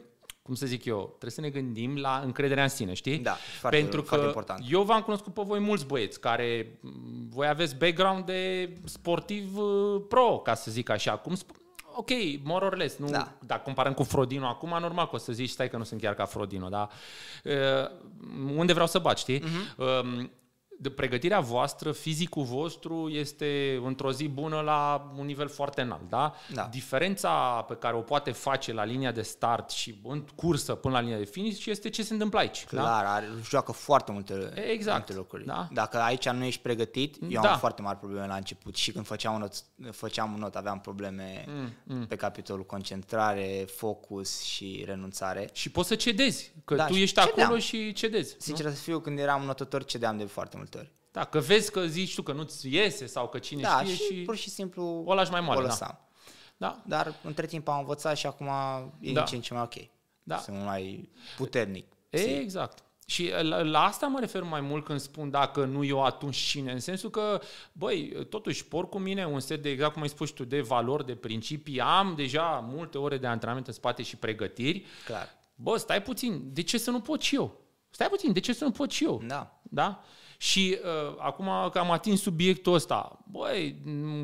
cum 0.42 0.54
să 0.54 0.66
zic 0.66 0.84
eu, 0.84 1.06
trebuie 1.06 1.30
să 1.30 1.40
ne 1.40 1.50
gândim 1.50 1.96
la 1.96 2.20
încrederea 2.24 2.62
în 2.62 2.68
sine, 2.68 2.92
știi? 2.92 3.18
Da, 3.18 3.36
foarte, 3.60 3.76
Pentru 3.76 4.00
că 4.00 4.06
foarte 4.06 4.26
important. 4.26 4.64
eu 4.70 4.82
v-am 4.82 5.02
cunoscut 5.02 5.34
pe 5.34 5.42
voi 5.44 5.58
mulți 5.58 5.86
băieți 5.86 6.20
care 6.20 6.78
voi 7.28 7.48
aveți 7.48 7.76
background 7.76 8.24
de 8.24 8.72
sportiv 8.84 9.58
uh, 9.58 10.02
pro, 10.08 10.38
ca 10.38 10.54
să 10.54 10.70
zic 10.70 10.88
așa. 10.88 11.16
Cum 11.16 11.36
sp- 11.36 11.64
ok, 11.96 12.10
more 12.42 12.64
or 12.64 12.76
less. 12.76 12.96
Nu, 12.96 13.08
da. 13.08 13.32
Dacă 13.40 13.60
comparăm 13.64 13.92
cu 13.94 14.02
Frodino 14.02 14.46
acum, 14.46 14.76
normal 14.80 15.08
că 15.08 15.14
o 15.14 15.18
să 15.18 15.32
zici, 15.32 15.50
stai 15.50 15.70
că 15.70 15.76
nu 15.76 15.84
sunt 15.84 16.00
chiar 16.00 16.14
ca 16.14 16.24
Frodino, 16.24 16.68
dar 16.68 16.90
uh, 17.44 17.90
unde 18.56 18.72
vreau 18.72 18.86
să 18.86 18.98
bat, 18.98 19.18
știi? 19.18 19.40
Uh-huh. 19.40 19.76
Uh, 19.76 20.24
de 20.78 20.90
pregătirea 20.90 21.40
voastră, 21.40 21.92
fizicul 21.92 22.44
vostru 22.44 23.08
este 23.08 23.80
într-o 23.84 24.12
zi 24.12 24.28
bună 24.28 24.60
la 24.60 25.12
un 25.18 25.26
nivel 25.26 25.48
foarte 25.48 25.80
înalt, 25.80 26.08
da? 26.08 26.34
da? 26.54 26.68
Diferența 26.70 27.64
pe 27.68 27.74
care 27.74 27.96
o 27.96 28.00
poate 28.00 28.30
face 28.30 28.72
la 28.72 28.84
linia 28.84 29.12
de 29.12 29.22
start 29.22 29.70
și 29.70 30.00
în 30.04 30.24
cursă 30.34 30.74
până 30.74 30.94
la 30.94 31.00
linia 31.00 31.18
de 31.18 31.24
finish 31.24 31.64
este 31.66 31.88
ce 31.88 32.02
se 32.02 32.12
întâmplă 32.12 32.38
aici. 32.38 32.64
Da? 32.70 32.80
Clar, 32.80 33.04
da? 33.04 33.12
are, 33.12 33.26
joacă 33.48 33.72
foarte 33.72 34.12
multe, 34.12 34.52
exact. 34.70 34.96
multe 34.96 35.14
lucruri. 35.14 35.44
Da? 35.44 35.68
Dacă 35.72 35.98
aici 35.98 36.28
nu 36.28 36.44
ești 36.44 36.62
pregătit, 36.62 37.16
eu 37.28 37.42
da. 37.42 37.52
am 37.52 37.58
foarte 37.58 37.82
mari 37.82 37.98
probleme 37.98 38.26
la 38.26 38.34
început 38.34 38.76
și 38.76 38.92
când 38.92 39.06
făceam 39.06 39.34
un 39.34 39.40
not, 39.40 39.52
făceam 39.94 40.32
un 40.32 40.38
not 40.38 40.54
aveam 40.54 40.80
probleme 40.80 41.44
mm, 41.48 41.96
mm. 41.96 42.06
pe 42.06 42.16
capitolul 42.16 42.64
concentrare, 42.64 43.64
focus 43.76 44.42
și 44.42 44.82
renunțare. 44.86 45.48
Și 45.52 45.70
poți 45.70 45.88
să 45.88 45.94
cedezi, 45.94 46.52
că 46.64 46.74
da, 46.74 46.86
tu 46.86 46.94
ești 46.94 47.20
cedeam. 47.20 47.46
acolo 47.46 47.60
și 47.60 47.92
cedezi. 47.92 48.36
Sincer 48.38 48.64
nu? 48.64 48.70
să 48.70 48.76
fiu, 48.76 48.98
când 48.98 49.18
eram 49.18 49.42
notător, 49.42 49.84
cedeam 49.84 50.16
de 50.16 50.24
foarte 50.24 50.56
mult 50.56 50.65
multe 50.72 50.78
ori. 50.78 50.92
Da, 51.12 51.24
că 51.24 51.38
vezi 51.38 51.70
că 51.70 51.86
zici 51.86 52.14
tu 52.14 52.22
că 52.22 52.32
nu-ți 52.32 52.74
iese 52.74 53.06
sau 53.06 53.28
că 53.28 53.38
cine 53.38 53.62
da, 53.62 53.80
știe 53.80 53.94
și, 53.94 54.02
și 54.02 54.22
pur 54.22 54.36
și 54.36 54.50
simplu 54.50 55.02
o 55.06 55.14
lași 55.14 55.30
mai 55.30 55.40
moale. 55.40 55.58
O 55.58 55.62
da. 55.62 55.68
lăsam. 55.68 55.98
Da. 56.56 56.82
da. 56.86 56.96
Dar 56.96 57.14
între 57.22 57.46
timp 57.46 57.68
am 57.68 57.78
învățat 57.78 58.16
și 58.16 58.26
acum 58.26 58.46
e 59.00 59.12
da. 59.12 59.20
din 59.20 59.24
ce 59.24 59.34
în 59.34 59.40
ce 59.40 59.54
mai 59.54 59.62
ok. 59.62 59.88
Da. 60.22 60.36
Sunt 60.36 60.64
mai 60.64 61.10
puternic. 61.36 61.92
Exact. 62.10 62.84
Și 63.06 63.32
la, 63.42 63.62
la 63.62 63.82
asta 63.82 64.06
mă 64.06 64.20
refer 64.20 64.42
mai 64.42 64.60
mult 64.60 64.84
când 64.84 65.00
spun 65.00 65.30
dacă 65.30 65.64
nu 65.64 65.84
eu, 65.84 66.04
atunci 66.04 66.36
cine. 66.36 66.72
În 66.72 66.80
sensul 66.80 67.10
că, 67.10 67.40
băi, 67.72 68.26
totuși 68.30 68.66
por 68.66 68.88
cu 68.88 68.98
mine 68.98 69.26
un 69.26 69.40
set 69.40 69.62
de, 69.62 69.70
exact 69.70 69.92
cum 69.92 70.02
ai 70.02 70.08
spus 70.08 70.30
tu, 70.30 70.44
de 70.44 70.60
valori, 70.60 71.06
de 71.06 71.14
principii. 71.14 71.80
Am 71.80 72.14
deja 72.16 72.66
multe 72.68 72.98
ore 72.98 73.18
de 73.18 73.26
antrenament 73.26 73.66
în 73.66 73.72
spate 73.72 74.02
și 74.02 74.16
pregătiri. 74.16 74.84
Clar. 75.04 75.28
Bă, 75.54 75.76
stai 75.76 76.02
puțin, 76.02 76.42
de 76.52 76.62
ce 76.62 76.78
să 76.78 76.90
nu 76.90 77.00
pot 77.00 77.20
și 77.20 77.34
eu? 77.34 77.60
Stai 77.90 78.08
puțin, 78.08 78.32
de 78.32 78.40
ce 78.40 78.52
să 78.52 78.64
nu 78.64 78.70
pot 78.70 78.90
și 78.90 79.04
eu? 79.04 79.22
Da. 79.26 79.60
Da? 79.62 80.04
Și 80.38 80.78
uh, 80.82 81.14
acum 81.18 81.48
că 81.72 81.78
am 81.78 81.90
atins 81.90 82.20
subiectul 82.22 82.74
ăsta, 82.74 83.24
băi, 83.30 83.76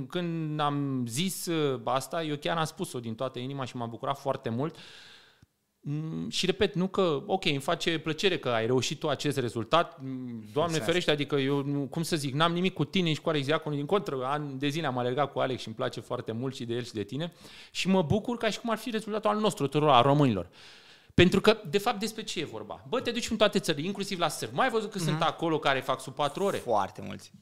când 0.08 0.60
am 0.60 1.04
zis 1.06 1.46
uh, 1.46 1.80
asta, 1.84 2.22
eu 2.22 2.36
chiar 2.36 2.56
am 2.56 2.64
spus-o 2.64 3.00
din 3.00 3.14
toată 3.14 3.38
inima 3.38 3.64
și 3.64 3.76
m-am 3.76 3.90
bucurat 3.90 4.18
foarte 4.18 4.48
mult. 4.48 4.76
Mm, 5.84 6.28
și 6.28 6.46
repet, 6.46 6.74
nu 6.74 6.86
că, 6.86 7.22
ok, 7.26 7.44
îmi 7.44 7.58
face 7.58 7.98
plăcere 7.98 8.38
că 8.38 8.48
ai 8.48 8.66
reușit 8.66 8.98
tu 8.98 9.08
acest 9.08 9.38
rezultat, 9.38 9.98
mm, 10.00 10.44
Doamne 10.52 10.72
exact. 10.72 10.90
ferește, 10.90 11.10
adică 11.10 11.36
eu, 11.36 11.86
cum 11.90 12.02
să 12.02 12.16
zic, 12.16 12.34
n-am 12.34 12.52
nimic 12.52 12.74
cu 12.74 12.84
tine 12.84 13.12
și 13.12 13.20
cu 13.20 13.28
Alex 13.28 13.46
Diaconu, 13.46 13.74
din 13.74 13.86
contră, 13.86 14.24
an 14.24 14.58
de 14.58 14.68
zile 14.68 14.86
am 14.86 14.98
alergat 14.98 15.32
cu 15.32 15.38
Alex 15.38 15.60
și 15.60 15.66
îmi 15.66 15.76
place 15.76 16.00
foarte 16.00 16.32
mult 16.32 16.54
și 16.54 16.64
de 16.64 16.74
el 16.74 16.82
și 16.82 16.92
de 16.92 17.02
tine 17.02 17.32
și 17.70 17.88
mă 17.88 18.02
bucur 18.02 18.36
ca 18.36 18.50
și 18.50 18.60
cum 18.60 18.70
ar 18.70 18.78
fi 18.78 18.90
rezultatul 18.90 19.30
al 19.30 19.38
nostru, 19.38 19.66
tuturor, 19.66 19.88
a 19.88 20.00
românilor. 20.00 20.48
Pentru 21.14 21.40
că, 21.40 21.60
de 21.70 21.78
fapt, 21.78 21.98
despre 22.00 22.22
ce 22.22 22.40
e 22.40 22.44
vorba? 22.44 22.84
Bă, 22.88 23.00
te 23.00 23.10
duci 23.10 23.30
în 23.30 23.36
toate 23.36 23.58
țările, 23.58 23.86
inclusiv 23.86 24.18
la 24.18 24.28
surf. 24.28 24.52
Mai 24.52 24.66
ai 24.66 24.72
văzut 24.72 24.90
că 24.90 24.98
mm-hmm. 24.98 25.04
sunt 25.04 25.18
mhm. 25.18 25.26
acolo 25.26 25.58
care 25.58 25.80
fac 25.80 26.00
sub 26.00 26.14
4 26.14 26.44
ore? 26.44 26.56
Foarte 26.56 27.02
mulți. 27.06 27.32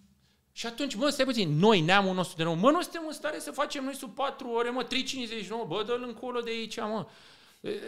Și 0.52 0.66
atunci, 0.66 0.94
mă, 0.94 1.08
stai 1.08 1.24
puțin, 1.24 1.58
noi, 1.58 1.80
neamul 1.80 2.14
nostru 2.14 2.36
de 2.36 2.42
nou, 2.42 2.54
mă, 2.54 2.70
nu 2.70 2.82
suntem 2.82 3.02
în 3.06 3.12
stare 3.12 3.38
să 3.38 3.50
facem 3.50 3.84
noi 3.84 3.94
sub 3.94 4.14
4 4.14 4.48
ore, 4.48 4.70
mă, 4.70 4.84
3,59, 4.84 4.88
bă, 5.66 5.82
dă-l 5.86 6.04
încolo 6.06 6.40
de 6.40 6.50
aici, 6.50 6.76
mă. 6.76 7.06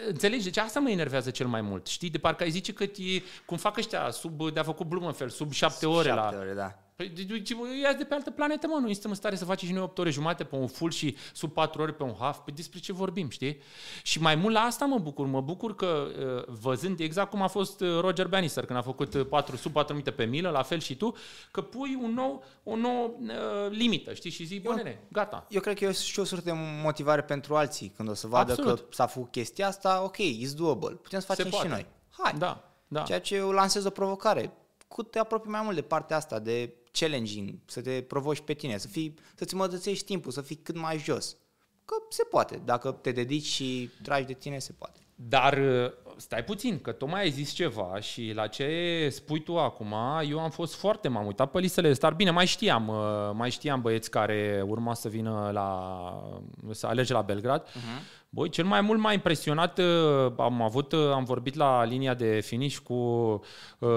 Înțelegi? 0.09 0.45
Deci 0.45 0.57
asta 0.57 0.81
mă 0.81 0.91
enervează 0.91 1.31
cel 1.31 1.47
mai 1.47 1.61
mult. 1.61 1.87
Știi? 1.87 2.11
De 2.11 2.19
parcă 2.19 2.43
ai 2.43 2.51
zice 2.51 2.73
că 2.73 2.83
e, 2.83 3.23
cum 3.47 3.57
fac 3.57 3.77
ăștia 3.77 4.11
sub, 4.11 4.51
de-a 4.51 4.63
făcut 4.63 4.87
Blumenfeld, 4.87 5.31
sub 5.31 5.53
7 5.53 5.87
ore 5.87 6.09
7 6.09 6.21
la... 6.21 6.39
ore, 6.39 6.53
da. 6.55 6.79
Păi, 7.09 7.81
ia 7.83 7.93
de 7.93 8.05
pe 8.05 8.15
altă 8.15 8.31
planetă, 8.31 8.67
mă, 8.67 8.79
nu 8.79 8.93
suntem 8.93 9.11
în 9.11 9.17
stare 9.17 9.37
să 9.37 9.45
facem 9.45 9.69
și 9.69 9.75
noi 9.75 9.83
8 9.83 9.99
ore 9.99 10.11
jumate 10.11 10.45
pe 10.45 10.57
un 10.57 10.67
full 10.67 10.91
și 10.91 11.17
sub 11.33 11.53
4 11.53 11.83
ore 11.83 11.93
pe 11.93 12.03
un 12.03 12.15
half. 12.19 12.39
Păi 12.39 12.55
despre 12.55 12.79
ce 12.79 12.93
vorbim, 12.93 13.29
știi? 13.29 13.61
Și 14.03 14.21
mai 14.21 14.35
mult 14.35 14.55
la 14.55 14.61
asta 14.61 14.85
mă 14.85 14.99
bucur. 14.99 15.27
Mă 15.27 15.41
bucur 15.41 15.75
că 15.75 15.87
uh, 15.87 16.55
văzând 16.61 17.01
exact 17.01 17.31
cum 17.31 17.43
a 17.43 17.47
fost 17.47 17.81
uh, 17.81 18.01
Roger 18.01 18.27
Bannister 18.27 18.65
când 18.65 18.79
a 18.79 18.83
făcut 18.83 19.29
4, 19.29 19.55
uh, 19.55 19.61
sub 19.61 19.73
4 19.73 19.93
minute 19.93 20.11
pe 20.11 20.25
milă, 20.25 20.51
la 20.51 20.63
fel 20.63 20.81
și 20.81 20.97
tu, 20.97 21.15
că 21.51 21.61
pui 21.61 21.99
un 22.03 22.13
nou, 22.13 22.45
o 22.63 22.77
nouă 22.77 23.11
uh, 23.21 23.71
limită, 23.71 24.15
știi? 24.15 24.31
Și 24.31 24.45
zici, 24.45 24.63
bă, 24.63 24.75
nene, 24.75 25.01
gata. 25.13 25.47
Eu 25.49 25.61
cred 25.61 25.79
că 25.79 25.85
e 25.85 25.93
și 25.93 26.21
o 26.21 26.25
sursă 26.25 26.45
de 26.45 26.53
motivare 26.83 27.23
pentru 27.23 27.57
alții 27.57 27.93
când 27.97 28.09
o 28.09 28.15
să 28.15 28.27
vadă 28.27 28.53
Absolut. 28.53 28.79
că 28.79 28.87
s-a 28.91 29.07
făcut 29.07 29.31
chestia 29.31 29.67
asta, 29.67 30.03
ok, 30.05 30.17
it's 30.17 30.55
doable, 30.57 30.95
putem 30.95 31.21
să 31.21 31.27
facem 31.27 31.51
și 31.51 31.67
noi. 31.67 31.87
Hai. 32.11 32.35
Da, 32.39 32.73
da. 32.89 33.03
Ceea 33.03 33.21
ce 33.21 33.35
eu 33.35 33.51
lansez 33.51 33.85
o 33.85 33.91
provocare. 33.91 34.53
Cât 34.89 35.11
te 35.11 35.19
apropii 35.19 35.51
mai 35.51 35.61
mult 35.63 35.75
de 35.75 35.83
partea 35.83 36.17
asta, 36.17 36.39
de 36.39 36.75
challenging, 36.93 37.59
să 37.65 37.81
te 37.81 38.03
provoci 38.03 38.41
pe 38.41 38.55
tine, 38.55 38.79
să 38.79 38.89
fii, 38.89 39.15
să-ți 39.35 39.55
mădățești 39.55 40.05
timpul, 40.05 40.33
să 40.33 40.41
fii 40.41 40.57
cât 40.57 40.77
mai 40.77 40.99
jos. 40.99 41.37
Că 41.85 41.95
se 42.09 42.25
poate. 42.25 42.63
Dacă 42.65 42.91
te 42.91 43.13
dedici 43.13 43.45
și 43.45 43.91
tragi 44.03 44.27
de 44.27 44.33
tine, 44.33 44.59
se 44.59 44.73
poate. 44.73 45.01
Dar 45.15 45.59
uh, 45.59 45.93
stai 46.23 46.45
puțin, 46.45 46.81
că 46.81 46.93
tocmai 46.93 47.21
ai 47.21 47.31
zis 47.31 47.53
ceva 47.53 48.01
și 48.01 48.33
la 48.35 48.47
ce 48.47 49.09
spui 49.11 49.43
tu 49.43 49.59
acum, 49.59 49.95
eu 50.29 50.41
am 50.41 50.51
fost 50.51 50.75
foarte, 50.75 51.09
m-am 51.09 51.27
uitat 51.27 51.51
pe 51.51 51.59
listele 51.59 51.89
de 51.89 51.95
start. 51.95 52.17
Bine, 52.17 52.31
mai 52.31 52.47
știam, 52.47 52.89
uh, 52.89 53.31
mai 53.33 53.51
știam 53.51 53.81
băieți 53.81 54.11
care 54.11 54.65
urma 54.67 54.95
să 54.95 55.09
vină 55.09 55.51
la, 55.53 56.41
să 56.71 56.87
alege 56.87 57.13
la 57.13 57.23
Belgrad. 57.23 57.63
Uh-huh. 57.63 58.21
Băi, 58.29 58.49
cel 58.49 58.65
mai 58.65 58.81
mult 58.81 59.01
m-a 59.01 59.13
impresionat, 59.13 59.79
uh, 59.79 60.33
am 60.37 60.63
avut, 60.63 60.93
am 60.93 61.25
vorbit 61.25 61.55
la 61.55 61.85
linia 61.85 62.15
de 62.15 62.41
finish 62.41 62.77
cu 62.77 63.41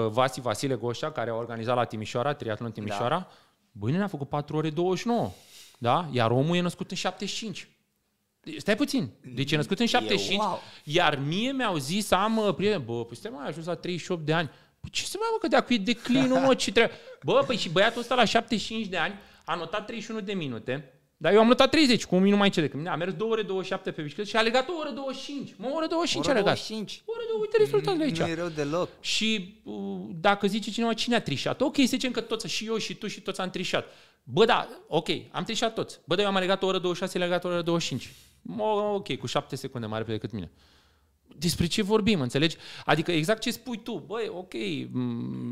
Vasi 0.08 0.40
Vasile 0.40 0.74
Goșa, 0.74 1.10
care 1.10 1.30
a 1.30 1.34
organizat 1.34 1.76
la 1.76 1.84
Timișoara, 1.84 2.32
triatlon 2.32 2.72
Timișoara. 2.72 3.16
Da. 3.16 3.28
Băi, 3.72 3.92
ne-a 3.92 4.06
făcut 4.06 4.28
4 4.28 4.56
ore 4.56 4.70
29, 4.70 5.30
da? 5.78 6.08
Iar 6.10 6.30
omul 6.30 6.56
e 6.56 6.60
născut 6.60 6.90
în 6.90 6.96
75. 6.96 7.68
Stai 8.56 8.76
puțin. 8.76 9.10
Deci 9.34 9.52
e 9.52 9.56
născut 9.56 9.78
în 9.78 9.86
75, 9.86 10.40
wow. 10.40 10.62
iar 10.84 11.18
mie 11.26 11.52
mi-au 11.52 11.76
zis, 11.76 12.10
am 12.10 12.36
uh, 12.36 12.54
prieteni, 12.54 12.84
bă, 12.84 13.04
păi 13.04 13.16
stai 13.16 13.30
mai 13.34 13.46
ajuns 13.46 13.66
la 13.66 13.74
38 13.74 14.24
de 14.24 14.32
ani. 14.32 14.50
Păi 14.80 14.90
ce 14.90 15.04
să 15.04 15.16
mai 15.18 15.28
mă, 15.32 15.38
că 15.40 15.48
de 15.48 15.56
acum 15.56 15.76
e 15.76 15.78
declinul, 15.78 16.38
mă, 16.38 16.54
ce 16.54 16.72
trebuie? 16.72 16.96
Bă, 17.22 17.44
păi 17.46 17.56
și 17.56 17.68
băiatul 17.68 18.00
ăsta 18.00 18.14
la 18.14 18.24
75 18.24 18.86
de 18.86 18.96
ani 18.96 19.14
a 19.44 19.54
notat 19.54 19.86
31 19.86 20.20
de 20.20 20.32
minute, 20.32 20.96
dar 21.16 21.32
eu 21.32 21.40
am 21.40 21.46
notat 21.46 21.70
30, 21.70 22.04
cu 22.04 22.14
un 22.14 22.22
minut 22.22 22.38
mai 22.38 22.46
încet 22.46 22.62
decât 22.62 22.78
mine. 22.78 22.90
A 22.90 22.96
mers 22.96 23.12
2 23.12 23.28
ore 23.28 23.42
27 23.42 23.90
pe 23.90 24.02
bicicletă 24.02 24.28
și 24.28 24.36
a 24.36 24.40
legat 24.40 24.68
o 24.68 24.72
oră 24.80 24.90
25. 24.90 25.54
Mă, 25.56 25.66
o 25.70 25.74
oră 25.74 25.86
25 25.86 26.26
oră 26.26 26.34
a 26.34 26.38
legat. 26.38 26.54
25. 26.54 27.02
O 27.04 27.12
oră 27.12 27.22
25. 27.28 27.40
Uite 27.40 27.56
rezultatul 27.58 27.98
de 27.98 28.04
aici. 28.04 28.18
Nu 28.18 28.26
e 28.26 28.34
rău 28.34 28.48
deloc. 28.48 28.88
Și 29.00 29.60
uh, 29.64 29.74
dacă 30.20 30.46
zice 30.46 30.70
cineva 30.70 30.92
cine 30.92 31.14
a 31.14 31.20
trișat, 31.20 31.60
ok, 31.60 31.76
să 31.76 31.82
zicem 31.86 32.10
că 32.10 32.20
toți, 32.20 32.48
și 32.48 32.66
eu 32.66 32.76
și 32.76 32.94
tu 32.94 33.06
și 33.06 33.20
toți 33.20 33.40
am 33.40 33.50
trișat. 33.50 33.86
Bă, 34.22 34.44
da, 34.44 34.68
ok, 34.88 35.08
am 35.30 35.44
trișat 35.44 35.74
toți. 35.74 36.00
Bă, 36.04 36.14
dar 36.14 36.24
eu 36.24 36.30
am 36.30 36.38
legat 36.38 36.62
o 36.62 36.66
oră 36.66 36.78
26, 36.78 37.18
legat 37.18 37.44
o 37.44 37.48
oră 37.48 37.62
25 37.62 38.12
ok, 38.94 39.16
cu 39.16 39.26
șapte 39.26 39.56
secunde 39.56 39.86
mai 39.86 39.98
repede 39.98 40.16
decât 40.16 40.32
mine. 40.32 40.50
Despre 41.38 41.66
ce 41.66 41.82
vorbim, 41.82 42.20
înțelegi? 42.20 42.56
Adică 42.84 43.12
exact 43.12 43.40
ce 43.40 43.50
spui 43.50 43.82
tu, 43.82 44.04
băi, 44.06 44.28
ok, 44.28 44.52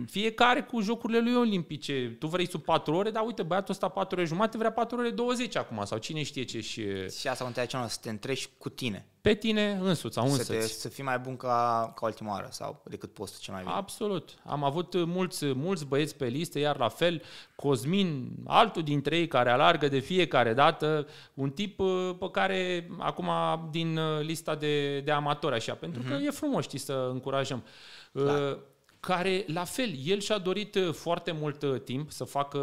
fiecare 0.06 0.62
cu 0.62 0.80
jocurile 0.80 1.20
lui 1.20 1.34
olimpice, 1.34 2.16
tu 2.18 2.26
vrei 2.26 2.48
sub 2.48 2.62
4 2.62 2.94
ore, 2.94 3.10
dar 3.10 3.22
uite, 3.26 3.42
băiatul 3.42 3.72
ăsta 3.72 3.88
4 3.88 4.16
ore 4.16 4.26
jumate 4.26 4.56
vrea 4.56 4.72
4 4.72 4.98
ore 4.98 5.10
20 5.10 5.56
acum, 5.56 5.84
sau 5.84 5.98
cine 5.98 6.22
știe 6.22 6.42
ce 6.42 6.60
și... 6.60 6.82
Și 7.18 7.28
asta 7.28 7.44
contează 7.44 7.68
ce 7.68 7.88
să 7.88 7.98
te 8.02 8.10
întrești 8.10 8.50
cu 8.58 8.68
tine 8.68 9.06
pe 9.24 9.34
tine 9.34 9.78
însuți 9.82 10.14
sau 10.14 10.24
însăți. 10.24 10.46
Să, 10.46 10.52
te, 10.52 10.66
să 10.66 10.88
fii 10.88 11.04
mai 11.04 11.18
bun 11.18 11.36
ca, 11.36 11.92
ca 11.96 12.06
ultima 12.06 12.32
oară 12.32 12.48
sau 12.50 12.82
decât 12.84 13.12
postul 13.12 13.40
ce 13.40 13.50
mai 13.50 13.62
bine. 13.62 13.74
Absolut. 13.74 14.30
Am 14.44 14.64
avut 14.64 15.04
mulți, 15.04 15.44
mulți 15.44 15.86
băieți 15.86 16.16
pe 16.16 16.26
listă, 16.26 16.58
iar 16.58 16.78
la 16.78 16.88
fel 16.88 17.22
Cosmin, 17.54 18.32
altul 18.46 18.82
dintre 18.82 19.16
ei 19.16 19.28
care 19.28 19.50
alargă 19.50 19.88
de 19.88 19.98
fiecare 19.98 20.54
dată, 20.54 21.06
un 21.34 21.50
tip 21.50 21.80
uh, 21.80 22.10
pe 22.18 22.30
care 22.30 22.90
acum 22.98 23.30
din 23.70 23.96
uh, 23.96 24.20
lista 24.20 24.54
de, 24.54 25.00
de 25.00 25.10
amatori 25.10 25.54
așa, 25.54 25.74
pentru 25.74 26.02
mm-hmm. 26.02 26.08
că 26.08 26.14
mhm. 26.14 26.26
e 26.26 26.30
frumos, 26.30 26.64
știi, 26.64 26.78
să 26.78 27.08
încurajăm. 27.12 27.64
Da. 28.12 28.58
Care, 29.00 29.44
la 29.46 29.64
fel, 29.64 29.94
el 30.04 30.20
și-a 30.20 30.38
dorit 30.38 30.78
foarte 30.92 31.32
mult 31.32 31.84
timp 31.84 32.10
să 32.10 32.24
facă 32.24 32.60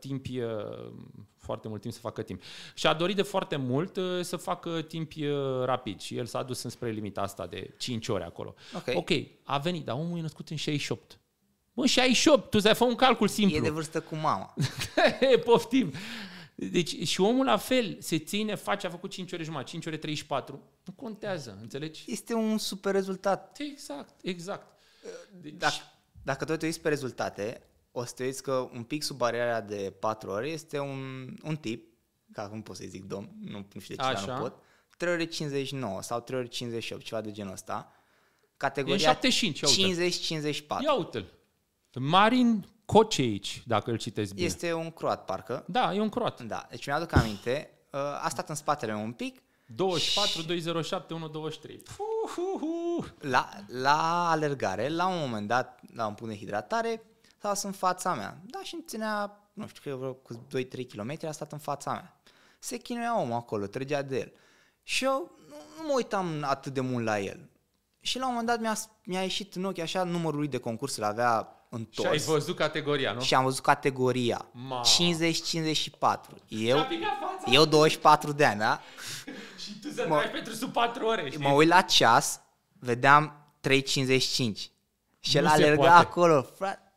timp 0.00 0.26
foarte 1.48 1.68
mult 1.68 1.80
timp 1.80 1.94
să 1.94 2.00
facă 2.00 2.22
timp. 2.22 2.42
Și 2.74 2.86
a 2.86 2.94
dorit 2.94 3.16
de 3.16 3.22
foarte 3.22 3.56
mult 3.56 3.96
uh, 3.96 4.20
să 4.20 4.36
facă 4.36 4.82
timp 4.82 5.12
uh, 5.16 5.64
rapid 5.64 6.00
și 6.00 6.16
el 6.16 6.26
s-a 6.26 6.42
dus 6.42 6.62
înspre 6.62 6.90
limita 6.90 7.20
asta 7.20 7.46
de 7.46 7.74
5 7.78 8.08
ore 8.08 8.24
acolo. 8.24 8.54
Ok, 8.74 8.96
okay 8.96 9.38
a 9.44 9.58
venit, 9.58 9.84
dar 9.84 9.96
omul 9.96 10.18
e 10.18 10.20
născut 10.20 10.48
în 10.48 10.56
68. 10.56 11.18
Bă, 11.72 11.86
68, 11.86 12.50
tu 12.50 12.60
ți-ai 12.60 12.74
făcut 12.74 12.92
un 12.92 12.98
calcul 12.98 13.28
simplu. 13.28 13.56
E 13.56 13.60
de 13.60 13.70
vârstă 13.70 14.00
cu 14.00 14.14
mama. 14.14 14.54
Poftim. 15.44 15.92
Deci 16.54 17.06
și 17.06 17.20
omul 17.20 17.44
la 17.44 17.56
fel 17.56 17.96
se 18.00 18.18
ține, 18.18 18.54
face, 18.54 18.86
a 18.86 18.90
făcut 18.90 19.10
5 19.10 19.32
ore 19.32 19.42
jumătate, 19.42 19.70
5 19.70 19.86
ore 19.86 19.96
34. 19.96 20.62
Nu 20.84 20.92
contează, 20.92 21.58
înțelegi? 21.60 22.04
Este 22.06 22.34
un 22.34 22.58
super 22.58 22.92
rezultat. 22.92 23.58
Exact, 23.58 24.14
exact. 24.22 24.66
Deci... 25.40 25.52
Dacă, 25.52 25.74
dacă 26.22 26.44
tot 26.44 26.58
te 26.58 26.64
uiți 26.66 26.80
pe 26.80 26.88
rezultate, 26.88 27.62
o 27.98 28.04
să 28.04 28.12
te 28.14 28.24
uiți 28.24 28.42
că 28.42 28.68
un 28.72 28.82
pic 28.82 29.02
sub 29.02 29.16
bariera 29.16 29.60
de 29.60 29.94
4 30.00 30.30
ore 30.30 30.48
este 30.48 30.78
un, 30.78 31.34
un 31.42 31.56
tip, 31.56 31.92
ca 32.32 32.48
cum 32.48 32.62
pot 32.62 32.76
să-i 32.76 32.88
zic 32.88 33.04
domn, 33.04 33.30
nu, 33.40 33.66
nu 33.72 33.80
știu 33.80 33.94
de 33.94 34.02
ce, 34.02 34.12
dar 34.12 34.26
nu 34.26 34.40
pot, 34.40 34.62
3 34.96 35.12
ore 35.12 35.24
59 35.24 36.02
sau 36.02 36.20
3 36.20 36.38
ore 36.38 36.48
58, 36.48 37.04
ceva 37.04 37.20
de 37.20 37.32
genul 37.32 37.52
ăsta. 37.52 37.92
Categoria 38.56 39.18
50-54. 39.18 39.20
Ia 40.80 40.92
uite-l. 40.92 41.32
Marin 41.98 42.66
Kocic, 42.84 43.64
dacă 43.64 43.90
îl 43.90 43.96
citesc 43.96 44.34
bine. 44.34 44.46
Este 44.46 44.72
un 44.72 44.90
croat, 44.90 45.24
parcă. 45.24 45.64
Da, 45.68 45.94
e 45.94 46.00
un 46.00 46.08
croat. 46.08 46.42
Da, 46.42 46.66
deci 46.70 46.86
mi-aduc 46.86 47.12
aminte, 47.12 47.70
uh, 47.92 48.00
a 48.00 48.28
stat 48.28 48.48
în 48.48 48.54
spatele 48.54 48.94
un 48.94 49.12
pic. 49.12 49.42
24, 49.66 50.40
și... 50.40 50.46
207, 50.46 51.14
123. 51.14 51.82
La, 53.18 53.48
la 53.66 54.30
alergare, 54.30 54.88
la 54.88 55.06
un 55.06 55.18
moment 55.18 55.48
dat, 55.48 55.80
la 55.94 56.06
un 56.06 56.14
punct 56.14 56.32
de 56.32 56.38
hidratare, 56.38 57.02
s-a 57.40 57.54
în 57.62 57.72
fața 57.72 58.14
mea. 58.14 58.38
Da, 58.46 58.62
și 58.62 58.74
îmi 58.74 58.84
ținea, 58.86 59.40
nu 59.52 59.66
știu, 59.66 59.80
cred 59.82 59.98
că 60.00 60.16
cu 60.22 60.46
2-3 60.84 60.86
km 60.88 61.26
a 61.26 61.32
stat 61.32 61.52
în 61.52 61.58
fața 61.58 61.92
mea. 61.92 62.20
Se 62.58 62.76
chinuia 62.76 63.20
omul 63.20 63.36
acolo, 63.36 63.66
trăgea 63.66 64.02
de 64.02 64.18
el. 64.18 64.32
Și 64.82 65.04
eu 65.04 65.30
nu, 65.48 65.54
nu 65.76 65.86
mă 65.86 65.92
uitam 65.94 66.44
atât 66.46 66.74
de 66.74 66.80
mult 66.80 67.04
la 67.04 67.18
el. 67.18 67.48
Și 68.00 68.18
la 68.18 68.26
un 68.26 68.32
moment 68.34 68.48
dat 68.48 68.60
mi-a, 68.60 68.76
mi-a 69.04 69.22
ieșit 69.22 69.54
în 69.54 69.64
ochi 69.64 69.78
așa 69.78 70.02
numărul 70.02 70.38
lui 70.38 70.48
de 70.48 70.58
concurs, 70.58 70.96
îl 70.96 71.04
avea 71.04 71.48
întors. 71.68 72.08
Și 72.08 72.12
ai 72.12 72.34
văzut 72.34 72.56
categoria, 72.56 73.12
nu? 73.12 73.20
Și 73.20 73.34
am 73.34 73.44
văzut 73.44 73.62
categoria. 73.62 74.48
50-54. 74.48 74.50
Eu, 76.48 76.86
eu 77.46 77.64
24 77.64 78.32
de 78.32 78.44
ani, 78.44 78.58
da? 78.58 78.80
și 79.62 79.78
tu 79.80 79.90
să 79.90 80.04
mă, 80.08 80.28
pentru 80.32 80.52
sub 80.52 80.72
4 80.72 81.06
ore, 81.06 81.30
știi? 81.30 81.42
Mă 81.42 81.48
uit 81.48 81.68
la 81.68 81.80
ceas, 81.80 82.40
vedeam 82.78 83.52
3.55. 83.68 83.80
Și 85.20 85.36
el 85.36 85.46
alerga 85.46 85.96
acolo, 85.96 86.42
frate. 86.42 86.87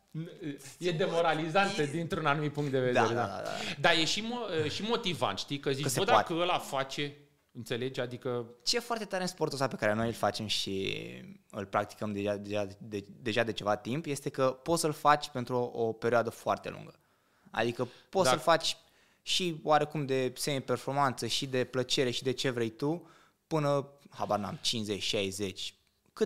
E 0.78 0.90
demoralizantă 0.90 1.82
dintr-un 1.82 2.26
anumit 2.26 2.52
punct 2.52 2.70
de 2.70 2.78
vedere. 2.78 3.06
Da, 3.06 3.14
da, 3.14 3.14
da. 3.14 3.26
da. 3.26 3.42
da. 3.42 3.50
Dar 3.80 3.92
e 3.92 4.04
și, 4.04 4.22
mo- 4.22 4.70
și 4.70 4.82
motivant, 4.82 5.38
știi? 5.38 5.60
Că 5.60 5.70
zici, 5.70 5.86
că 5.86 5.92
bă, 5.96 6.04
dacă 6.04 6.32
ăla 6.32 6.58
face, 6.58 7.16
Înțelegi? 7.54 8.00
Adică... 8.00 8.46
Ce 8.62 8.76
e 8.76 8.80
foarte 8.80 9.04
tare 9.04 9.22
în 9.22 9.28
sportul 9.28 9.54
ăsta 9.54 9.68
pe 9.68 9.76
care 9.76 9.94
noi 9.94 10.06
îl 10.06 10.12
facem 10.12 10.46
și 10.46 10.96
îl 11.50 11.66
practicăm 11.66 12.12
deja, 12.12 12.36
deja, 12.36 12.66
de, 12.78 13.04
deja 13.22 13.42
de 13.42 13.52
ceva 13.52 13.76
timp 13.76 14.06
este 14.06 14.28
că 14.28 14.58
poți 14.62 14.80
să-l 14.80 14.92
faci 14.92 15.28
pentru 15.28 15.56
o, 15.56 15.84
o 15.84 15.92
perioadă 15.92 16.30
foarte 16.30 16.70
lungă. 16.70 16.94
Adică 17.50 17.88
poți 18.08 18.24
da. 18.24 18.30
să-l 18.30 18.38
faci 18.38 18.76
și 19.22 19.60
oarecum 19.62 20.06
de 20.06 20.32
semi-performanță 20.36 21.26
și 21.26 21.46
de 21.46 21.64
plăcere 21.64 22.10
și 22.10 22.22
de 22.22 22.32
ce 22.32 22.50
vrei 22.50 22.70
tu 22.70 23.08
până, 23.46 23.88
habar 24.10 24.38
n-am, 24.38 24.58
50, 24.60 25.02
60, 25.02 25.74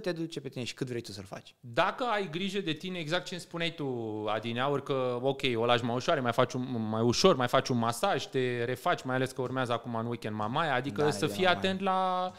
cât 0.00 0.14
te 0.14 0.20
duce 0.20 0.40
pe 0.40 0.48
tine 0.48 0.64
și 0.64 0.74
cât 0.74 0.86
vrei 0.86 1.00
tu 1.00 1.12
să-l 1.12 1.24
faci. 1.24 1.54
Dacă 1.60 2.04
ai 2.04 2.30
grijă 2.30 2.60
de 2.60 2.72
tine, 2.72 2.98
exact 2.98 3.24
ce 3.24 3.34
îmi 3.34 3.42
spuneai 3.42 3.74
tu, 3.74 3.86
Adineaur, 4.28 4.82
că 4.82 5.18
ok, 5.22 5.42
o 5.54 5.64
lași 5.64 5.84
mai 5.84 5.94
ușoare, 5.94 6.20
mai 6.20 6.32
faci 6.32 6.52
un, 6.52 6.88
mai 6.88 7.02
ușor, 7.02 7.36
mai 7.36 7.48
faci 7.48 7.68
un 7.68 7.78
masaj, 7.78 8.26
te 8.26 8.64
refaci, 8.64 9.02
mai 9.02 9.14
ales 9.14 9.30
că 9.30 9.40
urmează 9.40 9.72
acum 9.72 9.94
în 9.94 10.06
weekend 10.06 10.36
mamaia, 10.36 10.74
adică 10.74 11.02
da, 11.02 11.10
să 11.10 11.26
fii 11.26 11.46
atent 11.46 11.80
la 11.80 12.32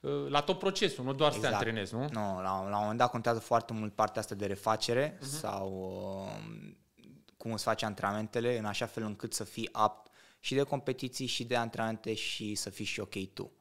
uh, 0.00 0.26
la 0.28 0.40
tot 0.40 0.58
procesul, 0.58 1.04
nu 1.04 1.12
doar 1.12 1.32
exact. 1.34 1.54
să 1.54 1.60
te 1.60 1.68
exact. 1.68 1.86
antrenezi, 1.86 1.94
nu? 2.14 2.20
Nu, 2.20 2.42
la, 2.42 2.68
la 2.68 2.76
un 2.76 2.80
moment 2.80 2.98
dat 2.98 3.10
contează 3.10 3.38
foarte 3.38 3.72
mult 3.72 3.94
partea 3.94 4.20
asta 4.20 4.34
de 4.34 4.46
refacere 4.46 5.16
uh-huh. 5.16 5.40
sau 5.40 5.68
uh, 6.26 6.72
cum 7.36 7.52
îți 7.52 7.64
faci 7.64 7.82
antrenamentele 7.82 8.58
în 8.58 8.64
așa 8.64 8.86
fel 8.86 9.02
încât 9.02 9.34
să 9.34 9.44
fii 9.44 9.68
apt 9.72 10.10
și 10.40 10.54
de 10.54 10.62
competiții 10.62 11.26
și 11.26 11.44
de 11.44 11.56
antrenamente 11.56 12.14
și 12.14 12.54
să 12.54 12.70
fii 12.70 12.84
și 12.84 13.00
ok 13.00 13.32
tu. 13.32 13.52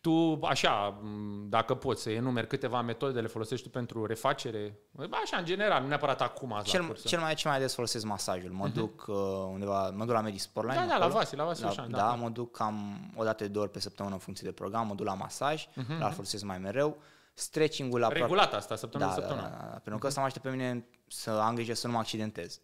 Tu, 0.00 0.38
așa, 0.42 1.00
dacă 1.48 1.74
poți 1.74 2.02
să 2.02 2.10
enumeri 2.10 2.46
câteva 2.46 2.80
metode 2.80 3.20
le 3.20 3.26
folosești 3.26 3.64
tu 3.64 3.70
pentru 3.70 4.06
refacere, 4.06 4.78
așa, 5.22 5.36
în 5.36 5.44
general, 5.44 5.82
nu 5.82 5.88
neapărat 5.88 6.20
acum 6.20 6.60
cel, 6.64 6.82
la 6.82 6.92
Cel 7.04 7.20
mai, 7.20 7.34
cel 7.34 7.50
mai 7.50 7.58
des 7.58 7.74
folosesc 7.74 8.04
masajul. 8.04 8.50
Mă 8.50 8.68
uh-huh. 8.68 8.72
duc 8.72 9.04
uh, 9.06 9.16
undeva, 9.52 9.90
mă 9.90 10.04
duc 10.04 10.14
la 10.14 10.20
Medisportline. 10.20 10.78
Da, 10.80 10.86
da, 10.86 10.98
la 10.98 11.06
Vasi, 11.06 11.36
la 11.36 11.44
Vasi, 11.44 11.64
așa, 11.64 11.86
da, 11.90 11.96
da, 11.96 12.14
mă 12.14 12.28
duc 12.28 12.56
cam 12.56 13.00
o 13.16 13.24
dată 13.24 13.44
de 13.44 13.50
două 13.50 13.64
ori 13.64 13.74
pe 13.74 13.80
săptămână 13.80 14.14
în 14.14 14.20
funcție 14.20 14.48
de 14.48 14.54
program, 14.54 14.86
mă 14.86 14.94
duc 14.94 15.06
la 15.06 15.14
masaj, 15.14 15.66
uh-huh. 15.66 15.98
la 15.98 16.10
folosesc 16.10 16.44
mai 16.44 16.58
mereu. 16.58 17.02
Stretching-ul 17.40 18.00
la 18.00 18.08
Regulat 18.08 18.54
asta, 18.54 18.76
săptămână 18.76 19.10
da, 19.10 19.16
săptămână. 19.16 19.48
Da, 19.48 19.56
da, 19.56 19.70
da, 19.70 19.78
pentru 19.78 19.98
că 19.98 20.06
asta 20.06 20.20
mă 20.20 20.26
aștept 20.26 20.44
pe 20.44 20.50
mine 20.50 20.86
să 21.08 21.30
am 21.30 21.54
grijă 21.54 21.74
să 21.74 21.86
nu 21.86 21.92
mă 21.92 21.98
accidentez. 21.98 22.60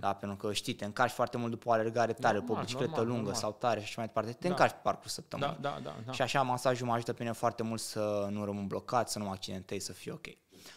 da, 0.00 0.12
pentru 0.12 0.36
că 0.36 0.52
știi, 0.52 0.74
te 0.74 0.84
încarci 0.84 1.12
foarte 1.12 1.36
mult 1.36 1.50
după 1.50 1.68
o 1.68 1.72
alergare 1.72 2.12
tare, 2.12 2.36
normal, 2.36 2.54
pe 2.54 2.60
o 2.60 2.64
bicicletă 2.64 2.90
normal, 2.90 3.06
lungă 3.06 3.22
normal. 3.22 3.40
sau 3.40 3.52
tare 3.52 3.78
și 3.78 3.84
așa 3.84 3.94
mai 3.96 4.06
departe. 4.06 4.32
Te 4.32 4.46
da. 4.46 4.48
încarci 4.48 4.72
pe 4.72 4.78
parcurs 4.82 5.12
săptămânii. 5.12 5.56
Da, 5.60 5.68
da, 5.68 5.80
da, 5.82 5.96
da. 6.06 6.12
Și 6.12 6.22
așa 6.22 6.42
masajul 6.42 6.86
mă 6.86 6.92
ajută 6.92 7.12
pe 7.12 7.22
mine 7.22 7.34
foarte 7.34 7.62
mult 7.62 7.80
să 7.80 8.28
nu 8.30 8.44
rămân 8.44 8.66
blocat, 8.66 9.10
să 9.10 9.18
nu 9.18 9.24
mă 9.24 9.30
accidentez, 9.30 9.84
să 9.84 9.92
fiu 9.92 10.12
ok. 10.12 10.26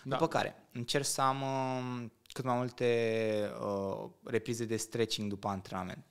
Da. 0.04 0.16
După 0.16 0.28
care 0.28 0.68
încerc 0.72 1.06
să 1.06 1.22
am 1.22 1.42
uh, 1.42 2.10
cât 2.34 2.44
mai 2.44 2.56
multe 2.56 3.52
uh, 3.62 4.10
reprize 4.24 4.66
de 4.66 4.78
stretching 4.78 5.30
după 5.30 5.48
antrenament. 5.48 6.06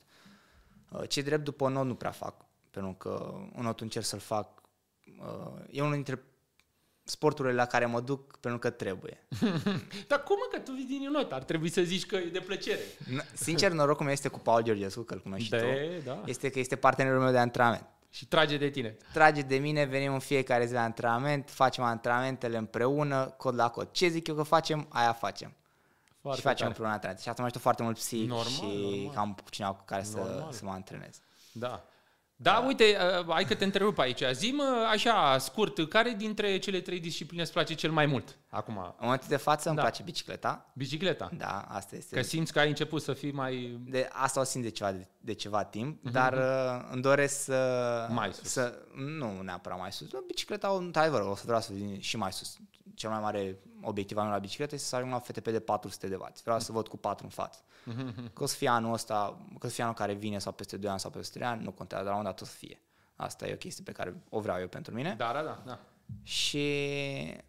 Uh, 0.90 1.08
ce 1.08 1.22
drept 1.22 1.44
după 1.44 1.68
not 1.68 1.86
nu 1.86 1.94
prea 1.94 2.10
fac, 2.10 2.44
pentru 2.70 2.92
că 2.92 3.34
în 3.54 3.62
not 3.62 3.80
încerc 3.80 4.04
să-l 4.04 4.18
fac. 4.18 4.62
Uh, 5.18 5.62
e 5.70 5.80
unul 5.80 5.94
dintre 5.94 6.22
sporturile 7.04 7.54
la 7.54 7.66
care 7.66 7.86
mă 7.86 8.00
duc 8.00 8.36
pentru 8.36 8.58
că 8.58 8.70
trebuie. 8.70 9.26
Dar 10.08 10.22
cum 10.22 10.36
că 10.50 10.58
tu 10.58 10.72
vii 10.72 10.84
din 10.84 11.00
Ionot? 11.00 11.32
Ar 11.32 11.42
trebui 11.42 11.68
să 11.68 11.82
zici 11.82 12.06
că 12.06 12.16
e 12.16 12.28
de 12.32 12.40
plăcere. 12.40 12.80
Sincer, 13.32 13.72
norocul 13.72 14.04
meu 14.04 14.12
este 14.12 14.28
cu 14.28 14.38
Paul 14.38 14.62
Georgescu, 14.62 15.02
că 15.02 15.14
îl 15.14 15.20
cunoști 15.20 15.48
de, 15.48 15.56
tu. 15.56 16.02
Da. 16.04 16.22
Este 16.26 16.50
că 16.50 16.58
este 16.58 16.76
partenerul 16.76 17.20
meu 17.20 17.30
de 17.30 17.38
antrenament. 17.38 17.86
Și 18.10 18.26
trage 18.26 18.56
de 18.56 18.68
tine. 18.68 18.96
Trage 19.12 19.40
de 19.40 19.56
mine, 19.56 19.84
venim 19.84 20.12
în 20.12 20.18
fiecare 20.18 20.66
zi 20.66 20.72
la 20.72 20.82
antrenament, 20.82 21.50
facem 21.50 21.84
antrenamentele 21.84 22.56
împreună, 22.56 23.34
cod 23.36 23.54
la 23.54 23.70
cod. 23.70 23.90
Ce 23.90 24.08
zic 24.08 24.26
eu 24.26 24.34
că 24.34 24.42
facem, 24.42 24.86
aia 24.88 25.12
facem. 25.12 25.52
Foarte 26.20 26.40
și 26.40 26.46
facem 26.46 26.56
tare. 26.56 26.68
împreună 26.68 26.92
antrenamente. 26.92 27.22
Și 27.22 27.28
asta 27.28 27.42
mă 27.42 27.48
ajută 27.48 27.62
foarte 27.62 27.82
mult 27.82 27.96
psihic 27.96 28.28
normal, 28.28 28.46
și 28.48 29.02
normal. 29.04 29.16
am 29.16 29.36
cineva 29.50 29.72
cu 29.72 29.82
care 29.84 30.02
să, 30.02 30.46
să 30.50 30.60
mă 30.64 30.70
antrenez. 30.70 31.20
Da. 31.52 31.84
Da, 32.36 32.64
uite, 32.66 32.96
uh, 33.20 33.32
hai 33.32 33.44
că 33.44 33.54
te 33.54 33.64
întrerup 33.64 33.98
aici. 33.98 34.22
Zim 34.32 34.62
așa, 34.90 35.38
scurt, 35.38 35.88
care 35.88 36.14
dintre 36.16 36.58
cele 36.58 36.80
trei 36.80 37.00
discipline 37.00 37.42
îți 37.42 37.52
place 37.52 37.74
cel 37.74 37.90
mai 37.90 38.06
mult 38.06 38.36
acum? 38.48 38.76
În 38.76 38.94
momentul 39.00 39.28
de 39.28 39.36
față 39.36 39.68
îmi 39.68 39.76
da. 39.76 39.82
place 39.82 40.02
bicicleta. 40.02 40.72
Bicicleta? 40.74 41.30
Da, 41.38 41.64
asta 41.68 41.96
este. 41.96 42.14
Că 42.16 42.22
simți 42.22 42.52
că 42.52 42.58
ai 42.58 42.68
început 42.68 43.02
să 43.02 43.12
fii 43.12 43.32
mai... 43.32 43.80
De, 43.86 44.08
asta 44.12 44.40
o 44.40 44.44
simt 44.44 44.64
de 44.64 44.70
ceva, 44.70 44.92
de, 44.92 45.06
de 45.20 45.32
ceva 45.32 45.64
timp, 45.64 45.98
uh-huh. 45.98 46.12
dar 46.12 46.32
uh, 46.32 46.88
îmi 46.92 47.02
doresc 47.02 47.42
să... 47.42 48.06
Mai 48.10 48.32
sus. 48.32 48.50
Să, 48.50 48.78
nu 48.94 49.40
neapărat 49.42 49.78
mai 49.78 49.92
sus. 49.92 50.08
Bicicleta, 50.26 50.76
într-adevăr, 50.78 51.20
o 51.20 51.34
să 51.34 51.42
vreau 51.46 51.60
să 51.60 51.72
vin 51.72 52.00
și 52.00 52.16
mai 52.16 52.32
sus. 52.32 52.56
Cel 52.94 53.10
mai 53.10 53.20
mare 53.20 53.58
obiectiv 53.84 54.16
al 54.16 54.24
meu 54.24 54.32
la 54.32 54.38
bicicletă 54.38 54.74
este 54.74 54.86
să 54.86 54.96
ajung 54.96 55.12
la 55.12 55.18
FTP 55.18 55.48
de 55.48 55.60
400 55.60 56.08
de 56.08 56.14
W. 56.14 56.26
Vreau 56.44 56.60
să 56.60 56.72
văd 56.72 56.88
cu 56.88 56.96
4 56.96 57.24
în 57.24 57.30
față. 57.30 57.60
Că 58.34 58.42
o 58.42 58.46
să 58.46 58.56
fie 58.56 58.68
anul 58.68 58.92
ăsta, 58.92 59.38
că 59.58 59.66
o 59.66 59.68
să 59.68 59.74
fie 59.74 59.82
anul 59.82 59.96
care 59.96 60.12
vine 60.12 60.38
sau 60.38 60.52
peste 60.52 60.76
2 60.76 60.90
ani 60.90 61.00
sau 61.00 61.10
peste 61.10 61.38
3 61.38 61.50
ani, 61.50 61.62
nu 61.62 61.70
contează, 61.70 62.04
dar 62.04 62.12
la 62.12 62.18
un 62.18 62.24
dat 62.24 62.40
o 62.40 62.44
să 62.44 62.54
fie. 62.54 62.80
Asta 63.16 63.46
e 63.46 63.52
o 63.52 63.56
chestie 63.56 63.84
pe 63.84 63.92
care 63.92 64.22
o 64.28 64.40
vreau 64.40 64.60
eu 64.60 64.68
pentru 64.68 64.94
mine. 64.94 65.14
Da, 65.18 65.32
da, 65.32 65.42
da. 65.42 65.62
da. 65.66 65.78
Și 66.22 66.66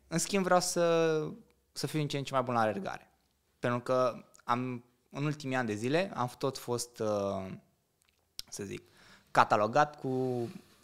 în 0.08 0.18
schimb 0.18 0.44
vreau 0.44 0.60
să, 0.60 1.28
să 1.72 1.88
fiu 1.88 2.00
în 2.00 2.08
ce 2.08 2.18
în 2.18 2.24
ce 2.24 2.34
mai 2.34 2.42
bun 2.42 2.54
la 2.54 2.60
alergare. 2.60 3.10
Pentru 3.60 3.80
că 3.80 4.24
am, 4.44 4.84
în 5.10 5.26
ultimii 5.26 5.56
ani 5.56 5.68
de 5.68 5.74
zile 5.74 6.12
am 6.16 6.32
tot 6.38 6.58
fost, 6.58 7.00
uh, 7.00 7.46
să 8.50 8.64
zic, 8.64 8.84
catalogat 9.32 10.00
cu 10.00 10.10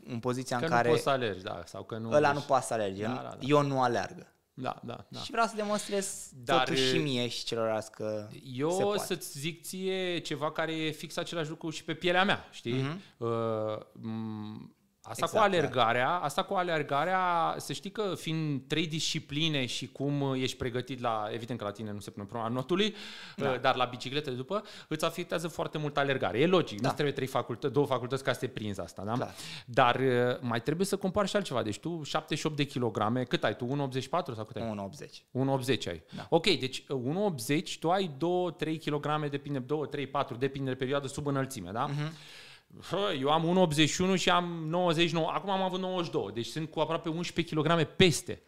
în 0.08 0.20
poziția 0.20 0.58
că 0.58 0.64
în 0.64 0.70
care... 0.70 0.88
nu 0.88 0.94
poți 0.94 1.04
să 1.04 1.10
alergi, 1.10 1.44
da, 1.44 1.62
sau 1.66 1.84
că 1.84 1.98
nu... 1.98 2.12
Ăla 2.12 2.32
nu 2.32 2.40
poate 2.40 2.66
să 2.66 2.74
alerge, 2.74 3.04
da, 3.04 3.10
da, 3.10 3.22
da. 3.22 3.38
eu 3.40 3.62
nu 3.62 3.82
alergă. 3.82 4.31
Da, 4.54 4.80
da, 4.84 5.06
da. 5.10 5.20
Și 5.20 5.32
vreau 5.32 5.48
să 5.48 5.56
demonstrez 5.56 6.30
Dar 6.36 6.64
totuși 6.64 6.90
și 6.90 6.98
mie 6.98 7.28
și 7.28 7.44
celorlalți 7.46 7.92
că 7.92 8.28
Eu 8.54 8.72
se 8.72 8.84
poate. 8.84 9.04
să-ți 9.06 9.40
zic 9.40 9.62
ție 9.64 10.18
ceva 10.20 10.52
care 10.52 10.74
e 10.76 10.92
fix 10.92 11.18
același 11.18 11.50
lucru 11.50 11.70
și 11.70 11.84
pe 11.84 11.94
pielea 11.94 12.24
mea, 12.26 12.48
știi? 12.52 12.82
Uh-huh. 12.82 13.18
Uh, 13.18 13.30
m- 14.00 14.80
Asta 15.04 15.26
exact, 15.26 15.32
cu 15.32 15.50
alergarea, 15.50 16.06
da. 16.06 16.20
asta 16.20 16.44
cu 16.44 16.54
alergarea, 16.54 17.56
să 17.58 17.74
știi 17.74 17.92
că 17.92 18.14
fiind 18.16 18.62
trei 18.68 18.88
discipline 18.88 19.66
și 19.66 19.88
cum 19.88 20.34
ești 20.38 20.58
pregătit 20.58 21.00
la, 21.00 21.28
evident 21.32 21.60
că 21.60 21.66
la 21.66 21.72
tine 21.72 21.92
nu 21.92 22.00
se 22.00 22.10
pune 22.10 22.26
problema 22.26 22.54
notului, 22.54 22.96
da. 23.36 23.50
Uh, 23.50 23.60
dar 23.60 23.76
la 23.76 23.86
bicicletă 23.86 24.30
de 24.30 24.36
după, 24.36 24.64
îți 24.88 25.06
afectează 25.06 25.48
foarte 25.48 25.78
mult 25.78 25.98
alergare. 25.98 26.40
E 26.40 26.46
logic, 26.46 26.82
da. 26.82 26.88
nu 26.88 26.94
trebuie 26.94 27.14
trei 27.14 27.28
facultăți, 27.28 27.74
două 27.74 27.86
facultăți 27.86 28.24
ca 28.24 28.34
să 28.34 28.40
te 28.40 28.48
prinzi 28.48 28.80
asta, 28.80 29.04
da? 29.04 29.14
Clar. 29.14 29.34
Dar 29.66 29.96
uh, 29.96 30.40
mai 30.40 30.62
trebuie 30.62 30.86
să 30.86 30.98
compari 30.98 31.28
și 31.28 31.36
altceva. 31.36 31.64
Deci 31.64 31.80
tu 31.80 32.02
78 32.04 32.56
de 32.56 32.64
kilograme, 32.64 33.24
cât 33.24 33.44
ai 33.44 33.56
tu? 33.56 33.66
1,84 33.66 34.10
sau 34.10 34.46
cât 34.46 34.56
ai? 34.56 34.90
1,80. 35.00 35.76
1,80 35.76 35.88
ai. 35.88 36.04
Da. 36.16 36.26
Ok, 36.30 36.46
deci 36.46 36.84
1,80 36.84 36.88
tu 37.80 37.92
ai 37.92 38.12
2-3 38.66 38.78
kg, 38.86 39.30
depinde, 39.30 39.60
2, 39.60 39.88
3, 39.92 40.08
4, 40.08 40.36
depinde 40.36 40.70
de 40.70 40.76
perioadă 40.76 41.08
sub 41.08 41.28
înălțime, 41.28 41.72
da? 41.72 41.90
Uh-huh. 41.90 42.40
Eu 43.20 43.30
am 43.30 43.70
1,81 44.14 44.20
și 44.20 44.30
am 44.30 44.66
99, 44.68 45.30
acum 45.34 45.50
am 45.50 45.62
avut 45.62 45.80
92, 45.80 46.32
deci 46.34 46.46
sunt 46.46 46.70
cu 46.70 46.80
aproape 46.80 47.10
11 47.10 47.56
kg 47.56 47.84
peste. 47.84 48.42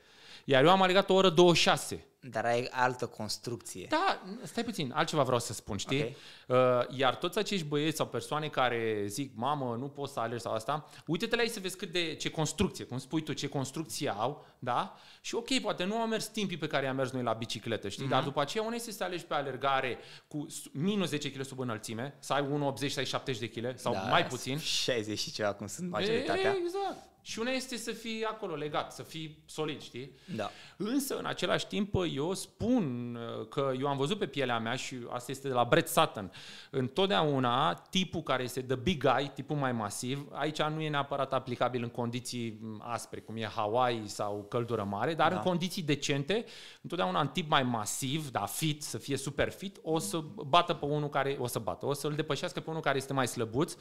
Iar 0.43 0.63
eu 0.63 0.69
am 0.69 0.81
alergat 0.81 1.09
o 1.09 1.13
oră 1.13 1.29
26. 1.29 2.05
Dar 2.29 2.45
ai 2.45 2.69
altă 2.71 3.05
construcție. 3.05 3.87
Da, 3.89 4.21
stai 4.43 4.63
puțin, 4.63 4.91
altceva 4.95 5.23
vreau 5.23 5.39
să 5.39 5.53
spun, 5.53 5.77
știi? 5.77 5.99
Okay. 5.99 6.15
Uh, 6.47 6.97
iar 6.97 7.15
toți 7.15 7.37
acești 7.37 7.65
băieți 7.65 7.97
sau 7.97 8.07
persoane 8.07 8.47
care 8.47 9.03
zic, 9.07 9.31
mamă, 9.35 9.75
nu 9.79 9.87
pot 9.87 10.09
să 10.09 10.19
alerg 10.19 10.41
sau 10.41 10.53
asta, 10.53 10.89
uite-te 11.05 11.35
la 11.35 11.41
ei 11.41 11.49
să 11.49 11.59
vezi 11.59 11.77
cât 11.77 11.91
de, 11.91 12.15
ce 12.15 12.29
construcție, 12.29 12.85
cum 12.85 12.97
spui 12.97 13.21
tu, 13.21 13.33
ce 13.33 13.47
construcție 13.47 14.09
au, 14.09 14.45
da? 14.59 14.95
Și 15.21 15.35
ok, 15.35 15.59
poate 15.59 15.83
nu 15.83 15.97
au 15.97 16.07
mers 16.07 16.25
timpii 16.25 16.57
pe 16.57 16.67
care 16.67 16.85
i-am 16.85 16.95
mers 16.95 17.11
noi 17.11 17.23
la 17.23 17.33
bicicletă, 17.33 17.89
știi? 17.89 18.05
Mm-hmm. 18.05 18.09
Dar 18.09 18.23
după 18.23 18.41
aceea, 18.41 18.63
unde 18.63 18.75
este 18.75 18.91
să 18.91 19.03
alegi 19.03 19.25
pe 19.25 19.33
alergare 19.33 19.97
cu 20.27 20.45
minus 20.71 21.09
10 21.09 21.31
kg 21.31 21.45
sub 21.45 21.59
înălțime, 21.59 22.15
să 22.19 22.33
ai 22.33 22.47
1,80 22.83 22.87
sau 22.87 23.03
70 23.03 23.39
de 23.39 23.49
kg, 23.61 23.77
sau 23.77 23.93
da, 23.93 23.99
mai 23.99 24.25
puțin. 24.25 24.57
60 24.57 25.19
și 25.19 25.31
ceva, 25.31 25.53
cum 25.53 25.67
sunt 25.67 25.89
majoritatea. 25.89 26.51
E, 26.51 26.57
exact. 26.63 27.11
Și 27.25 27.39
una 27.39 27.51
este 27.51 27.77
să 27.77 27.91
fii 27.91 28.23
acolo 28.23 28.55
legat, 28.55 28.93
să 28.93 29.03
fii 29.03 29.43
solid, 29.45 29.81
știi? 29.81 30.11
Da. 30.35 30.49
Însă, 30.77 31.17
în 31.17 31.25
același 31.25 31.67
timp, 31.67 31.95
eu 32.13 32.33
spun 32.33 33.15
uh, 33.15 33.47
că 33.47 33.71
eu 33.79 33.87
am 33.87 33.97
văzut 33.97 34.17
pe 34.17 34.25
pielea 34.25 34.59
mea 34.59 34.75
și 34.75 34.95
asta 35.09 35.31
este 35.31 35.47
de 35.47 35.53
la 35.53 35.63
Brett 35.63 35.87
Sutton. 35.87 36.31
Întotdeauna, 36.69 37.73
tipul 37.73 38.21
care 38.21 38.43
este 38.43 38.61
the 38.61 38.75
big 38.75 39.03
guy, 39.03 39.31
tipul 39.33 39.55
mai 39.55 39.71
masiv, 39.71 40.27
aici 40.31 40.61
nu 40.61 40.81
e 40.81 40.89
neapărat 40.89 41.33
aplicabil 41.33 41.83
în 41.83 41.89
condiții 41.89 42.59
aspre, 42.79 43.19
cum 43.19 43.35
e 43.35 43.45
Hawaii 43.45 44.07
sau 44.07 44.45
căldură 44.49 44.83
mare, 44.83 45.13
dar 45.13 45.29
da. 45.29 45.35
în 45.35 45.41
condiții 45.41 45.81
decente, 45.81 46.45
întotdeauna 46.81 47.19
un 47.19 47.27
tip 47.27 47.49
mai 47.49 47.63
masiv, 47.63 48.29
da, 48.31 48.45
fit, 48.45 48.83
să 48.83 48.97
fie 48.97 49.17
super 49.17 49.51
fit, 49.51 49.79
o 49.81 49.99
să 49.99 50.19
bată 50.47 50.73
pe 50.73 50.85
unul 50.85 51.09
care, 51.09 51.37
o 51.39 51.47
să 51.47 51.59
bată, 51.59 51.85
o 51.85 51.93
să-l 51.93 52.13
depășească 52.13 52.59
pe 52.59 52.69
unul 52.69 52.81
care 52.81 52.97
este 52.97 53.13
mai 53.13 53.27
slăbuț, 53.27 53.75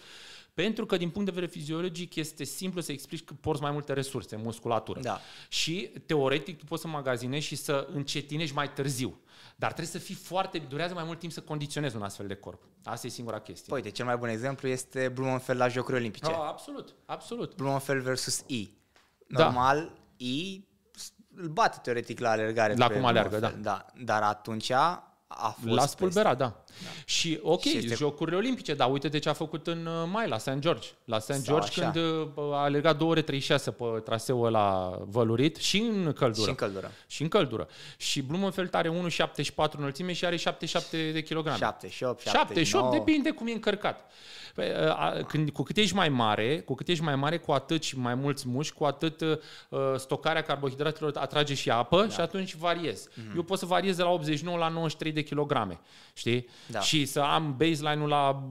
pentru 0.55 0.87
că 0.87 0.97
din 0.97 1.11
punct 1.11 1.27
de 1.27 1.35
vedere 1.35 1.53
fiziologic 1.53 2.15
este 2.15 2.45
simplu 2.45 2.81
să 2.81 2.93
explici 2.93 3.25
că 3.25 3.35
porți 3.41 3.63
mai 3.63 3.71
multe 3.71 3.93
resurse, 3.93 4.37
musculatură. 4.37 5.01
Da. 5.01 5.21
Și 5.49 5.93
teoretic 6.07 6.59
tu 6.59 6.65
poți 6.65 6.83
să 6.83 6.89
magazinezi 6.89 7.47
și 7.47 7.57
să 7.57 7.89
încetinești 7.93 8.55
mai 8.55 8.73
târziu. 8.73 9.21
Dar 9.57 9.73
trebuie 9.73 9.93
să 9.93 10.07
fii 10.07 10.15
foarte, 10.15 10.59
durează 10.59 10.95
mai 10.95 11.05
mult 11.05 11.19
timp 11.19 11.33
să 11.33 11.41
condiționezi 11.41 11.97
un 11.97 12.03
astfel 12.03 12.27
de 12.27 12.35
corp. 12.35 12.63
Asta 12.85 13.07
e 13.07 13.11
singura 13.11 13.41
chestie. 13.41 13.73
Păi, 13.73 13.83
de 13.83 13.91
cel 13.91 14.05
mai 14.05 14.17
bun 14.17 14.29
exemplu 14.29 14.69
este 14.69 15.09
Blumenfeld 15.09 15.59
la 15.59 15.69
Jocurile 15.69 15.99
Olimpice. 15.99 16.31
Oh, 16.31 16.45
absolut, 16.49 16.95
absolut. 17.05 17.55
Blumenfeld 17.55 18.03
versus 18.03 18.45
E. 18.47 18.67
Normal, 19.27 19.79
da. 19.79 20.25
E 20.25 20.61
îl 21.37 21.49
bate 21.49 21.79
teoretic 21.83 22.21
la 22.21 22.31
alergare. 22.31 22.75
La 22.75 22.89
cum 22.89 23.05
alergă, 23.05 23.39
da. 23.39 23.51
da. 23.51 23.87
Dar 24.05 24.23
atunci 24.23 24.71
a 24.71 25.57
fost 25.61 25.75
L-a 25.75 25.87
spulberat, 25.87 26.39
da. 26.39 26.62
Da. 26.83 26.89
Și 27.05 27.39
ok, 27.43 27.61
și 27.61 27.77
este... 27.77 27.95
Jocurile 27.95 28.37
Olimpice, 28.37 28.75
dar 28.75 28.91
uite 28.91 29.09
de 29.09 29.19
ce 29.19 29.29
a 29.29 29.33
făcut 29.33 29.67
în 29.67 29.87
uh, 29.87 30.09
mai 30.13 30.29
la 30.29 30.39
St. 30.39 30.59
George. 30.59 30.89
La 31.05 31.19
St. 31.19 31.43
George 31.43 31.69
așa. 31.69 31.91
când 31.91 32.05
uh, 32.05 32.29
a 32.37 32.63
alergat 32.63 32.99
2 32.99 33.09
ore 33.09 33.23
36 33.23 33.71
pe 33.71 33.85
traseul 34.05 34.47
ăla 34.47 34.99
vălurit 35.09 35.57
și 35.57 35.79
în 35.79 36.13
căldură. 36.13 36.43
Și 36.43 36.49
în 36.49 36.55
căldură. 36.55 36.91
Și 37.07 37.23
în 37.23 37.29
căldură. 37.29 37.69
Și 37.97 38.23
Blumenfeld 38.23 38.75
are 38.75 38.89
1,74 38.89 39.71
înălțime 39.77 40.13
și 40.13 40.25
are 40.25 40.37
77 40.37 41.11
de 41.13 41.23
kilograme. 41.23 41.59
78, 41.59 42.21
78, 42.21 42.93
depinde 42.93 43.31
cum 43.31 43.47
e 43.47 43.53
încărcat. 43.53 44.11
Păi, 44.55 44.67
uh, 44.69 45.25
când, 45.25 45.51
cu 45.51 45.63
cât 45.63 45.77
ești 45.77 45.95
mai 45.95 46.09
mare, 46.09 46.61
cu 46.61 46.75
cât 46.75 46.89
ești 46.89 47.03
mai 47.03 47.17
mare, 47.17 47.39
cu 47.39 47.53
atât 47.53 47.83
și 47.83 47.99
mai 47.99 48.15
mulți 48.15 48.49
mușchi, 48.49 48.77
cu 48.77 48.85
atât 48.85 49.21
uh, 49.21 49.39
stocarea 49.97 50.43
carbohidratelor 50.43 51.13
atrage 51.17 51.55
și 51.55 51.71
apă 51.71 52.03
da. 52.03 52.09
și 52.09 52.21
atunci 52.21 52.55
variez. 52.55 53.09
Mm-hmm. 53.09 53.37
Eu 53.37 53.43
pot 53.43 53.59
să 53.59 53.67
variez 53.67 53.97
de 53.97 54.03
la 54.03 54.11
89 54.11 54.59
la 54.59 54.69
93 54.69 55.13
de 55.13 55.23
kilograme, 55.23 55.81
știi? 56.13 56.49
Da. 56.67 56.81
Și 56.81 57.07
să 57.07 57.21
am 57.21 57.57
baseline-ul 57.57 58.09
la 58.09 58.49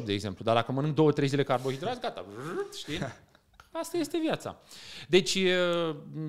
87-88, 0.00 0.04
de 0.04 0.12
exemplu. 0.12 0.44
Dar 0.44 0.54
dacă 0.54 0.72
mănânc 0.72 1.20
2-3 1.20 1.24
zile 1.24 1.42
carbohidrați, 1.42 2.00
gata, 2.00 2.24
știi? 2.78 2.98
Asta 3.72 3.96
este 3.96 4.18
viața. 4.18 4.56
Deci, 5.08 5.38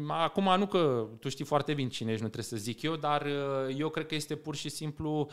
acum 0.08 0.58
nu 0.58 0.66
că 0.66 1.08
tu 1.20 1.30
știi 1.30 1.46
foarte 1.46 1.74
bine 1.74 1.90
cine 1.90 2.12
ești, 2.12 2.24
nu 2.24 2.30
trebuie 2.30 2.60
să 2.60 2.66
zic 2.66 2.82
eu, 2.82 2.96
dar 2.96 3.28
eu 3.78 3.90
cred 3.90 4.06
că 4.06 4.16
este 4.16 4.36
pur 4.36 4.56
și 4.56 4.70
simplu 4.70 5.30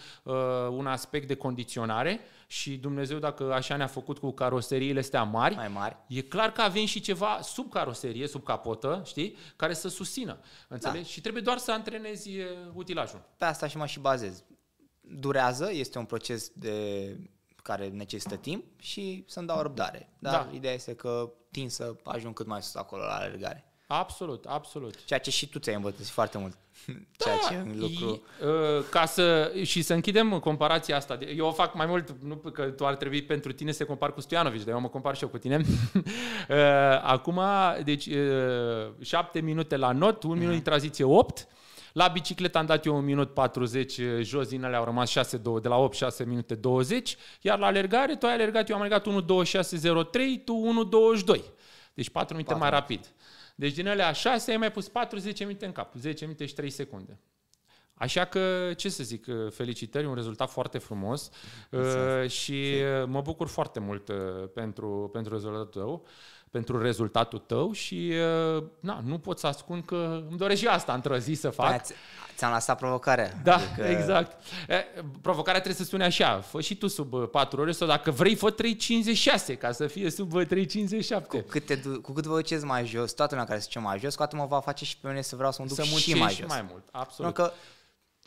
un 0.71 0.87
aspect 0.87 1.29
de 1.29 1.35
condiționare 1.35 2.21
și 2.47 2.71
Dumnezeu, 2.77 3.19
dacă 3.19 3.53
așa 3.53 3.77
ne-a 3.77 3.87
făcut 3.87 4.19
cu 4.19 4.31
caroseriile 4.33 4.99
astea 4.99 5.23
mari, 5.23 5.55
Mai 5.55 5.69
mari, 5.69 5.97
e 6.09 6.21
clar 6.21 6.53
că 6.53 6.61
avem 6.61 6.85
și 6.85 7.01
ceva 7.01 7.39
sub 7.43 7.71
caroserie, 7.71 8.27
sub 8.27 8.45
capotă, 8.45 9.03
știi, 9.05 9.37
care 9.57 9.75
să 9.75 9.89
susțină. 9.89 10.39
Înțelegi? 10.69 11.03
Da. 11.03 11.09
Și 11.09 11.21
trebuie 11.21 11.43
doar 11.43 11.59
să 11.59 11.73
antrenezi 11.73 12.31
utilajul. 12.75 13.23
Pe 13.37 13.45
asta 13.45 13.67
și 13.67 13.77
mă 13.77 13.87
și 13.87 13.99
bazez. 13.99 14.45
Durează, 15.09 15.71
este 15.73 15.99
un 15.99 16.05
proces 16.05 16.51
de 16.55 17.17
care 17.63 17.89
necesită 17.89 18.37
timp 18.37 18.65
și 18.81 19.25
să-mi 19.29 19.47
dau 19.47 19.63
răbdare. 19.63 20.13
Dar 20.19 20.45
da. 20.45 20.51
ideea 20.55 20.73
este 20.73 20.95
că 20.95 21.33
tind 21.51 21.71
să 21.71 21.95
ajung 22.05 22.35
cât 22.35 22.47
mai 22.47 22.63
sus 22.63 22.75
acolo 22.75 23.03
la 23.03 23.15
alergare. 23.15 23.67
Absolut, 23.87 24.45
absolut. 24.45 25.05
Ceea 25.05 25.19
ce 25.19 25.31
și 25.31 25.49
tu 25.49 25.59
ți-ai 25.59 25.75
învățat 25.75 26.07
foarte 26.07 26.39
mult. 26.39 26.59
Ceea 27.19 27.37
da, 27.43 27.49
ce 27.49 27.55
în 27.55 27.79
lucru... 27.79 28.23
Uh, 28.43 28.85
ca 28.91 29.05
să, 29.05 29.53
și 29.63 29.83
să 29.83 29.95
închidem 29.95 30.39
comparația 30.39 30.97
asta. 30.97 31.19
Eu 31.37 31.47
o 31.47 31.53
fac 31.53 31.75
mai 31.75 31.87
mult, 31.87 32.17
nu 32.23 32.37
că 32.37 32.65
tu 32.65 32.87
ar 32.87 32.97
trebui 32.97 33.23
pentru 33.23 33.53
tine 33.53 33.73
să 33.73 33.79
te 33.79 33.85
compar 33.85 34.13
cu 34.13 34.21
Stoianovici, 34.21 34.63
dar 34.63 34.75
eu 34.75 34.81
mă 34.81 34.89
compar 34.89 35.17
și 35.17 35.23
eu 35.23 35.29
cu 35.29 35.39
tine. 35.39 35.61
Uh, 36.49 36.57
acum, 37.17 37.41
deci, 37.85 38.09
7 39.01 39.39
uh, 39.39 39.45
minute 39.45 39.77
la 39.77 39.93
not, 39.93 40.23
1 40.23 40.35
minut 40.35 40.55
mm. 40.55 40.63
tranziție 40.63 41.05
8, 41.05 41.49
la 41.97 42.09
bicicletă 42.09 42.59
am 42.59 42.67
dat 42.67 42.85
eu 42.85 42.97
1 42.97 43.03
minut 43.03 43.35
40 43.35 44.01
jos, 44.21 44.49
din 44.49 44.65
alea 44.65 44.79
au 44.79 44.85
rămas 44.85 45.09
6, 45.09 45.37
2, 45.37 45.61
de 45.61 45.69
la 45.69 45.77
8, 45.77 45.97
6 45.97 46.25
minute 46.25 46.55
20, 46.55 47.17
iar 47.41 47.59
la 47.59 47.67
alergare, 47.67 48.17
tu 48.17 48.27
ai 48.27 48.33
alergat, 48.33 48.69
eu 48.69 48.77
am 48.77 48.83
alergat 48.83 49.07
1.26.03, 49.07 50.45
tu 50.45 50.89
1.22. 51.37 51.41
Deci 51.95 52.11
4 52.11 52.35
minute 52.35 52.53
4. 52.53 52.59
mai 52.59 52.71
rapid. 52.71 53.13
Deci 53.55 53.73
din 53.73 53.89
alea 53.89 54.13
6 54.13 54.51
ai 54.51 54.57
mai 54.57 54.71
pus 54.71 54.89
4-10 54.89 54.93
minute 55.39 55.67
în 55.67 55.73
cap, 55.73 55.95
10 55.95 56.25
minute 56.25 56.47
și 56.47 56.55
3 56.55 56.71
secunde. 56.71 57.19
Așa 57.95 58.25
că, 58.25 58.73
ce 58.77 58.89
să 58.89 59.03
zic, 59.03 59.27
felicitări, 59.51 60.07
un 60.07 60.15
rezultat 60.15 60.51
foarte 60.51 60.79
frumos 60.79 61.31
uh, 61.71 62.31
și 62.31 62.75
mă 63.07 63.21
bucur 63.21 63.49
foarte 63.49 63.81
mult 63.81 64.09
uh, 64.09 64.17
pentru, 64.55 65.11
pentru 65.13 65.33
rezultatul 65.33 65.83
tău 65.83 66.07
pentru 66.57 66.83
rezultatul 66.83 67.39
tău 67.39 67.73
și 67.73 68.13
uh, 68.57 68.65
na, 68.81 69.03
nu 69.05 69.19
pot 69.19 69.39
să 69.39 69.47
ascund 69.47 69.85
că 69.85 70.23
îmi 70.29 70.39
doresc 70.39 70.61
și 70.61 70.67
asta 70.67 70.93
într-o 70.93 71.17
zi 71.17 71.33
să 71.35 71.49
fac. 71.49 71.83
Ți- 71.83 71.95
ți-am 72.37 72.53
lăsat 72.53 72.79
provocarea. 72.79 73.33
Da, 73.43 73.55
adică... 73.55 73.87
exact. 73.87 74.43
Provocarea 75.21 75.61
trebuie 75.61 75.85
să 75.85 75.91
sune 75.91 76.05
așa, 76.05 76.41
fă 76.41 76.61
și 76.61 76.77
tu 76.77 76.87
sub 76.87 77.31
4 77.31 77.57
uh, 77.57 77.63
ore 77.63 77.73
sau 77.73 77.87
dacă 77.87 78.11
vrei 78.11 78.35
fă 78.35 78.55
3.56 79.55 79.59
ca 79.59 79.73
să 79.73 79.87
fie 79.87 80.11
sub 80.11 80.33
3.57. 80.43 81.27
Cu 81.29 81.45
cât, 81.49 81.67
te, 81.67 81.79
cu 81.79 82.13
cât 82.13 82.25
vă 82.25 82.35
duceți 82.35 82.65
mai 82.65 82.87
jos, 82.87 83.13
toată 83.13 83.35
lumea 83.35 83.49
care 83.49 83.61
se 83.61 83.67
duce 83.67 83.87
mai 83.87 83.99
jos, 83.99 84.15
cu 84.15 84.23
atât 84.23 84.39
mă 84.39 84.47
va 84.47 84.61
face 84.61 84.85
și 84.85 84.99
pe 84.99 85.09
mine 85.09 85.23
să 85.23 85.37
vreau 85.37 85.53
să 85.53 85.63
mă 85.63 85.69
duc 85.69 85.77
să 85.77 85.83
și 85.83 86.15
mai 86.15 86.35
jos. 86.35 86.49
mai 86.49 86.67
mult, 86.71 86.83
absolut. 86.91 87.35
Pentru 87.35 87.55
că 87.55 87.61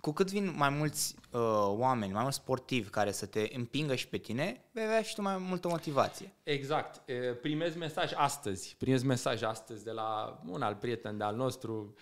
cu 0.01 0.11
cât 0.11 0.31
vin 0.31 0.53
mai 0.55 0.69
mulți 0.69 1.15
uh, 1.31 1.39
oameni, 1.67 2.11
mai 2.11 2.21
mulți 2.21 2.37
sportivi 2.37 2.89
care 2.89 3.11
să 3.11 3.25
te 3.25 3.47
împingă 3.53 3.95
și 3.95 4.07
pe 4.07 4.17
tine, 4.17 4.61
vei 4.71 4.83
avea 4.83 5.01
și 5.01 5.15
tu 5.15 5.21
mai 5.21 5.37
multă 5.37 5.67
motivație. 5.67 6.33
Exact. 6.43 7.01
Primez 7.41 7.75
mesaj 7.75 8.11
astăzi, 8.15 8.75
primez 8.77 9.03
mesaj 9.03 9.41
astăzi 9.41 9.83
de 9.83 9.91
la 9.91 10.39
un 10.47 10.61
alt 10.61 10.79
prieten 10.79 11.17
de 11.17 11.23
al 11.23 11.35
nostru, 11.35 11.95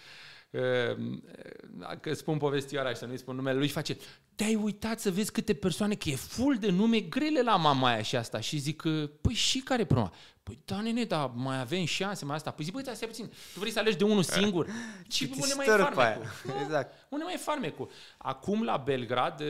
că 2.01 2.13
spun 2.13 2.37
povestioara 2.37 2.89
și 2.89 2.95
să 2.95 3.05
nu-i 3.05 3.17
spun 3.17 3.35
numele 3.35 3.57
lui 3.57 3.67
și 3.67 3.73
face 3.73 3.97
te-ai 4.35 4.55
uitat 4.55 4.99
să 4.99 5.11
vezi 5.11 5.31
câte 5.31 5.53
persoane, 5.53 5.95
că 5.95 6.09
e 6.09 6.15
full 6.15 6.57
de 6.57 6.69
nume 6.69 6.99
grele 6.99 7.41
la 7.41 7.55
mama 7.55 7.87
aia 7.87 8.01
și 8.01 8.15
asta. 8.15 8.39
Și 8.39 8.57
zic, 8.57 8.81
păi 9.21 9.33
și 9.33 9.59
care 9.59 9.81
e 9.81 9.85
problema? 9.85 10.13
Păi 10.47 10.59
da, 10.65 10.81
nene, 10.81 11.03
dar 11.03 11.31
mai 11.33 11.59
avem 11.59 11.85
șanse, 11.85 12.25
mai 12.25 12.35
asta. 12.35 12.51
Păi 12.51 12.63
zic, 12.63 12.73
băi, 12.73 12.83
da, 12.83 12.93
stai 12.93 13.07
puțin, 13.07 13.31
tu 13.53 13.59
vrei 13.59 13.71
să 13.71 13.79
alegi 13.79 13.97
de 13.97 14.03
unul 14.03 14.23
singur? 14.37 14.67
Și 15.09 15.29
unde 15.41 15.53
mai 15.55 15.65
e 15.65 15.69
farmecul? 15.69 16.25
Exact. 16.61 16.93
Unde 17.09 17.23
mai 17.23 17.33
e 17.33 17.37
farmecul? 17.37 17.89
Acum 18.17 18.63
la 18.63 18.77
Belgrad, 18.77 19.41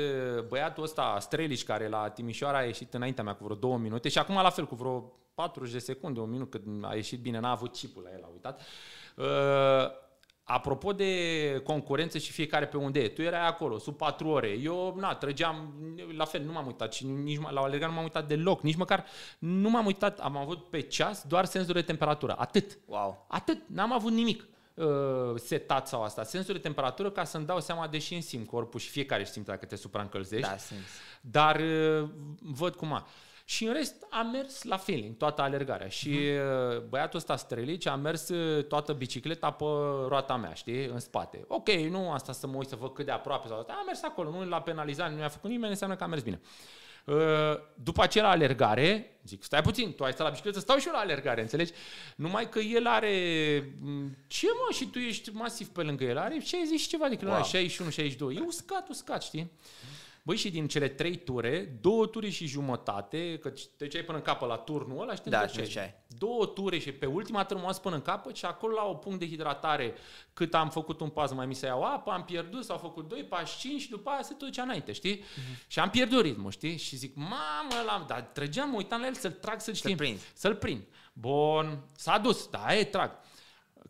băiatul 0.48 0.84
ăsta, 0.84 1.18
Strelici, 1.20 1.64
care 1.64 1.88
la 1.88 2.10
Timișoara 2.10 2.58
a 2.58 2.64
ieșit 2.64 2.94
înaintea 2.94 3.24
mea 3.24 3.34
cu 3.34 3.44
vreo 3.44 3.56
două 3.56 3.78
minute 3.78 4.10
și 4.10 4.18
acum 4.18 4.36
la 4.36 4.50
fel 4.50 4.66
cu 4.68 4.76
vreo 4.76 5.14
40 5.34 5.72
de 5.72 5.80
secunde, 5.80 6.20
un 6.20 6.30
minut, 6.30 6.50
când 6.50 6.86
a 6.86 6.96
ieșit 6.96 7.20
bine, 7.20 7.40
n-a 7.40 7.52
avut 7.52 7.72
chipul 7.72 8.04
la 8.04 8.10
el, 8.12 8.24
a 8.24 8.28
uitat. 8.28 8.62
Uh, 9.16 9.26
Apropo 10.50 10.94
de 10.94 11.62
concurență 11.64 12.18
și 12.18 12.32
fiecare 12.32 12.66
pe 12.66 12.78
unde 12.78 13.00
e, 13.00 13.08
tu 13.08 13.22
erai 13.22 13.48
acolo, 13.48 13.78
sub 13.78 13.98
patru 13.98 14.28
ore, 14.28 14.50
eu, 14.50 14.96
na, 15.00 15.16
trăgeam, 15.16 15.74
la 16.16 16.26
fel, 16.26 16.44
nu 16.44 16.52
m-am 16.52 16.66
uitat 16.66 16.94
și 16.94 17.06
nici 17.06 17.40
la 17.40 17.62
alergat 17.62 17.90
nu 17.90 17.96
m-am 17.96 18.04
uitat 18.04 18.28
deloc, 18.28 18.62
nici 18.62 18.76
măcar 18.76 19.06
nu 19.40 19.70
m-am 19.70 19.86
uitat, 19.86 20.20
am 20.20 20.38
avut 20.38 20.70
pe 20.70 20.82
ceas 20.82 21.24
doar 21.28 21.46
senzor 21.46 21.76
de 21.76 21.82
temperatură, 21.82 22.36
atât. 22.38 22.78
Wow. 22.86 23.26
Atât, 23.30 23.62
n-am 23.68 23.94
avut 23.94 24.12
nimic 24.12 24.48
uh, 24.74 24.86
setat 25.36 25.88
sau 25.88 26.04
asta, 26.04 26.24
senzor 26.24 26.56
de 26.56 26.62
temperatură 26.62 27.12
ca 27.12 27.24
să-mi 27.24 27.46
dau 27.46 27.60
seama, 27.60 27.88
deși 27.88 28.14
în 28.14 28.22
simt 28.22 28.48
corpul 28.48 28.80
și 28.80 28.90
fiecare 28.90 29.26
simte 29.26 29.52
dacă 29.52 29.66
te 29.66 29.76
supraîncălzești, 29.76 30.50
da, 30.50 30.58
simți. 30.58 30.92
dar 31.22 31.60
uh, 31.60 32.10
văd 32.42 32.76
cum 32.76 32.94
a. 32.94 33.08
Și 33.50 33.66
în 33.66 33.74
rest 33.74 33.96
a 34.10 34.22
mers 34.22 34.64
la 34.64 34.78
feeling, 34.78 35.18
toată 35.18 35.42
alergarea. 35.42 35.88
Și 35.88 36.10
uh-huh. 36.10 36.90
băiatul 36.90 37.20
ăsta 37.20 37.36
Strelici 37.36 37.86
a 37.86 37.96
mers 37.96 38.30
uh, 38.30 38.64
toată 38.64 38.94
bicicleta 38.94 39.52
pe 39.52 39.64
roata 40.08 40.36
mea, 40.36 40.54
știi, 40.54 40.86
în 40.86 41.00
spate. 41.00 41.46
Ok, 41.48 41.70
nu 41.70 42.12
asta 42.12 42.32
să 42.32 42.48
mă 42.48 42.58
uit 42.58 42.68
să 42.68 42.76
văd 42.76 42.94
cât 42.94 43.06
de 43.06 43.12
aproape 43.12 43.48
sau 43.48 43.58
A 43.58 43.84
mers 43.86 44.04
acolo, 44.04 44.30
nu 44.30 44.46
l-a 44.46 44.62
penalizat, 44.62 45.14
nu 45.14 45.20
i-a 45.20 45.28
făcut 45.28 45.50
nimeni, 45.50 45.72
înseamnă 45.72 45.96
că 45.96 46.04
a 46.04 46.08
mers 46.08 46.22
bine. 46.22 46.42
Uh, 47.06 47.16
după 47.84 48.02
aceea 48.04 48.24
la 48.24 48.30
alergare, 48.30 49.20
zic, 49.24 49.44
stai 49.44 49.62
puțin, 49.62 49.94
tu 49.94 50.04
ai 50.04 50.12
stat 50.12 50.26
la 50.26 50.32
bicicletă, 50.32 50.60
stau 50.60 50.78
și 50.78 50.88
eu 50.88 50.94
la 50.94 51.00
alergare, 51.00 51.42
înțelegi? 51.42 51.72
Numai 52.16 52.50
că 52.50 52.60
el 52.60 52.88
are, 52.88 53.14
ce 54.28 54.48
mă, 54.48 54.74
și 54.74 54.86
tu 54.86 55.00
ești 55.00 55.30
masiv 55.30 55.68
pe 55.68 55.82
lângă 55.82 56.04
el, 56.04 56.18
are 56.18 56.40
60 56.40 56.80
și 56.80 56.88
ceva 56.88 57.08
de 57.08 57.16
kilometri, 57.16 57.58
wow. 58.22 58.32
61-62, 58.32 58.36
e 58.36 58.44
uscat, 58.48 58.90
uscat, 58.90 59.24
știi? 59.24 59.52
Băi, 60.28 60.36
și 60.36 60.50
din 60.52 60.68
cele 60.68 60.88
trei 60.88 61.18
ture, 61.18 61.78
două 61.82 62.06
ture 62.06 62.30
și 62.30 62.46
jumătate, 62.46 63.38
că 63.38 63.50
te 63.50 63.88
ai 63.94 64.04
până 64.04 64.18
în 64.18 64.24
capă 64.24 64.46
la 64.46 64.56
turnul 64.56 65.02
ăla, 65.02 65.16
știi 65.16 65.32
da, 65.32 65.46
ce 65.46 65.80
ai. 65.80 65.94
Două 66.08 66.46
ture 66.46 66.78
și 66.78 66.92
pe 66.92 67.06
ultima 67.06 67.44
tură 67.44 67.60
m-am 67.60 67.78
până 67.82 67.96
în 67.96 68.02
capă 68.02 68.32
și 68.34 68.46
acolo 68.46 68.74
la 68.74 68.84
o 68.84 68.94
punct 68.94 69.20
de 69.20 69.28
hidratare, 69.28 69.94
cât 70.34 70.54
am 70.54 70.70
făcut 70.70 71.00
un 71.00 71.10
pas, 71.10 71.32
mai 71.32 71.46
mi 71.46 71.56
se 71.56 71.66
iau 71.66 71.84
apă, 71.84 72.12
am 72.12 72.24
pierdut, 72.24 72.64
s-au 72.64 72.78
făcut 72.78 73.08
doi 73.08 73.24
pași, 73.24 73.58
cinci 73.58 73.82
și 73.82 73.90
după 73.90 74.10
aia 74.10 74.22
se 74.22 74.34
tot 74.34 74.48
ducea 74.48 74.64
înainte, 74.64 74.92
știi? 74.92 75.20
Uh-huh. 75.20 75.68
Și 75.68 75.80
am 75.80 75.90
pierdut 75.90 76.22
ritmul, 76.22 76.52
știi? 76.52 76.78
Și 76.78 76.96
zic, 76.96 77.16
mamă, 77.16 77.84
l-am, 77.86 78.06
dar 78.08 78.22
trăgeam, 78.22 78.70
mă 78.70 78.76
uitam 78.78 79.00
la 79.00 79.08
el 79.08 79.14
să-l 79.14 79.32
trag, 79.32 79.60
să-l 79.60 79.74
știm. 79.74 79.90
Să-l 79.90 80.06
prind. 80.06 80.20
Să-l 80.34 80.56
prind. 80.56 80.84
Bun, 81.14 81.84
s-a 81.96 82.18
dus, 82.18 82.48
da, 82.48 82.76
e, 82.76 82.84
trag. 82.84 83.12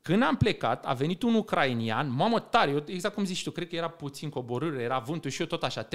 Când 0.01 0.23
am 0.23 0.37
plecat, 0.37 0.85
a 0.85 0.93
venit 0.93 1.21
un 1.21 1.33
ucrainian, 1.33 2.11
mamă 2.11 2.39
tare, 2.39 2.71
eu, 2.71 2.83
exact 2.85 3.13
cum 3.13 3.25
zici 3.25 3.43
tu, 3.43 3.51
cred 3.51 3.67
că 3.67 3.75
era 3.75 3.89
puțin 3.89 4.29
coborâre, 4.29 4.81
era 4.81 4.99
vântul 4.99 5.29
și 5.29 5.41
eu 5.41 5.47
tot 5.47 5.63
așa, 5.63 5.87
3.50 5.87 5.89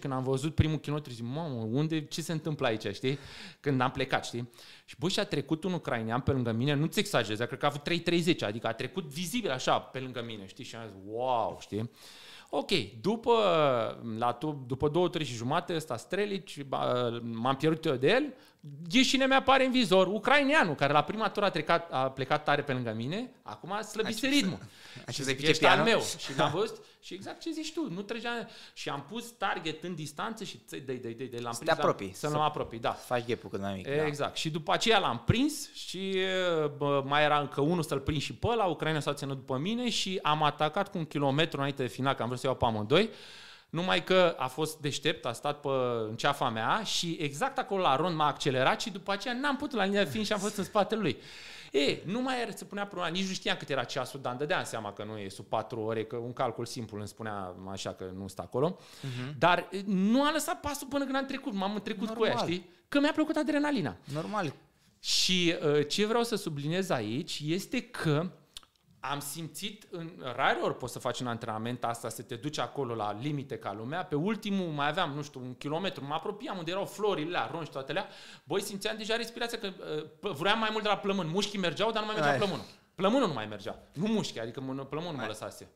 când 0.00 0.12
am 0.12 0.22
văzut 0.22 0.54
primul 0.54 0.78
kilometru, 0.78 1.12
zic, 1.12 1.24
mamă, 1.24 1.68
unde, 1.70 2.04
ce 2.04 2.22
se 2.22 2.32
întâmplă 2.32 2.66
aici, 2.66 2.86
știi? 2.94 3.18
Când 3.60 3.80
am 3.80 3.90
plecat, 3.90 4.24
știi? 4.24 4.50
Și 4.84 4.94
bă, 4.98 5.08
și 5.08 5.20
a 5.20 5.24
trecut 5.24 5.64
un 5.64 5.72
ucrainian 5.72 6.20
pe 6.20 6.30
lângă 6.30 6.52
mine, 6.52 6.74
nu-ți 6.74 6.98
exagerez, 6.98 7.38
cred 7.38 7.58
că 7.58 7.66
a 7.66 7.68
avut 7.68 7.90
3.30, 8.34 8.38
adică 8.40 8.66
a 8.66 8.72
trecut 8.72 9.04
vizibil 9.04 9.50
așa 9.50 9.78
pe 9.78 9.98
lângă 9.98 10.22
mine, 10.26 10.46
știi? 10.46 10.64
Și 10.64 10.74
am 10.76 10.82
zis, 10.86 10.96
wow, 11.06 11.58
știi? 11.60 11.90
Ok, 12.56 12.70
după, 13.00 13.32
la, 14.18 14.38
după 14.66 14.88
două, 14.88 15.08
trei 15.08 15.26
și 15.26 15.34
jumate, 15.34 15.74
ăsta 15.74 15.96
Strelici, 15.96 16.64
m-am 17.22 17.56
pierdut 17.58 17.84
eu 17.84 17.94
de 17.94 18.08
el, 18.08 18.34
Ghișine 18.88 19.26
mi-apare 19.26 19.64
în 19.64 19.70
vizor, 19.70 20.06
ucraineanul, 20.06 20.74
care 20.74 20.92
la 20.92 21.02
prima 21.02 21.28
tură 21.28 21.46
a, 21.46 21.50
trecat, 21.50 21.92
a 21.92 22.10
plecat 22.10 22.44
tare 22.44 22.62
pe 22.62 22.72
lângă 22.72 22.92
mine, 22.96 23.30
acum 23.42 23.72
a 23.72 23.80
slăbise 23.80 24.26
ritmul. 24.26 24.58
Așa 25.08 25.22
se 25.22 25.36
ești 25.40 25.66
al 25.66 25.82
meu. 25.82 26.00
Și 26.00 26.36
l-am 26.36 26.50
văzut 26.50 26.84
și 27.04 27.14
exact 27.14 27.40
ce 27.40 27.50
zici 27.50 27.72
tu, 27.72 27.92
nu 27.92 28.02
trecea. 28.02 28.48
Și 28.72 28.88
am 28.88 29.04
pus 29.08 29.30
target 29.30 29.82
în 29.84 29.94
distanță 29.94 30.44
și 30.44 30.60
dai, 30.68 30.80
dai, 30.80 30.96
dai, 30.96 31.28
dai, 31.30 31.40
l-am 31.40 31.54
prins. 31.54 31.58
Să 31.58 31.64
te 31.64 31.70
apropii. 31.70 32.12
Să 32.14 32.28
nu 32.28 32.36
mă 32.36 32.42
apropii, 32.42 32.78
da. 32.78 32.90
Faci 32.90 33.26
gap 33.26 33.50
cât 33.50 33.60
mai 33.60 33.74
mic. 33.74 33.86
Da. 33.86 34.06
Exact. 34.06 34.30
Da. 34.30 34.36
Și 34.36 34.50
după 34.50 34.72
aceea 34.72 34.98
l-am 34.98 35.22
prins 35.26 35.72
și 35.72 36.16
bă, 36.76 37.02
mai 37.06 37.22
era 37.22 37.40
încă 37.40 37.60
unul 37.60 37.82
să-l 37.82 38.00
prind 38.00 38.20
și 38.20 38.34
pe 38.34 38.46
ăla, 38.46 38.64
Ucraina 38.64 39.00
s-a 39.00 39.14
ținut 39.14 39.36
după 39.36 39.56
mine 39.56 39.90
și 39.90 40.18
am 40.22 40.42
atacat 40.42 40.90
cu 40.90 40.98
un 40.98 41.04
kilometru 41.04 41.56
înainte 41.58 41.82
de 41.82 41.88
final, 41.88 42.14
că 42.14 42.22
am 42.22 42.28
vrut 42.28 42.40
să 42.40 42.46
iau 42.46 42.56
pe 42.56 42.64
amândoi. 42.64 43.10
Numai 43.70 44.04
că 44.04 44.34
a 44.38 44.46
fost 44.46 44.78
deștept, 44.78 45.24
a 45.24 45.32
stat 45.32 45.60
pe, 45.60 45.68
în 46.08 46.16
ceafa 46.16 46.48
mea 46.48 46.82
și 46.82 47.16
exact 47.20 47.58
acolo 47.58 47.82
la 47.82 47.96
rond 47.96 48.16
m-a 48.16 48.26
accelerat 48.26 48.80
și 48.80 48.90
după 48.90 49.12
aceea 49.12 49.34
n-am 49.34 49.56
putut 49.56 49.78
la 49.78 49.84
linia 49.84 50.04
fin 50.04 50.24
și 50.24 50.32
am 50.32 50.38
fost 50.38 50.56
în 50.56 50.64
spatele 50.64 51.00
lui. 51.00 51.16
E, 51.74 52.02
nu 52.04 52.20
mai 52.20 52.40
era, 52.40 52.50
se 52.50 52.64
punea 52.64 52.86
problema, 52.86 53.14
nici 53.14 53.26
nu 53.26 53.32
știam 53.32 53.56
cât 53.56 53.68
era 53.68 53.84
ceasul, 53.84 54.20
dar 54.20 54.30
îmi 54.30 54.40
dădeam 54.40 54.64
seama 54.64 54.92
că 54.92 55.04
nu 55.04 55.18
e 55.18 55.28
sub 55.28 55.44
4 55.44 55.80
ore, 55.80 56.04
că 56.04 56.16
un 56.16 56.32
calcul 56.32 56.66
simplu 56.66 56.98
îmi 56.98 57.08
spunea 57.08 57.54
așa 57.70 57.92
că 57.92 58.10
nu 58.16 58.28
stă 58.28 58.42
acolo. 58.42 58.78
Uh-huh. 58.78 59.38
Dar 59.38 59.68
nu 59.86 60.24
a 60.24 60.32
lăsat 60.32 60.60
pasul 60.60 60.86
până 60.86 61.04
când 61.04 61.16
am 61.16 61.26
trecut, 61.26 61.52
m-am 61.52 61.80
trecut 61.82 62.08
Normal. 62.08 62.30
cu 62.30 62.36
ea, 62.36 62.36
știi? 62.36 62.68
Că 62.88 63.00
mi-a 63.00 63.12
plăcut 63.12 63.36
adrenalina. 63.36 63.96
Normal. 64.12 64.54
Și 65.00 65.54
uh, 65.62 65.86
ce 65.88 66.06
vreau 66.06 66.22
să 66.22 66.36
subliniez 66.36 66.90
aici 66.90 67.40
este 67.44 67.80
că 67.80 68.30
am 69.10 69.20
simțit, 69.20 69.86
în 69.90 70.10
rare 70.34 70.58
ori 70.62 70.76
poți 70.76 70.92
să 70.92 70.98
faci 70.98 71.20
un 71.20 71.26
antrenament 71.26 71.84
asta, 71.84 72.08
să 72.08 72.22
te 72.22 72.34
duci 72.34 72.58
acolo 72.58 72.94
la 72.94 73.12
limite 73.20 73.58
ca 73.58 73.72
lumea. 73.72 74.04
Pe 74.04 74.14
ultimul 74.14 74.66
mai 74.66 74.88
aveam, 74.88 75.10
nu 75.10 75.22
știu, 75.22 75.40
un 75.40 75.54
kilometru, 75.54 76.04
mă 76.04 76.14
apropiam 76.14 76.58
unde 76.58 76.70
erau 76.70 76.84
florile, 76.84 77.38
aronci, 77.38 77.68
toate 77.68 77.90
alea. 77.90 78.08
Băi, 78.44 78.60
simțeam 78.60 78.96
deja 78.96 79.16
respirația 79.16 79.58
că 79.58 79.72
uh, 80.22 80.30
vreau 80.30 80.58
mai 80.58 80.68
mult 80.70 80.82
de 80.82 80.88
la 80.88 80.96
plămân. 80.96 81.28
Mușchii 81.28 81.58
mergeau, 81.58 81.90
dar 81.90 82.00
nu 82.00 82.06
mai 82.06 82.14
mergea 82.14 82.30
Ai. 82.30 82.38
plămânul. 82.38 82.64
Plămânul 82.94 83.28
nu 83.28 83.34
mai 83.34 83.46
mergea. 83.46 83.78
Nu 83.92 84.06
mușchi, 84.06 84.40
adică 84.40 84.60
plămânul 84.88 85.16
mă 85.16 85.24
lăsase. 85.26 85.68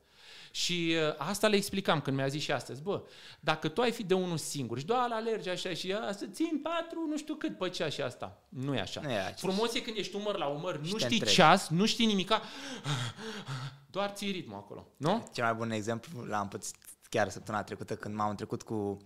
Și 0.51 0.95
uh, 1.07 1.15
asta 1.17 1.47
le 1.47 1.55
explicam 1.55 2.01
când 2.01 2.17
mi-a 2.17 2.27
zis 2.27 2.41
și 2.41 2.51
astăzi, 2.51 2.81
bă, 2.81 3.01
dacă 3.39 3.67
tu 3.67 3.81
ai 3.81 3.91
fi 3.91 4.03
de 4.03 4.13
unul 4.13 4.37
singur 4.37 4.79
și 4.79 4.85
doar 4.85 5.09
alergi 5.11 5.49
așa 5.49 5.73
și 5.73 5.93
a, 5.93 6.11
să 6.11 6.25
țin 6.25 6.59
patru, 6.63 7.05
nu 7.09 7.17
știu 7.17 7.35
cât, 7.35 7.57
pe 7.57 7.69
cea 7.69 7.89
și 7.89 8.01
asta. 8.01 8.41
Nu 8.49 8.75
e 8.75 8.79
așa. 8.79 9.01
Nu 9.01 9.09
e 9.09 9.33
Frumos 9.37 9.73
e 9.73 9.81
când 9.81 9.97
ești 9.97 10.15
umăr 10.15 10.37
la 10.37 10.45
umăr, 10.45 10.79
nu 10.79 10.97
știi 10.97 11.25
ceas, 11.25 11.69
nu 11.69 11.85
știi 11.85 12.05
nimica, 12.05 12.41
doar 13.91 14.09
ții 14.09 14.31
ritmul 14.31 14.57
acolo, 14.57 14.87
nu? 14.97 15.29
Cel 15.33 15.43
mai 15.43 15.53
bun 15.53 15.71
exemplu 15.71 16.23
l-am 16.23 16.47
pățit 16.47 16.75
chiar 17.09 17.29
săptămâna 17.29 17.63
trecută 17.63 17.95
când 17.95 18.15
m-am 18.15 18.35
trecut 18.35 18.61
cu 18.61 18.97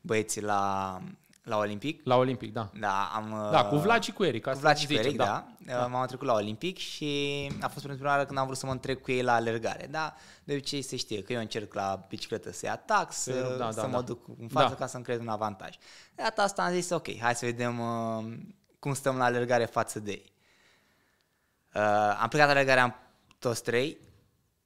băieții 0.00 0.42
la 0.42 0.98
la 1.42 1.56
Olimpic? 1.56 2.00
La 2.04 2.16
Olimpic, 2.16 2.52
da. 2.52 2.70
Da, 2.80 3.10
am... 3.14 3.48
Da, 3.50 3.64
cu 3.64 3.76
Vlad 3.76 4.02
și 4.02 4.12
cu 4.12 4.24
Eric. 4.24 4.44
Cu 4.44 4.58
Vlad 4.58 4.76
și 4.76 4.86
cu 4.86 4.92
Eric, 4.92 5.16
da. 5.16 5.46
da. 5.58 5.72
da. 5.72 5.86
M-am 5.86 6.06
trecut 6.06 6.26
la 6.26 6.32
Olimpic 6.32 6.78
și 6.78 7.50
a 7.60 7.68
fost 7.68 7.84
pentru 7.84 7.94
prima 7.94 8.10
oară 8.10 8.24
când 8.24 8.38
am 8.38 8.44
vrut 8.44 8.58
să 8.58 8.66
mă 8.66 8.72
întrec 8.72 9.02
cu 9.02 9.10
ei 9.10 9.22
la 9.22 9.34
alergare. 9.34 9.86
Da, 9.90 10.14
de 10.44 10.52
obicei 10.52 10.82
se 10.82 10.96
știe 10.96 11.22
că 11.22 11.32
eu 11.32 11.40
încerc 11.40 11.74
la 11.74 12.06
bicicletă 12.08 12.52
să-i 12.52 12.68
atac, 12.68 13.12
să, 13.12 13.56
da, 13.58 13.70
să 13.70 13.80
da, 13.80 13.86
mă 13.86 13.96
da. 13.96 14.02
duc 14.02 14.28
în 14.38 14.48
față 14.48 14.68
da. 14.68 14.74
ca 14.74 14.86
să-mi 14.86 15.04
creez 15.04 15.20
un 15.20 15.28
avantaj. 15.28 15.76
De 16.14 16.22
data 16.22 16.42
asta 16.42 16.62
am 16.62 16.72
zis, 16.72 16.90
ok, 16.90 17.18
hai 17.18 17.34
să 17.34 17.44
vedem 17.44 17.80
uh, 17.80 18.38
cum 18.78 18.94
stăm 18.94 19.16
la 19.16 19.24
alergare 19.24 19.64
față 19.64 20.00
de 20.00 20.10
ei. 20.10 20.32
Uh, 21.74 22.16
am 22.20 22.28
plecat 22.28 22.46
la 22.46 22.52
alergare, 22.52 22.80
am 22.80 22.94
toți 23.38 23.62
trei. 23.62 23.98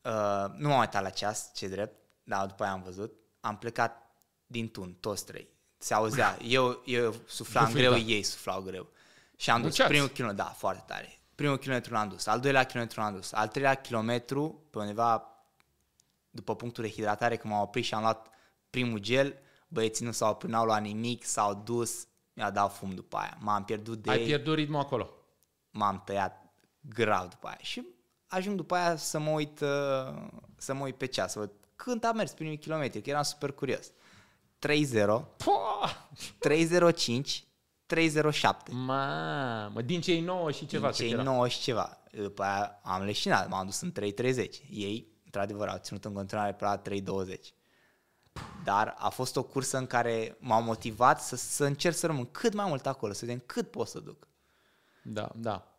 Uh, 0.03 0.45
nu 0.57 0.68
m-am 0.68 0.79
uitat 0.79 1.03
la 1.03 1.11
ceas, 1.11 1.51
ce 1.55 1.68
drept, 1.68 1.97
dar 2.22 2.47
după 2.47 2.62
aia 2.62 2.72
am 2.72 2.83
văzut. 2.83 3.12
Am 3.41 3.57
plecat 3.57 4.11
din 4.47 4.68
tun, 4.68 4.97
toți 5.01 5.24
trei 5.24 5.55
se 5.87 5.95
auzea. 5.95 6.39
Eu, 6.59 6.82
eu 6.84 7.14
suflam 7.26 7.72
greu, 7.72 7.91
da. 7.91 7.97
ei 7.97 8.22
suflau 8.22 8.61
greu. 8.61 8.87
Și 9.37 9.51
am 9.51 9.61
dus 9.61 9.70
Duceați. 9.70 9.91
primul 9.91 10.09
kilometru, 10.09 10.45
da, 10.45 10.51
foarte 10.51 10.84
tare. 10.87 11.18
Primul 11.34 11.59
kilometru 11.59 11.93
l-am 11.93 12.09
dus, 12.09 12.26
al 12.26 12.41
doilea 12.41 12.64
kilometru 12.64 13.01
l-am 13.01 13.14
dus, 13.14 13.32
al 13.32 13.49
treilea 13.49 13.74
kilometru, 13.74 14.62
pe 14.70 14.78
undeva 14.78 15.30
după 16.30 16.57
punctul 16.57 16.82
de 16.82 16.91
hidratare, 16.91 17.37
când 17.37 17.53
m-am 17.53 17.62
oprit 17.62 17.84
și 17.84 17.95
am 17.95 18.01
luat 18.01 18.26
primul 18.70 18.99
gel, 18.99 19.39
băieții 19.68 20.05
nu 20.05 20.12
s-au 20.12 20.30
oprit, 20.30 20.51
n-au 20.51 20.64
luat 20.64 20.82
nimic, 20.82 21.24
s-au 21.24 21.55
dus, 21.64 22.07
mi-a 22.32 22.51
dat 22.51 22.76
fum 22.76 22.91
după 22.91 23.16
aia. 23.16 23.37
M-am 23.41 23.64
pierdut 23.64 24.03
de 24.03 24.11
Ai 24.11 24.18
pierdut 24.18 24.55
ritmul 24.55 24.80
acolo. 24.80 25.11
M-am 25.70 26.03
tăiat 26.05 26.53
grav 26.80 27.28
după 27.28 27.47
aia 27.47 27.59
și 27.61 27.87
ajung 28.26 28.57
după 28.57 28.74
aia 28.74 28.97
să 28.97 29.18
mă 29.18 29.30
uit, 29.30 29.61
uh, 29.61 30.26
să 30.57 30.74
mă 30.74 30.84
uit 30.84 30.97
pe 30.97 31.07
ceas, 31.07 31.32
să 31.32 31.39
văd 31.39 31.51
când 31.76 32.05
a 32.05 32.12
mers 32.12 32.32
primul 32.32 32.57
kilometru, 32.57 33.01
că 33.01 33.11
eram 33.11 33.22
super 33.22 33.53
curios. 33.53 33.93
3-0, 34.66 35.24
3-0-5, 36.48 37.44
3-0-7. 37.94 38.70
Mamă, 38.70 39.82
din 39.84 40.00
cei 40.00 40.20
9 40.20 40.50
și 40.50 40.66
ceva. 40.66 40.90
Din 40.90 41.08
cei 41.08 41.12
9 41.12 41.48
și 41.48 41.60
ceva. 41.60 41.98
După 42.10 42.42
aia 42.42 42.80
am 42.82 43.02
leșinat, 43.02 43.48
m-am 43.48 43.64
dus 43.64 43.80
în 43.80 43.92
3-30. 43.92 43.94
Ei, 44.70 45.08
într-adevăr, 45.24 45.68
au 45.68 45.78
ținut 45.78 46.04
în 46.04 46.12
continuare 46.12 46.52
pe 46.52 46.64
la 46.64 46.82
3-20. 46.82 47.56
Dar 48.64 48.94
a 48.98 49.08
fost 49.08 49.36
o 49.36 49.42
cursă 49.42 49.76
în 49.76 49.86
care 49.86 50.36
m-am 50.40 50.64
motivat 50.64 51.22
să, 51.22 51.36
să 51.36 51.64
încerc 51.64 51.94
să 51.94 52.06
rămân 52.06 52.30
cât 52.30 52.54
mai 52.54 52.66
mult 52.68 52.86
acolo, 52.86 53.12
să 53.12 53.24
vedem 53.24 53.42
cât 53.46 53.70
pot 53.70 53.88
să 53.88 54.00
duc. 54.00 54.28
Da, 55.02 55.28
da. 55.34 55.76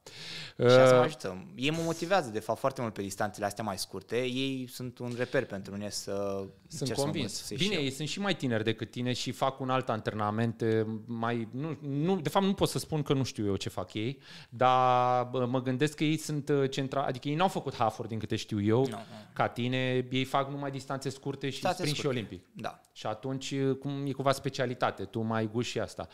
Și 0.59 0.65
asta 0.65 0.93
mă 0.93 0.99
uh, 0.99 1.05
ajută. 1.05 1.45
Ei 1.55 1.69
mă 1.69 1.81
motivează, 1.83 2.29
de 2.29 2.39
fapt, 2.39 2.59
foarte 2.59 2.81
mult 2.81 2.93
pe 2.93 3.01
distanțele 3.01 3.45
astea 3.45 3.63
mai 3.63 3.77
scurte. 3.77 4.15
Ei 4.15 4.67
sunt 4.71 4.99
un 4.99 5.13
reper 5.17 5.45
pentru 5.45 5.73
mine 5.73 5.89
să 5.89 6.45
Sunt 6.67 6.91
convins. 6.91 7.33
Să 7.33 7.53
Bine, 7.57 7.75
ei 7.75 7.91
sunt 7.91 8.07
și 8.07 8.19
mai 8.19 8.35
tineri 8.35 8.63
decât 8.63 8.91
tine 8.91 9.13
și 9.13 9.31
fac 9.31 9.59
un 9.59 9.69
alt 9.69 9.89
antrenament 9.89 10.63
mai... 11.05 11.47
Nu, 11.51 11.77
nu, 11.81 12.19
de 12.19 12.29
fapt, 12.29 12.45
nu 12.45 12.53
pot 12.53 12.69
să 12.69 12.79
spun 12.79 13.01
că 13.01 13.13
nu 13.13 13.23
știu 13.23 13.45
eu 13.45 13.55
ce 13.55 13.69
fac 13.69 13.93
ei, 13.93 14.19
dar 14.49 15.27
mă 15.47 15.61
gândesc 15.61 15.95
că 15.95 16.03
ei 16.03 16.17
sunt 16.17 16.49
uh, 16.49 16.69
centra... 16.69 17.03
Adică 17.03 17.27
ei 17.27 17.35
n-au 17.35 17.47
făcut 17.47 17.75
half 17.75 18.07
din 18.07 18.19
câte 18.19 18.35
știu 18.35 18.61
eu, 18.61 18.79
no, 18.79 18.89
no. 18.89 18.97
ca 19.33 19.47
tine. 19.47 20.07
Ei 20.11 20.23
fac 20.23 20.49
numai 20.49 20.71
distanțe 20.71 21.09
scurte 21.09 21.45
și 21.45 21.51
distanțe 21.51 21.77
sprint 21.77 21.97
scurte. 21.97 22.17
și 22.17 22.25
olimpic. 22.25 22.47
Da. 22.53 22.81
Și 22.97 23.05
atunci 23.05 23.55
cum 23.79 24.05
e 24.05 24.11
cumva 24.11 24.31
specialitate, 24.31 25.03
tu 25.03 25.21
mai 25.21 25.49
guși 25.51 25.69
și 25.69 25.79
asta. 25.79 26.07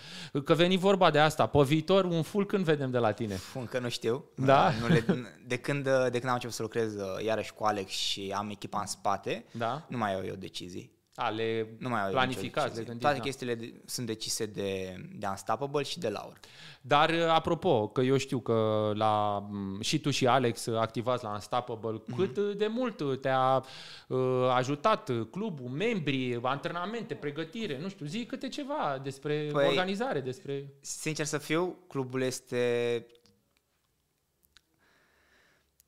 Că 0.46 0.54
veni 0.54 0.78
vorba 0.78 1.12
de 1.12 1.20
asta, 1.20 1.46
pe 1.46 1.62
viitor 1.62 2.06
un 2.06 2.22
full 2.22 2.46
când 2.46 2.64
vedem 2.64 2.92
de 2.92 2.98
la 2.98 3.12
tine? 3.12 3.38
Încă 3.54 3.80
nu 3.80 3.90
știu. 3.90 4.26
Da? 4.36 4.72
Nu 4.82 4.88
le, 4.88 5.06
de, 5.46 5.58
când, 5.58 5.84
de 5.84 6.20
când 6.20 6.26
am 6.26 6.34
început 6.34 6.56
să 6.56 6.62
lucrez 6.62 6.96
uh, 6.96 7.24
iarăși 7.26 7.54
cu 7.54 7.64
Alex 7.64 7.92
și 7.92 8.34
am 8.36 8.50
echipa 8.50 8.80
în 8.80 8.86
spate, 8.86 9.46
da? 9.52 9.86
nu 9.88 9.98
mai 9.98 10.12
iau 10.12 10.26
eu 10.26 10.36
decizii. 10.36 10.92
A, 11.16 11.30
le 11.30 11.76
nu 11.80 11.89
mai 11.89 12.09
planificați, 12.09 12.78
le 12.78 12.84
Toate 12.84 13.18
da. 13.18 13.24
chestiile 13.24 13.55
de, 13.55 13.74
sunt 13.86 14.07
decise 14.07 14.45
de, 14.45 14.95
de 15.16 15.28
Unstoppable 15.30 15.84
și 15.84 15.99
de 15.99 16.09
Laur. 16.09 16.39
Dar, 16.82 17.09
uh, 17.09 17.28
apropo, 17.28 17.88
că 17.88 18.01
eu 18.01 18.18
știu 18.18 18.39
că 18.39 18.91
la, 18.95 19.47
și 19.80 19.99
tu 19.99 20.09
și 20.09 20.28
Alex 20.28 20.68
activați 20.68 21.24
la 21.24 21.32
Unstoppable, 21.32 22.01
mm-hmm. 22.01 22.16
cât 22.16 22.57
de 22.57 22.68
mult 22.68 23.22
te-a 23.22 23.66
uh, 24.07 24.49
ajutat 24.55 25.11
clubul, 25.32 25.70
membrii, 25.70 26.39
antrenamente, 26.41 27.14
pregătire, 27.14 27.80
nu 27.80 27.89
știu, 27.89 28.05
zi 28.05 28.26
câte 28.26 28.47
ceva 28.47 28.99
despre 29.03 29.49
păi, 29.51 29.68
organizare, 29.68 30.20
despre... 30.20 30.74
Sincer 30.82 31.26
să 31.26 31.38
fiu, 31.38 31.78
clubul 31.88 32.22
este 32.22 33.05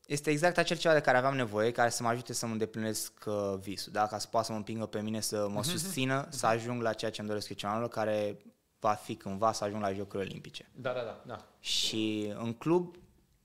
este 0.06 0.30
exact 0.30 0.58
acel 0.58 0.76
ceva 0.76 0.94
de 0.94 1.00
care 1.00 1.16
aveam 1.16 1.36
nevoie, 1.36 1.72
care 1.72 1.90
să 1.90 2.02
mă 2.02 2.08
ajute 2.08 2.32
să 2.32 2.46
mă 2.46 2.52
îndeplinesc 2.52 3.12
uh, 3.26 3.54
visul, 3.60 3.92
da? 3.92 4.06
ca 4.06 4.18
să 4.18 4.26
poată 4.30 4.46
să 4.46 4.52
mă 4.52 4.58
împingă 4.58 4.86
pe 4.86 5.00
mine, 5.00 5.20
să 5.20 5.48
mă 5.48 5.58
mhm. 5.58 5.68
susțină, 5.68 6.26
să 6.30 6.46
ajung 6.46 6.82
la 6.82 6.92
ceea 6.92 7.10
ce 7.10 7.20
îmi 7.20 7.28
doresc 7.30 7.62
eu 7.62 7.88
care 7.88 8.36
va 8.80 8.92
fi 8.92 9.14
cândva 9.14 9.52
să 9.52 9.64
ajung 9.64 9.82
la 9.82 9.92
Jocurile 9.92 10.28
Olimpice. 10.28 10.70
Da, 10.74 10.92
da, 10.92 11.00
da. 11.00 11.22
da. 11.26 11.44
Și 11.60 12.32
în 12.38 12.52
club 12.52 12.96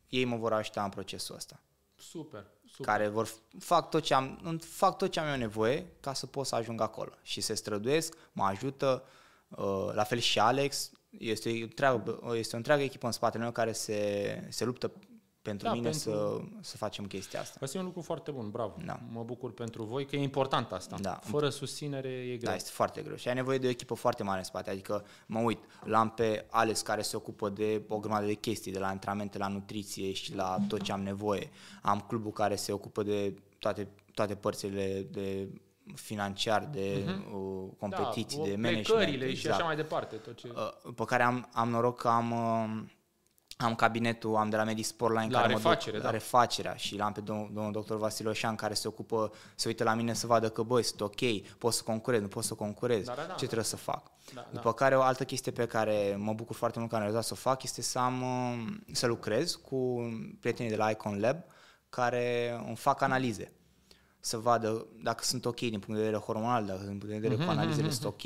ei 0.09 0.26
mă 0.26 0.36
vor 0.36 0.53
ajuta 0.53 0.84
în 0.84 0.89
procesul 0.89 1.36
ăsta. 1.36 1.59
Super, 1.95 2.45
super. 2.66 2.86
Care 2.86 3.07
vor 3.07 3.30
fac 3.59 3.89
tot 3.89 4.03
ce 4.03 4.14
am, 4.14 4.59
fac 4.64 4.97
tot 4.97 5.12
ce 5.12 5.20
am 5.20 5.28
eu 5.28 5.38
nevoie 5.38 5.86
ca 5.99 6.14
să 6.14 6.26
pot 6.26 6.45
să 6.45 6.55
ajung 6.55 6.82
acolo. 6.82 7.12
Și 7.22 7.41
se 7.41 7.53
străduiesc, 7.53 8.18
mă 8.32 8.43
ajută, 8.43 9.03
uh, 9.47 9.89
la 9.93 10.03
fel 10.03 10.20
și 10.20 10.39
Alex, 10.39 10.91
este 11.09 11.49
o 11.49 11.64
întreagă, 11.64 12.20
este 12.34 12.55
o 12.55 12.57
întreagă 12.57 12.84
echipă 12.84 13.05
în 13.05 13.12
spatele 13.12 13.43
meu 13.43 13.51
care 13.51 13.72
se, 13.72 14.47
se 14.49 14.66
luptă 14.66 14.91
pentru 15.41 15.67
da, 15.67 15.73
mine 15.73 15.89
pentru... 15.89 16.09
Să, 16.09 16.41
să 16.61 16.77
facem 16.77 17.05
chestia 17.05 17.39
asta. 17.39 17.59
Asta 17.61 17.77
e 17.77 17.79
un 17.79 17.85
lucru 17.85 18.01
foarte 18.01 18.31
bun, 18.31 18.49
bravo. 18.49 18.75
Da. 18.85 18.99
Mă 19.11 19.23
bucur 19.23 19.53
pentru 19.53 19.83
voi 19.83 20.05
că 20.05 20.15
e 20.15 20.21
important 20.21 20.71
asta. 20.71 20.95
Da. 21.01 21.19
Fără 21.23 21.49
susținere 21.49 22.09
e 22.09 22.37
greu. 22.37 22.49
Da, 22.49 22.55
este 22.55 22.69
foarte 22.69 23.01
greu 23.01 23.15
și 23.15 23.27
ai 23.27 23.33
nevoie 23.33 23.57
de 23.57 23.67
o 23.67 23.69
echipă 23.69 23.93
foarte 23.93 24.23
mare 24.23 24.37
în 24.37 24.43
spate. 24.43 24.69
Adică 24.69 25.05
mă 25.25 25.39
uit, 25.39 25.59
l-am 25.83 26.09
pe 26.09 26.45
Alex 26.49 26.81
care 26.81 27.01
se 27.01 27.15
ocupă 27.15 27.49
de 27.49 27.81
o 27.87 27.99
grămadă 27.99 28.25
de 28.25 28.33
chestii, 28.33 28.71
de 28.71 28.79
la 28.79 28.87
antrenamente, 28.87 29.37
la 29.37 29.47
nutriție 29.47 30.11
și 30.11 30.35
la 30.35 30.57
tot 30.67 30.81
ce 30.81 30.91
am 30.91 31.01
nevoie. 31.01 31.49
Am 31.81 31.99
clubul 31.99 32.31
care 32.31 32.55
se 32.55 32.71
ocupă 32.71 33.03
de 33.03 33.33
toate, 33.59 33.87
toate 34.13 34.35
părțile 34.35 35.07
de 35.11 35.47
financiar, 35.95 36.69
de 36.71 37.03
uh-huh. 37.03 37.77
competiții, 37.79 38.37
da, 38.37 38.43
de 38.43 38.55
management. 38.55 39.13
Exact. 39.13 39.35
și 39.35 39.47
așa 39.47 39.63
mai 39.63 39.75
departe. 39.75 40.15
Tot 40.15 40.35
ce... 40.35 40.47
Uh, 40.55 40.93
pe 40.95 41.03
care 41.03 41.23
am, 41.23 41.49
am 41.53 41.69
noroc 41.69 41.99
că 41.99 42.07
am... 42.07 42.31
Uh, 42.31 42.89
am 43.64 43.76
cabinetul, 43.76 44.36
am 44.36 44.49
de 44.49 44.55
la 44.55 44.64
Medisportline 44.64 45.32
la 45.32 45.41
care 45.41 45.53
refacere, 45.53 45.91
mă 45.91 45.97
duc, 45.97 46.01
da. 46.01 46.07
la 46.07 46.12
refacerea 46.12 46.76
și 46.76 46.95
l-am 46.95 47.12
pe 47.12 47.22
domnul, 47.22 47.49
domnul 47.53 47.72
doctor 47.72 47.97
Vasile 47.97 48.30
Oșan 48.30 48.55
care 48.55 48.74
se 48.74 48.88
ocupă, 48.88 49.32
se 49.55 49.68
uită 49.68 49.84
la 49.84 49.93
mine 49.93 50.14
să 50.14 50.28
vadă 50.28 50.49
că 50.49 50.64
băi, 50.64 50.84
sunt 50.84 51.01
ok, 51.01 51.47
pot 51.57 51.74
să 51.74 51.84
concurez, 51.84 52.22
nu 52.22 52.28
pot 52.28 52.43
să 52.43 52.53
concurez, 52.53 53.05
da, 53.05 53.14
da, 53.14 53.22
da. 53.22 53.34
ce 53.34 53.45
trebuie 53.45 53.66
să 53.66 53.76
fac. 53.76 54.12
Da, 54.34 54.47
După 54.51 54.70
da. 54.70 54.74
care 54.74 54.97
o 54.97 55.01
altă 55.01 55.24
chestie 55.24 55.51
pe 55.51 55.66
care 55.66 56.16
mă 56.20 56.34
bucur 56.34 56.55
foarte 56.55 56.80
mult 56.80 56.89
că 56.89 56.95
am 56.95 57.01
realizat 57.01 57.26
să 57.28 57.34
o 57.34 57.49
fac 57.49 57.64
este 57.64 57.82
să 57.82 57.99
am, 57.99 58.24
să 58.91 59.07
lucrez 59.07 59.55
cu 59.55 60.09
prietenii 60.39 60.72
de 60.72 60.78
la 60.78 60.89
Icon 60.89 61.20
Lab 61.20 61.38
care 61.89 62.55
îmi 62.68 62.76
fac 62.76 63.01
analize 63.01 63.51
să 64.22 64.38
vadă 64.38 64.88
dacă 65.03 65.24
sunt 65.24 65.45
ok 65.45 65.59
din 65.59 65.80
punct 65.80 65.88
de 65.88 66.05
vedere 66.05 66.18
hormonal, 66.18 66.66
dacă 66.66 66.80
din 66.80 66.97
punct 66.97 67.07
de 67.07 67.14
vedere 67.14 67.34
mm-hmm, 67.34 67.45
cu 67.45 67.51
mhm, 67.51 67.59
analizele 67.59 67.88
mm-hmm. 67.88 67.91
sunt 67.91 68.05
ok. 68.05 68.22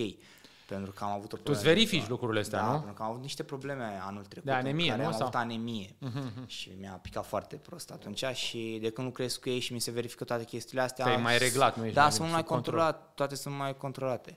Pentru 0.68 0.92
că 0.92 1.04
am 1.04 1.10
avut 1.10 1.34
o 1.34 1.36
problemă. 1.36 1.58
Tu 1.58 1.64
verifici 1.64 2.08
lucrurile 2.08 2.40
astea, 2.40 2.60
da, 2.60 2.66
nu? 2.66 2.78
pentru 2.78 2.94
că 2.94 3.04
am 3.04 3.10
avut 3.10 3.22
niște 3.22 3.44
probleme 3.44 4.00
anul 4.02 4.26
trecut. 4.26 4.46
De 4.46 4.52
anemie, 4.52 4.90
care 4.90 5.02
nu? 5.02 5.08
Am 5.08 5.14
sau? 5.14 5.22
avut 5.22 5.36
anemie 5.36 5.88
uh-huh. 5.88 6.46
și 6.46 6.72
mi-a 6.80 7.00
picat 7.02 7.26
foarte 7.26 7.56
prost 7.56 7.92
atunci 7.92 8.26
și 8.34 8.78
de 8.82 8.90
când 8.90 9.08
lucrez 9.08 9.36
cu 9.36 9.50
ei 9.50 9.60
și 9.60 9.74
mi 9.74 9.80
se 9.80 9.92
verifică 9.92 10.24
toate 10.24 10.44
chestiile 10.44 10.82
astea... 10.82 11.06
Te-ai 11.06 11.22
mai 11.22 11.38
reglat, 11.38 11.78
nu 11.78 11.84
ești 11.84 11.96
Da, 11.96 12.02
mai 12.02 12.12
sunt 12.12 12.32
mai 12.32 12.44
controlat, 12.44 13.14
toate 13.16 13.36
sunt 13.36 13.56
mai 13.56 13.78
controlate. 13.78 14.36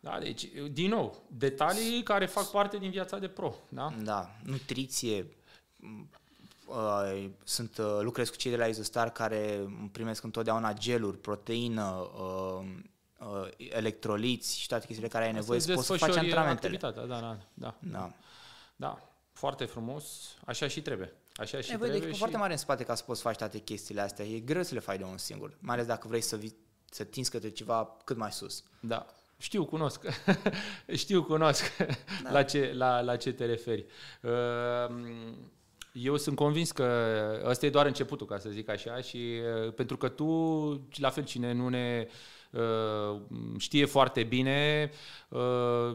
Da, 0.00 0.18
deci, 0.22 0.48
din 0.70 0.88
nou, 0.88 1.22
detalii 1.28 2.02
care 2.02 2.26
fac 2.26 2.50
parte 2.50 2.76
din 2.76 2.90
viața 2.90 3.18
de 3.18 3.28
pro, 3.28 3.54
da? 3.68 3.94
Da, 4.02 4.30
nutriție, 4.42 5.26
Uh, 6.66 7.30
sunt, 7.44 7.78
uh, 7.78 7.98
lucrez 8.00 8.28
cu 8.28 8.36
cei 8.36 8.50
de 8.50 8.56
la 8.56 8.66
Izostar 8.66 9.10
care 9.10 9.68
primesc 9.92 10.22
întotdeauna 10.22 10.72
geluri, 10.72 11.18
proteină, 11.18 12.10
uh, 12.14 12.66
uh, 13.24 13.48
electroliți 13.56 14.58
și 14.58 14.66
toate 14.66 14.86
chestiile 14.86 15.10
care 15.10 15.24
ai 15.24 15.32
nevoie 15.32 15.60
să 15.60 15.74
poți 15.74 15.86
să 15.86 15.96
faci 15.96 16.16
antrenamentele. 16.16 16.76
Da, 16.76 16.90
da, 16.90 17.02
da, 17.04 17.38
da. 17.54 17.74
Da. 17.80 18.12
Da, 18.76 18.98
foarte 19.32 19.64
frumos, 19.64 20.04
așa 20.44 20.68
și 20.68 20.82
trebuie. 20.82 21.12
Așa 21.36 21.60
și 21.60 21.70
nevoie 21.70 21.90
trebuie 21.90 22.08
de 22.08 22.12
și... 22.12 22.18
foarte 22.18 22.36
mare 22.36 22.52
în 22.52 22.58
spate 22.58 22.84
ca 22.84 22.94
să 22.94 23.02
poți 23.06 23.20
face 23.20 23.38
toate 23.38 23.58
chestiile 23.58 24.00
astea. 24.00 24.24
E 24.24 24.38
greu 24.38 24.62
să 24.62 24.74
le 24.74 24.80
faci 24.80 24.98
de 24.98 25.04
un 25.04 25.18
singur, 25.18 25.56
mai 25.58 25.74
ales 25.74 25.86
dacă 25.86 26.08
vrei 26.08 26.20
să, 26.20 26.36
vii, 26.36 26.56
să 26.90 27.04
tinzi 27.04 27.30
către 27.30 27.48
ceva 27.48 27.96
cât 28.04 28.16
mai 28.16 28.32
sus. 28.32 28.64
Da, 28.80 29.06
știu, 29.38 29.64
cunosc. 29.64 30.00
știu, 31.02 31.24
cunosc 31.24 31.76
da. 32.22 32.30
la, 32.30 32.42
ce, 32.42 32.72
la, 32.74 33.00
la 33.00 33.16
ce 33.16 33.32
te 33.32 33.44
referi. 33.44 33.86
Uh, 34.20 34.94
eu 35.92 36.16
sunt 36.16 36.36
convins 36.36 36.72
că 36.72 37.42
ăsta 37.44 37.66
e 37.66 37.70
doar 37.70 37.86
începutul, 37.86 38.26
ca 38.26 38.38
să 38.38 38.48
zic 38.48 38.68
așa, 38.68 39.00
și 39.00 39.40
uh, 39.66 39.72
pentru 39.74 39.96
că 39.96 40.08
tu, 40.08 40.26
la 40.94 41.10
fel, 41.10 41.24
cine 41.24 41.52
nu 41.52 41.68
ne 41.68 42.06
uh, 42.06 42.12
știe 43.58 43.84
foarte 43.84 44.22
bine, 44.22 44.90
uh, 45.28 45.40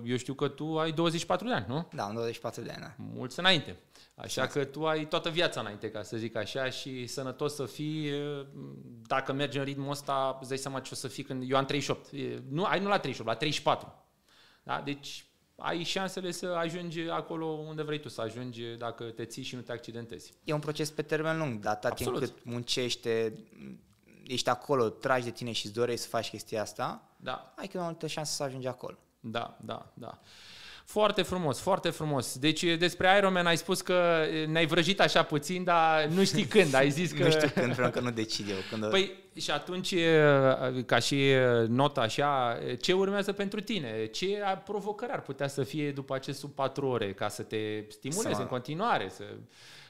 eu 0.05 0.17
știu 0.17 0.33
că 0.33 0.47
tu 0.47 0.79
ai 0.79 0.91
24 0.91 1.47
de 1.47 1.53
ani, 1.53 1.65
nu? 1.67 1.87
Da, 1.93 2.03
am 2.03 2.13
24 2.13 2.61
de 2.61 2.69
ani. 2.69 2.81
Da. 2.81 2.93
Mulți 3.13 3.39
înainte. 3.39 3.77
Așa 4.15 4.47
că 4.47 4.63
tu 4.63 4.87
ai 4.87 5.07
toată 5.07 5.29
viața 5.29 5.59
înainte, 5.59 5.91
ca 5.91 6.03
să 6.03 6.17
zic 6.17 6.35
așa, 6.35 6.69
și 6.69 7.07
sănătos 7.07 7.55
să 7.55 7.65
fii. 7.65 8.11
Dacă 9.07 9.33
mergi 9.33 9.57
în 9.57 9.63
ritmul 9.63 9.89
ăsta, 9.89 10.37
îți 10.39 10.49
dai 10.49 10.57
seama 10.57 10.79
ce 10.79 10.89
o 10.93 10.95
să 10.95 11.07
fii 11.07 11.23
când... 11.23 11.51
Eu 11.51 11.57
am 11.57 11.65
38. 11.65 12.09
Nu, 12.49 12.63
ai 12.63 12.79
nu 12.79 12.87
la 12.87 12.99
38, 12.99 13.29
la 13.29 13.35
34. 13.35 13.93
Da? 14.63 14.81
Deci 14.85 15.25
ai 15.55 15.83
șansele 15.83 16.31
să 16.31 16.45
ajungi 16.45 16.99
acolo 16.99 17.45
unde 17.45 17.83
vrei 17.83 17.99
tu 17.99 18.09
să 18.09 18.21
ajungi 18.21 18.63
dacă 18.77 19.03
te 19.03 19.25
ții 19.25 19.43
și 19.43 19.55
nu 19.55 19.61
te 19.61 19.71
accidentezi. 19.71 20.33
E 20.43 20.53
un 20.53 20.59
proces 20.59 20.91
pe 20.91 21.01
termen 21.01 21.37
lung, 21.37 21.59
dar 21.59 21.73
atât 21.73 21.95
timp 21.95 22.17
cât 22.17 22.43
muncește, 22.43 23.33
ești 24.31 24.49
acolo, 24.49 24.89
tragi 24.89 25.23
de 25.23 25.31
tine 25.31 25.51
și 25.51 25.65
îți 25.65 25.75
dorești 25.75 26.01
să 26.01 26.07
faci 26.07 26.29
chestia 26.29 26.61
asta, 26.61 27.01
da. 27.15 27.53
ai 27.55 27.67
cât 27.67 27.79
mai 27.79 27.89
multă 27.89 28.07
șansă 28.07 28.33
să 28.33 28.43
ajungi 28.43 28.67
acolo. 28.67 28.97
Da, 29.19 29.57
da, 29.61 29.91
da. 29.93 30.19
Foarte 30.85 31.21
frumos, 31.21 31.59
foarte 31.59 31.89
frumos. 31.89 32.37
Deci 32.37 32.63
despre 32.63 33.15
Ironman 33.17 33.45
ai 33.45 33.57
spus 33.57 33.81
că 33.81 34.25
ne-ai 34.47 34.65
vrăjit 34.65 34.99
așa 34.99 35.23
puțin, 35.23 35.63
dar 35.63 36.05
nu 36.05 36.23
știi 36.23 36.45
când. 36.55 36.73
Ai 36.73 36.89
zis 36.89 37.11
că... 37.11 37.23
nu 37.23 37.29
știu 37.29 37.49
când, 37.53 37.75
pentru 37.75 37.89
că 37.89 37.99
nu 37.99 38.11
decid 38.11 38.49
eu. 38.49 38.55
Când... 38.69 38.89
Păi 38.89 39.11
și 39.35 39.51
atunci, 39.51 39.95
ca 40.85 40.99
și 40.99 41.25
nota 41.67 42.01
așa, 42.01 42.59
ce 42.81 42.93
urmează 42.93 43.31
pentru 43.31 43.61
tine? 43.61 44.05
Ce 44.05 44.43
provocări 44.65 45.11
ar 45.11 45.21
putea 45.21 45.47
să 45.47 45.63
fie 45.63 45.91
după 45.91 46.15
acest 46.15 46.39
sub 46.39 46.51
patru 46.51 46.87
ore 46.87 47.13
ca 47.13 47.27
să 47.27 47.43
te 47.43 47.85
stimulezi 47.89 48.35
să... 48.35 48.41
în 48.41 48.47
continuare? 48.47 49.09
Să 49.09 49.23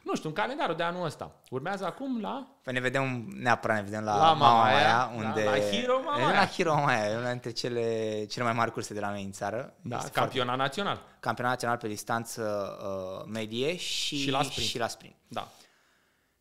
nu 0.09 0.15
știu, 0.15 0.29
în 0.29 0.35
calendarul 0.35 0.75
de 0.75 0.83
anul 0.83 1.05
ăsta. 1.05 1.31
Urmează 1.49 1.85
acum 1.85 2.21
la... 2.21 2.47
Păi 2.63 2.73
ne 2.73 2.79
vedem, 2.79 3.25
neapărat 3.35 3.77
ne 3.77 3.83
vedem 3.83 4.03
la, 4.03 4.17
la 4.17 4.33
Mama 4.33 4.63
Aia, 4.63 5.11
unde... 5.15 5.43
La, 5.43 5.51
la 5.51 5.57
Hero 5.57 6.01
Mama 6.05 6.31
La 6.31 6.45
Hero 6.45 6.73
Mama 6.73 6.87
Aia, 6.87 7.17
una 7.17 7.29
dintre 7.29 7.51
cele, 7.51 8.25
cele 8.25 8.43
mai 8.43 8.53
mari 8.53 8.71
curse 8.71 8.93
de 8.93 8.99
la 8.99 9.09
noi 9.09 9.23
în 9.23 9.31
țară. 9.31 9.73
Da, 9.81 9.97
campionat 9.97 10.55
foarte... 10.55 10.61
național. 10.61 11.01
Campionat 11.19 11.51
național 11.51 11.77
pe 11.77 11.87
distanță 11.87 12.43
uh, 12.81 13.31
medie 13.31 13.75
și, 13.75 14.17
și, 14.17 14.29
la 14.29 14.43
sprint. 14.43 14.69
și 14.69 14.77
la 14.77 14.87
sprint. 14.87 15.15
Da. 15.27 15.47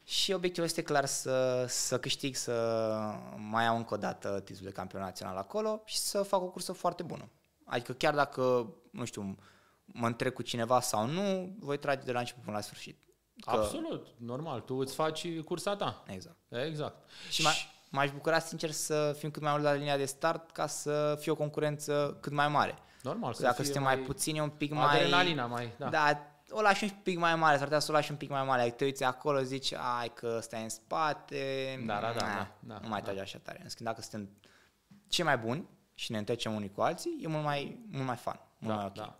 Și 0.04 0.32
obiectivul 0.32 0.68
este 0.68 0.82
clar 0.82 1.04
să, 1.04 1.64
să 1.68 1.98
câștig, 1.98 2.34
să 2.34 2.52
mai 3.36 3.64
iau 3.64 3.76
încă 3.76 3.94
o 3.94 3.96
dată 3.96 4.40
titlul 4.44 4.68
de 4.68 4.74
campion 4.74 5.02
național 5.02 5.36
acolo 5.36 5.82
și 5.84 5.96
să 5.98 6.22
fac 6.22 6.42
o 6.42 6.46
cursă 6.46 6.72
foarte 6.72 7.02
bună. 7.02 7.28
Adică 7.64 7.92
chiar 7.92 8.14
dacă, 8.14 8.72
nu 8.90 9.04
știu, 9.04 9.36
mă 9.84 10.06
întreb 10.06 10.32
cu 10.32 10.42
cineva 10.42 10.80
sau 10.80 11.06
nu, 11.06 11.56
voi 11.58 11.78
trage 11.78 12.04
de 12.04 12.12
la 12.12 12.18
început 12.18 12.42
până 12.42 12.56
la 12.56 12.62
sfârșit. 12.62 13.02
Că... 13.44 13.50
Absolut, 13.50 14.06
normal. 14.16 14.60
Tu 14.60 14.74
îți 14.74 14.94
faci 14.94 15.40
cursa 15.40 15.76
ta. 15.76 16.02
Exact. 16.06 16.36
Exact. 16.48 17.10
Și 17.30 17.42
m- 17.42 17.88
m-aș 17.90 18.10
bucura 18.10 18.38
sincer 18.38 18.70
să 18.70 19.14
fim 19.18 19.30
cât 19.30 19.42
mai 19.42 19.52
mult 19.52 19.62
la 19.64 19.72
linia 19.72 19.96
de 19.96 20.04
start 20.04 20.50
ca 20.50 20.66
să 20.66 21.16
fie 21.20 21.32
o 21.32 21.34
concurență 21.34 22.18
cât 22.20 22.32
mai 22.32 22.48
mare. 22.48 22.78
Normal. 23.02 23.34
Să 23.34 23.42
Dacă 23.42 23.62
suntem 23.62 23.82
mai, 23.82 23.94
mai 23.94 24.04
puțin, 24.04 24.36
e 24.36 24.42
un 24.42 24.50
pic 24.50 24.72
mai... 24.72 24.96
Adrenalina 24.96 25.46
mai, 25.46 25.72
da. 25.76 25.88
Da, 25.88 26.22
o 26.50 26.60
lași 26.60 26.84
un 26.84 26.90
pic 27.02 27.18
mai 27.18 27.34
mare, 27.34 27.54
s-ar 27.56 27.64
putea 27.64 27.78
să 27.78 27.90
o 27.90 27.94
lași 27.94 28.10
un 28.10 28.16
pic 28.16 28.28
mai 28.28 28.44
mare. 28.44 28.62
Ai 28.62 28.70
te 28.70 28.84
uiți 28.84 29.04
acolo, 29.04 29.40
zici, 29.40 29.72
ai 29.72 30.12
că 30.14 30.38
stai 30.42 30.62
în 30.62 30.68
spate, 30.68 31.82
da, 31.86 31.94
da, 32.00 32.12
da, 32.12 32.18
da, 32.18 32.48
da, 32.60 32.78
nu 32.82 32.88
mai 32.88 32.98
da. 32.98 33.04
tragi 33.04 33.20
așa 33.20 33.38
tare. 33.42 33.60
În 33.62 33.68
schimb, 33.68 33.88
dacă 33.88 34.00
suntem 34.00 34.30
cei 35.08 35.24
mai 35.24 35.38
buni 35.38 35.68
și 35.94 36.12
ne 36.12 36.18
întrecem 36.18 36.54
unii 36.54 36.70
cu 36.70 36.80
alții, 36.80 37.18
e 37.22 37.28
mult 37.28 37.44
mai, 37.44 37.86
mult 37.90 38.06
mai 38.06 38.16
fun, 38.16 38.40
mult 38.58 38.74
da, 38.74 38.80
mai 38.80 38.86
ok. 38.86 38.94
Da. 38.94 39.18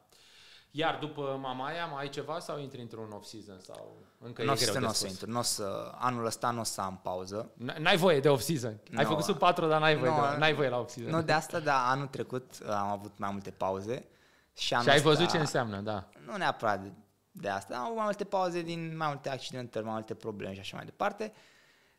Iar 0.71 0.99
după 1.01 1.39
Mamaia 1.41 1.87
mai 1.87 2.03
ai 2.03 2.09
ceva 2.09 2.39
sau 2.39 2.59
intri 2.59 2.81
într-un 2.81 3.11
off-season? 3.13 3.59
Sau 3.61 3.97
încă 4.19 4.45
nu 4.45 4.53
e 4.53 4.55
greu 4.55 4.67
să, 4.67 4.73
de 4.73 4.79
n-o 4.79 4.93
să 4.93 5.07
intru, 5.07 5.31
n-o 5.31 5.43
să, 5.43 5.93
anul 5.99 6.25
ăsta 6.25 6.51
nu 6.51 6.61
o 6.61 6.65
să 6.65 6.81
am 6.81 7.01
pauză. 7.03 7.51
N-ai 7.79 7.97
voie 7.97 8.21
de 8.21 8.29
off-season. 8.29 8.71
Ai 8.97 9.03
No. 9.05 9.09
făcut 9.09 9.25
sub 9.25 9.39
4, 9.39 9.67
dar 9.67 9.81
n-ai 9.81 9.97
voie, 9.97 10.11
No, 10.11 10.31
de, 10.31 10.37
n-ai 10.37 10.55
voie 10.55 10.69
la 10.69 10.79
off-season. 10.79 11.13
Nu 11.13 11.23
de 11.23 11.33
asta, 11.33 11.61
dar 11.61 11.83
anul 11.87 12.07
trecut 12.07 12.53
uh, 12.63 12.69
am 12.69 12.89
avut 12.89 13.19
mai 13.19 13.31
multe 13.33 13.51
pauze. 13.51 14.05
Și, 14.57 14.73
anul 14.75 14.85
Și 14.87 14.91
ai 14.91 14.97
ăsta- 14.97 15.09
văzut 15.09 15.31
ce 15.31 15.39
înseamnă, 15.39 15.81
da. 15.81 16.09
Nu 16.27 16.37
neapărat 16.37 16.83
de, 16.83 16.93
de 17.31 17.49
asta, 17.49 17.77
am 17.77 17.83
avut 17.83 17.95
mai 17.97 18.05
multe 18.05 18.25
pauze 18.25 18.63
din 18.63 18.97
mai 18.97 19.07
multe 19.09 19.29
accidentări, 19.31 19.85
mai 19.85 19.95
multe 19.95 20.15
probleme 20.15 20.55
și 20.55 20.61
așa 20.61 20.77
mai 20.77 20.85
departe. 20.85 21.33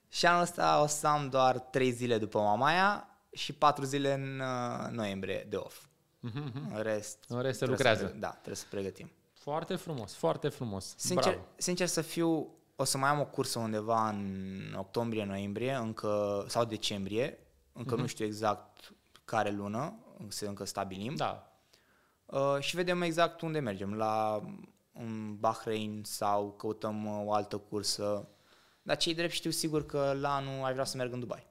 Și 0.09 0.25
anul 0.25 0.41
ăsta 0.41 0.81
o 0.81 0.87
să 0.87 1.07
am 1.07 1.29
doar 1.29 1.59
3 1.59 1.91
zile 1.91 2.17
după 2.17 2.39
Mamaia 2.39 3.07
și 3.31 3.53
4 3.53 3.83
zile 3.83 4.13
în 4.13 4.39
uh, 4.39 4.91
noiembrie 4.91 5.45
de 5.49 5.55
off. 5.55 5.83
În 6.21 6.81
rest, 6.81 7.25
În 7.27 7.41
rest 7.41 7.57
se 7.59 7.65
trebuie 7.65 7.67
lucrează. 7.67 7.99
Să, 7.99 8.07
pre- 8.09 8.19
da, 8.19 8.29
trebuie 8.29 8.55
să 8.55 8.65
pregătim. 8.69 9.11
Foarte 9.33 9.75
frumos, 9.75 10.15
foarte 10.15 10.49
frumos. 10.49 10.93
Sincer, 10.97 11.31
Bravo. 11.33 11.47
sincer 11.57 11.87
să 11.87 12.01
fiu, 12.01 12.53
o 12.75 12.83
să 12.83 12.97
mai 12.97 13.09
am 13.09 13.19
o 13.19 13.25
cursă 13.25 13.59
undeva 13.59 14.09
în 14.09 14.75
octombrie-noiembrie 14.77 15.73
încă, 15.73 16.45
sau 16.47 16.65
decembrie, 16.65 17.37
încă 17.73 17.93
Mhm. 17.93 18.01
nu 18.01 18.07
știu 18.07 18.25
exact 18.25 18.93
care 19.25 19.51
lună, 19.51 19.99
să 20.27 20.45
încă 20.45 20.65
stabilim. 20.65 21.15
Da. 21.15 21.53
Uh, 22.25 22.57
și 22.59 22.75
vedem 22.75 23.01
exact 23.01 23.41
unde 23.41 23.59
mergem, 23.59 23.93
la 23.93 24.41
un 24.91 25.35
Bahrain 25.39 26.01
sau 26.05 26.51
căutăm 26.51 27.05
uh, 27.05 27.21
o 27.25 27.33
altă 27.33 27.57
cursă. 27.57 28.27
Dar 28.81 28.97
cei 28.97 29.13
drept 29.13 29.31
știu 29.33 29.49
sigur 29.51 29.85
că 29.85 30.13
la 30.19 30.35
anul 30.35 30.63
aș 30.65 30.71
vrea 30.71 30.83
să 30.83 30.97
merg 30.97 31.13
în 31.13 31.19
Dubai. 31.19 31.47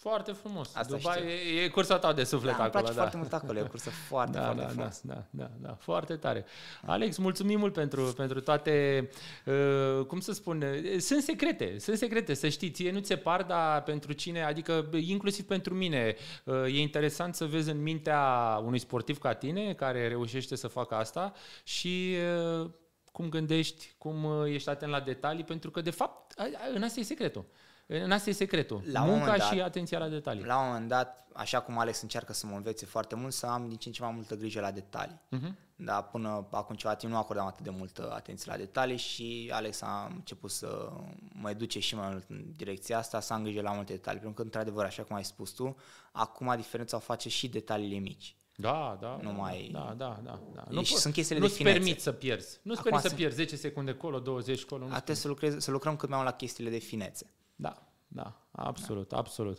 Foarte 0.00 0.32
frumos. 0.32 0.74
Asta 0.74 0.96
Dubai 0.96 1.22
e, 1.56 1.62
e 1.62 1.68
cursa 1.68 1.98
ta 1.98 2.12
de 2.12 2.24
suflet 2.24 2.56
da, 2.56 2.62
acolo. 2.64 2.64
Îmi 2.64 2.72
place 2.72 2.94
da. 2.94 3.00
foarte 3.00 3.16
mult 3.16 3.32
acolo, 3.32 3.58
e 3.58 3.62
o 3.62 3.66
cursă 3.66 3.90
foarte, 4.08 4.38
da, 4.38 4.44
foarte 4.44 4.62
da, 4.62 4.68
frumos. 4.68 5.00
Da, 5.02 5.14
da, 5.14 5.24
da, 5.30 5.50
da, 5.68 5.74
foarte 5.74 6.16
tare. 6.16 6.44
Alex, 6.86 7.16
mulțumim 7.16 7.58
mult 7.58 7.72
pentru, 7.72 8.02
pentru 8.02 8.40
toate, 8.40 9.08
uh, 9.46 10.04
cum 10.06 10.20
să 10.20 10.32
spun, 10.32 10.64
sunt 10.98 11.22
secrete, 11.22 11.78
sunt 11.78 11.96
secrete, 11.98 12.34
să 12.34 12.48
știi, 12.48 12.70
ție 12.70 12.92
nu 12.92 12.98
ți 12.98 13.06
se 13.06 13.16
par, 13.16 13.42
dar 13.42 13.82
pentru 13.82 14.12
cine, 14.12 14.42
adică 14.42 14.88
inclusiv 15.00 15.44
pentru 15.44 15.74
mine, 15.74 16.16
uh, 16.44 16.54
e 16.64 16.80
interesant 16.80 17.34
să 17.34 17.44
vezi 17.44 17.70
în 17.70 17.82
mintea 17.82 18.22
unui 18.64 18.78
sportiv 18.78 19.18
ca 19.18 19.34
tine, 19.34 19.74
care 19.74 20.08
reușește 20.08 20.56
să 20.56 20.68
facă 20.68 20.94
asta 20.94 21.32
și 21.62 22.14
uh, 22.60 22.70
cum 23.12 23.28
gândești, 23.28 23.94
cum 23.98 24.24
uh, 24.24 24.52
ești 24.52 24.68
atent 24.68 24.90
la 24.90 25.00
detalii, 25.00 25.44
pentru 25.44 25.70
că, 25.70 25.80
de 25.80 25.90
fapt, 25.90 26.34
în 26.74 26.82
asta 26.82 27.00
e 27.00 27.02
secretul. 27.02 27.44
În 27.92 28.10
asta 28.10 28.30
e 28.30 28.32
secretul. 28.32 28.82
La 28.92 29.04
Munca 29.04 29.36
dat, 29.36 29.52
și 29.52 29.60
atenția 29.60 29.98
la 29.98 30.08
detalii. 30.08 30.44
La 30.44 30.58
un 30.60 30.66
moment 30.66 30.88
dat, 30.88 31.26
așa 31.32 31.60
cum 31.60 31.78
Alex 31.78 32.00
încearcă 32.00 32.32
să 32.32 32.46
mă 32.46 32.56
învețe 32.56 32.86
foarte 32.86 33.14
mult, 33.14 33.32
să 33.32 33.46
am 33.46 33.68
din 33.68 33.76
ce 33.76 33.88
în 33.88 33.94
ce 33.94 34.02
mai 34.02 34.12
multă 34.14 34.34
grijă 34.34 34.60
la 34.60 34.70
detalii. 34.70 35.20
Uh-huh. 35.36 35.52
Dar 35.76 36.02
până 36.02 36.46
acum 36.50 36.76
ceva 36.76 36.94
timp 36.94 37.12
nu 37.12 37.18
acordam 37.18 37.46
atât 37.46 37.64
de 37.64 37.70
multă 37.70 38.12
atenție 38.14 38.50
la 38.50 38.56
detalii 38.56 38.96
și 38.96 39.50
Alex 39.52 39.82
a 39.82 40.10
început 40.14 40.50
să 40.50 40.92
mă 41.32 41.52
duce 41.52 41.78
și 41.78 41.94
mai 41.94 42.08
mult 42.10 42.24
în 42.28 42.44
direcția 42.56 42.98
asta, 42.98 43.20
să 43.20 43.32
am 43.32 43.42
grijă 43.42 43.60
la 43.60 43.72
multe 43.72 43.92
detalii. 43.92 44.20
Pentru 44.20 44.36
că, 44.36 44.42
într-adevăr, 44.42 44.84
așa 44.84 45.02
cum 45.02 45.16
ai 45.16 45.24
spus 45.24 45.50
tu, 45.50 45.76
acum 46.12 46.52
diferența 46.56 46.96
o 46.96 47.00
face 47.00 47.28
și 47.28 47.48
detaliile 47.48 47.98
mici. 47.98 48.34
Da, 48.56 48.98
da. 49.00 49.18
Nu 49.22 49.30
da, 49.30 49.36
mai... 49.36 49.70
Da, 49.72 49.94
da, 49.96 50.20
da. 50.24 50.40
da. 50.54 50.64
Nu, 50.68 50.82
și 50.82 50.94
sunt 50.94 51.14
chestiile 51.14 51.40
nu-ți 51.40 51.56
de 51.56 51.62
permit 51.62 52.00
să 52.00 52.12
pierzi. 52.12 52.58
Nu-ți 52.62 52.82
permit 52.82 53.00
să 53.00 53.14
pierzi 53.14 53.36
10 53.36 53.56
secunde 53.56 53.90
acolo, 53.90 54.18
20 54.18 54.62
acolo. 54.62 54.86
Trebuie 54.86 55.16
să, 55.16 55.28
lucrez, 55.28 55.56
să 55.58 55.70
lucrăm 55.70 55.96
cât 55.96 56.08
mai 56.08 56.18
mult 56.18 56.30
la 56.30 56.36
chestiile 56.36 56.70
de 56.70 56.78
finețe. 56.78 57.26
Da, 57.60 57.82
da, 58.08 58.46
absolut, 58.52 59.08
da. 59.08 59.16
absolut. 59.16 59.58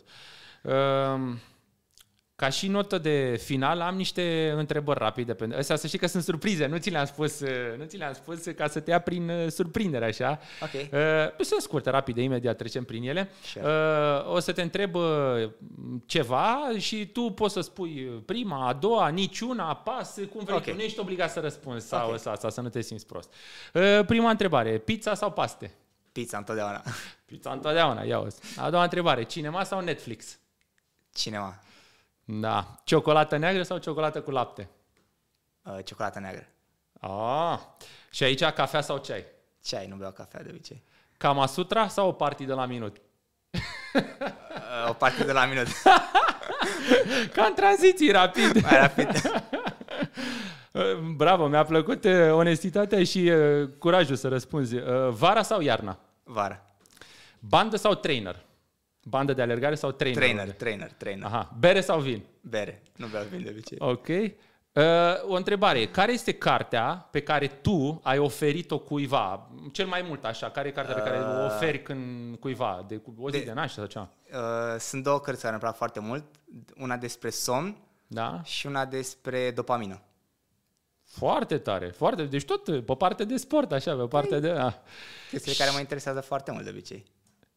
Um, 0.62 1.38
ca 2.36 2.48
și 2.48 2.68
notă 2.68 2.98
de 2.98 3.40
final 3.42 3.80
am 3.80 3.96
niște 3.96 4.54
întrebări 4.56 4.98
rapide. 4.98 5.34
Pentru... 5.34 5.58
Astea 5.58 5.76
să 5.76 5.86
știi 5.86 5.98
că 5.98 6.06
sunt 6.06 6.22
surprize, 6.22 6.66
nu 6.66 6.76
ți 6.76 6.90
le-am 6.90 7.04
spus, 7.04 7.40
nu 7.78 7.84
ți 7.84 7.96
le-am 7.96 8.12
spus 8.12 8.44
ca 8.44 8.68
să 8.68 8.80
te 8.80 8.90
ia 8.90 9.00
prin 9.00 9.28
uh, 9.28 9.48
surprindere 9.48 10.04
așa. 10.04 10.38
Ok. 10.62 10.92
Uh, 10.92 11.44
sunt 11.44 11.60
scurte, 11.60 11.90
rapide, 11.90 12.22
imediat 12.22 12.56
trecem 12.56 12.84
prin 12.84 13.08
ele. 13.08 13.30
Sure. 13.44 13.64
Uh, 13.64 14.34
o 14.34 14.38
să 14.38 14.52
te 14.52 14.62
întreb 14.62 14.94
uh, 14.94 15.50
ceva 16.06 16.70
și 16.78 17.06
tu 17.06 17.30
poți 17.30 17.52
să 17.52 17.60
spui 17.60 18.22
prima, 18.26 18.66
a 18.68 18.72
doua, 18.72 19.08
niciuna, 19.08 19.74
pas, 19.74 20.14
cum 20.14 20.44
vrei 20.44 20.56
okay. 20.56 20.72
tu. 20.72 20.78
Nu 20.78 20.84
ești 20.84 21.00
obligat 21.00 21.30
să 21.30 21.40
răspunzi 21.40 21.86
sau 21.86 22.06
okay. 22.06 22.20
asta, 22.24 22.48
să 22.48 22.60
nu 22.60 22.68
te 22.68 22.80
simți 22.80 23.06
prost. 23.06 23.32
Uh, 23.74 24.00
prima 24.06 24.30
întrebare, 24.30 24.78
pizza 24.78 25.14
sau 25.14 25.32
paste? 25.32 25.74
Pizza 26.12 26.36
întotdeauna. 26.36 26.82
Pizza 27.26 27.52
întotdeauna, 27.52 28.02
ia 28.02 28.26
A 28.56 28.70
doua 28.70 28.82
întrebare, 28.82 29.22
cinema 29.22 29.64
sau 29.64 29.80
Netflix? 29.80 30.38
Cinema. 31.12 31.58
Da. 32.24 32.80
Ciocolată 32.84 33.36
neagră 33.36 33.62
sau 33.62 33.78
ciocolată 33.78 34.22
cu 34.22 34.30
lapte? 34.30 34.68
Uh, 35.62 35.78
ciocolată 35.84 36.18
neagră. 36.18 36.46
Ah. 37.00 37.58
Și 38.10 38.22
aici 38.22 38.44
cafea 38.44 38.80
sau 38.80 38.98
ceai? 38.98 39.24
Ceai, 39.62 39.86
nu 39.86 39.96
beau 39.96 40.10
cafea 40.10 40.42
de 40.42 40.48
obicei. 40.50 40.82
Kama 41.16 41.46
Sutra 41.46 41.88
sau 41.88 42.08
o 42.08 42.12
party 42.12 42.44
de 42.44 42.52
la 42.52 42.66
minut? 42.66 42.96
Uh, 43.94 44.88
o 44.88 44.92
party 44.92 45.24
de 45.24 45.32
la 45.32 45.44
minut. 45.44 45.66
Ca 47.34 47.44
în 47.44 47.54
tranziții, 47.54 48.10
rapid. 48.10 48.62
Mai 48.62 48.78
rapid. 48.78 49.10
Bravo, 51.16 51.46
mi-a 51.46 51.64
plăcut 51.64 52.04
uh, 52.04 52.12
onestitatea 52.30 53.04
și 53.04 53.18
uh, 53.18 53.68
curajul 53.78 54.16
să 54.16 54.28
răspunzi. 54.28 54.76
Vara 55.08 55.42
sau 55.42 55.60
iarna? 55.60 55.98
Vara. 56.22 56.62
Bandă 57.38 57.76
sau 57.76 57.94
trainer? 57.94 58.44
Bandă 59.04 59.32
de 59.32 59.42
alergare 59.42 59.74
sau 59.74 59.90
trainer? 59.90 60.22
Trainer, 60.22 60.50
trainer, 60.50 60.92
trainer. 60.92 61.26
Aha. 61.26 61.54
Bere 61.58 61.80
sau 61.80 62.00
vin? 62.00 62.24
Bere. 62.40 62.82
Nu 62.96 63.06
beau 63.06 63.24
vin 63.30 63.42
de 63.42 63.48
obicei. 63.50 63.78
Ok. 63.80 64.08
Uh, 64.08 64.82
o 65.28 65.34
întrebare. 65.34 65.86
Care 65.86 66.12
este 66.12 66.32
cartea 66.32 67.08
pe 67.10 67.20
care 67.20 67.46
tu 67.46 68.00
ai 68.02 68.18
oferit-o 68.18 68.78
cuiva? 68.78 69.50
Cel 69.72 69.86
mai 69.86 70.04
mult 70.08 70.24
așa. 70.24 70.50
Care 70.50 70.68
e 70.68 70.70
cartea 70.70 70.96
uh, 70.96 71.02
pe 71.02 71.08
care 71.08 71.22
o 71.22 71.44
uh, 71.44 71.44
oferi 71.44 71.82
când 71.82 72.36
cuiva? 72.36 72.84
De 72.88 73.00
o 73.18 73.30
zi 73.30 73.38
de, 73.38 73.44
de 73.44 73.52
naștere 73.52 73.86
sau 73.90 74.08
ceva? 74.30 74.42
Uh, 74.42 74.78
sunt 74.78 75.02
două 75.02 75.20
cărți 75.20 75.40
care 75.40 75.52
îmi 75.52 75.62
plac 75.62 75.76
foarte 75.76 76.00
mult. 76.00 76.24
Una 76.76 76.96
despre 76.96 77.30
somn 77.30 77.76
da? 78.06 78.40
și 78.44 78.66
una 78.66 78.84
despre 78.84 79.50
dopamină. 79.50 80.00
Foarte 81.12 81.58
tare, 81.58 81.86
foarte. 81.86 82.24
Deci 82.24 82.44
tot 82.44 82.84
pe 82.84 82.94
parte 82.94 83.24
de 83.24 83.36
sport, 83.36 83.72
așa, 83.72 83.94
pe 83.94 84.06
parte 84.06 84.40
de... 84.40 84.48
Ah. 84.50 84.74
Chestiile 85.30 85.56
care 85.58 85.70
mă 85.70 85.78
interesează 85.78 86.20
foarte 86.20 86.50
mult 86.50 86.64
de 86.64 86.70
obicei. 86.70 87.04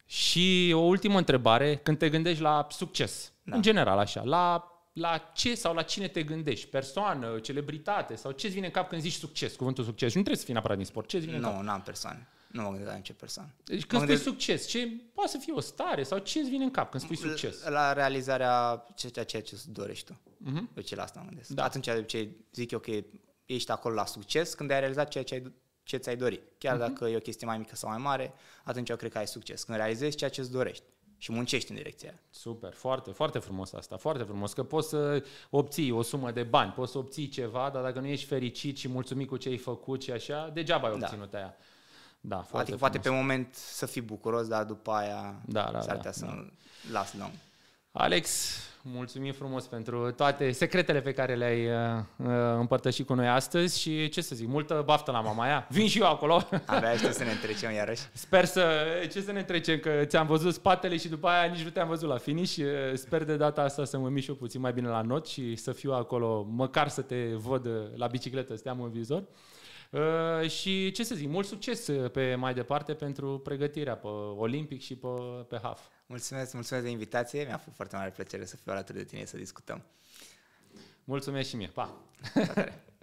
Și 0.05 0.71
o 0.73 0.79
ultimă 0.79 1.17
întrebare, 1.17 1.75
când 1.75 1.97
te 1.97 2.09
gândești 2.09 2.41
la 2.41 2.67
succes, 2.69 3.31
da. 3.43 3.55
în 3.55 3.61
general 3.61 3.97
așa, 3.97 4.23
la, 4.23 4.71
la 4.93 5.31
ce 5.33 5.55
sau 5.55 5.73
la 5.73 5.81
cine 5.81 6.07
te 6.07 6.23
gândești? 6.23 6.67
Persoană, 6.67 7.39
celebritate 7.39 8.15
sau 8.15 8.31
ce-ți 8.31 8.53
vine 8.53 8.65
în 8.65 8.71
cap 8.71 8.89
când 8.89 9.01
zici 9.01 9.13
succes, 9.13 9.55
cuvântul 9.55 9.83
succes? 9.83 10.07
Nu 10.07 10.21
trebuie 10.21 10.37
să 10.37 10.43
fii 10.43 10.53
neapărat 10.53 10.77
din 10.77 10.85
sport, 10.85 11.07
ce-ți 11.07 11.25
vine 11.25 11.37
nu, 11.37 11.45
în 11.45 11.51
cap? 11.51 11.61
Nu, 11.61 11.65
n-am 11.65 11.81
persoană. 11.81 12.27
Nu 12.47 12.61
mă 12.61 12.67
gândesc 12.67 12.89
la 12.89 12.95
nicio 12.95 13.13
persoană. 13.19 13.49
Deci 13.63 13.85
când 13.85 13.91
mă 13.91 13.97
spui 13.97 14.15
gândesc... 14.15 14.23
succes, 14.23 14.67
ce 14.67 14.91
poate 15.13 15.29
să 15.29 15.37
fie 15.37 15.53
o 15.53 15.59
stare 15.59 16.03
sau 16.03 16.17
ce 16.17 16.39
îți 16.39 16.49
vine 16.49 16.63
în 16.63 16.71
cap 16.71 16.89
când 16.89 17.03
spui 17.03 17.17
succes? 17.17 17.63
La 17.63 17.93
realizarea 17.93 18.85
ceea 18.95 19.25
ce 19.25 19.41
îți 19.51 19.71
dorești 19.71 20.05
tu. 20.05 20.19
Uh-huh. 20.45 20.73
De 20.73 20.81
ce 20.81 20.95
la 20.95 21.03
asta 21.03 21.19
mă 21.19 21.25
gândesc. 21.27 21.49
Da. 21.49 21.63
Atunci 21.63 21.85
de 21.85 22.03
ce 22.03 22.29
zic 22.53 22.71
eu 22.71 22.79
că 22.79 22.91
ești 23.45 23.71
acolo 23.71 23.93
la 23.93 24.05
succes 24.05 24.53
când 24.53 24.71
ai 24.71 24.79
realizat 24.79 25.07
ceea 25.07 25.23
ce 25.23 25.33
ai 25.33 25.53
ce 25.85 25.97
ți-ai 25.97 26.15
dori. 26.15 26.41
Chiar 26.57 26.75
uh-huh. 26.75 26.79
dacă 26.79 27.05
e 27.05 27.15
o 27.15 27.19
chestie 27.19 27.47
mai 27.47 27.57
mică 27.57 27.75
sau 27.75 27.89
mai 27.89 27.97
mare, 27.97 28.33
atunci 28.63 28.89
eu 28.89 28.95
cred 28.95 29.11
că 29.11 29.17
ai 29.17 29.27
succes. 29.27 29.63
Când 29.63 29.77
realizezi 29.77 30.17
ceea 30.17 30.29
ce 30.29 30.41
îți 30.41 30.51
dorești 30.51 30.83
și 31.17 31.31
muncești 31.31 31.71
în 31.71 31.77
direcția 31.77 32.09
aia. 32.09 32.19
Super, 32.29 32.73
foarte, 32.73 33.11
foarte 33.11 33.39
frumos 33.39 33.73
asta, 33.73 33.97
foarte 33.97 34.23
frumos, 34.23 34.53
că 34.53 34.63
poți 34.63 34.89
să 34.89 35.23
obții 35.49 35.91
o 35.91 36.01
sumă 36.01 36.31
de 36.31 36.43
bani, 36.43 36.71
poți 36.71 36.91
să 36.91 36.97
obții 36.97 37.27
ceva, 37.27 37.69
dar 37.73 37.83
dacă 37.83 37.99
nu 37.99 38.05
ești 38.05 38.25
fericit 38.25 38.77
și 38.77 38.87
mulțumit 38.87 39.27
cu 39.27 39.37
ce 39.37 39.49
ai 39.49 39.57
făcut 39.57 40.03
și 40.03 40.11
așa, 40.11 40.49
degeaba 40.53 40.87
ai 40.87 40.97
da. 40.97 41.05
obținut 41.05 41.31
da. 41.31 41.37
aia. 41.37 41.55
Da, 42.19 42.35
foarte 42.35 42.57
adică 42.57 42.77
poate 42.77 42.99
pe 42.99 43.09
moment 43.09 43.55
să 43.55 43.85
fii 43.85 44.01
bucuros, 44.01 44.47
dar 44.47 44.63
după 44.63 44.91
aia 44.91 45.41
da, 45.45 45.69
da, 45.71 45.81
s-ar 45.81 45.97
da, 45.97 46.11
să 46.11 46.25
da. 46.25 46.45
las 46.91 47.13
lung. 47.13 47.31
Alex, 47.91 48.57
mulțumim 48.87 49.31
frumos 49.31 49.67
pentru 49.67 50.11
toate 50.11 50.51
secretele 50.51 51.01
pe 51.01 51.11
care 51.11 51.35
le-ai 51.35 51.65
uh, 51.65 51.73
uh, 52.17 52.27
împărtășit 52.59 53.05
cu 53.05 53.13
noi 53.13 53.27
astăzi 53.27 53.79
și 53.79 54.09
ce 54.09 54.21
să 54.21 54.35
zic, 54.35 54.47
multă 54.47 54.83
baftă 54.85 55.11
la 55.11 55.21
mama 55.21 55.43
aia. 55.43 55.67
Vin 55.69 55.87
și 55.87 55.99
eu 55.99 56.07
acolo. 56.07 56.47
Abia 56.65 56.89
aștept 56.89 57.13
să 57.13 57.23
ne 57.23 57.31
întrecem 57.31 57.71
iarăși. 57.71 58.01
Sper 58.13 58.45
să, 58.45 58.85
ce 59.11 59.21
să 59.21 59.31
ne 59.31 59.39
întrecem, 59.39 59.79
că 59.79 60.01
ți-am 60.03 60.27
văzut 60.27 60.53
spatele 60.53 60.97
și 60.97 61.07
după 61.07 61.27
aia 61.27 61.51
nici 61.51 61.63
nu 61.63 61.69
te-am 61.69 61.87
văzut 61.87 62.09
la 62.09 62.17
finish. 62.17 62.57
Uh, 62.57 62.65
sper 62.93 63.23
de 63.23 63.35
data 63.35 63.61
asta 63.61 63.85
să 63.85 63.97
mă 63.97 64.09
mișc 64.09 64.27
eu 64.27 64.35
puțin 64.35 64.61
mai 64.61 64.73
bine 64.73 64.87
la 64.87 65.01
not 65.01 65.27
și 65.27 65.55
să 65.55 65.71
fiu 65.71 65.93
acolo, 65.93 66.47
măcar 66.49 66.87
să 66.87 67.01
te 67.01 67.25
văd 67.33 67.67
la 67.95 68.07
bicicletă, 68.07 68.55
să 68.55 68.61
te 68.61 68.69
am 68.69 68.81
în 68.81 68.89
vizor. 68.89 69.23
Uh, 69.89 70.49
și 70.49 70.91
ce 70.91 71.03
să 71.03 71.15
zic, 71.15 71.29
mult 71.29 71.47
succes 71.47 71.89
pe 72.11 72.35
mai 72.35 72.53
departe 72.53 72.93
pentru 72.93 73.39
pregătirea 73.39 73.95
pe 73.95 74.07
Olimpic 74.37 74.81
și 74.81 74.95
pe, 74.95 75.07
pe 75.47 75.59
HAF. 75.61 75.79
Mulțumesc, 76.05 76.53
mulțumesc 76.53 76.85
de 76.85 76.91
invitație. 76.91 77.45
Mi-a 77.45 77.57
fost 77.57 77.75
foarte 77.75 77.95
mare 77.95 78.09
plăcere 78.09 78.45
să 78.45 78.55
fiu 78.55 78.71
alături 78.71 78.97
de 78.97 79.03
tine 79.03 79.25
să 79.25 79.37
discutăm. 79.37 79.83
Mulțumesc 81.03 81.49
și 81.49 81.55
mie. 81.55 81.67
Pa! 81.67 81.97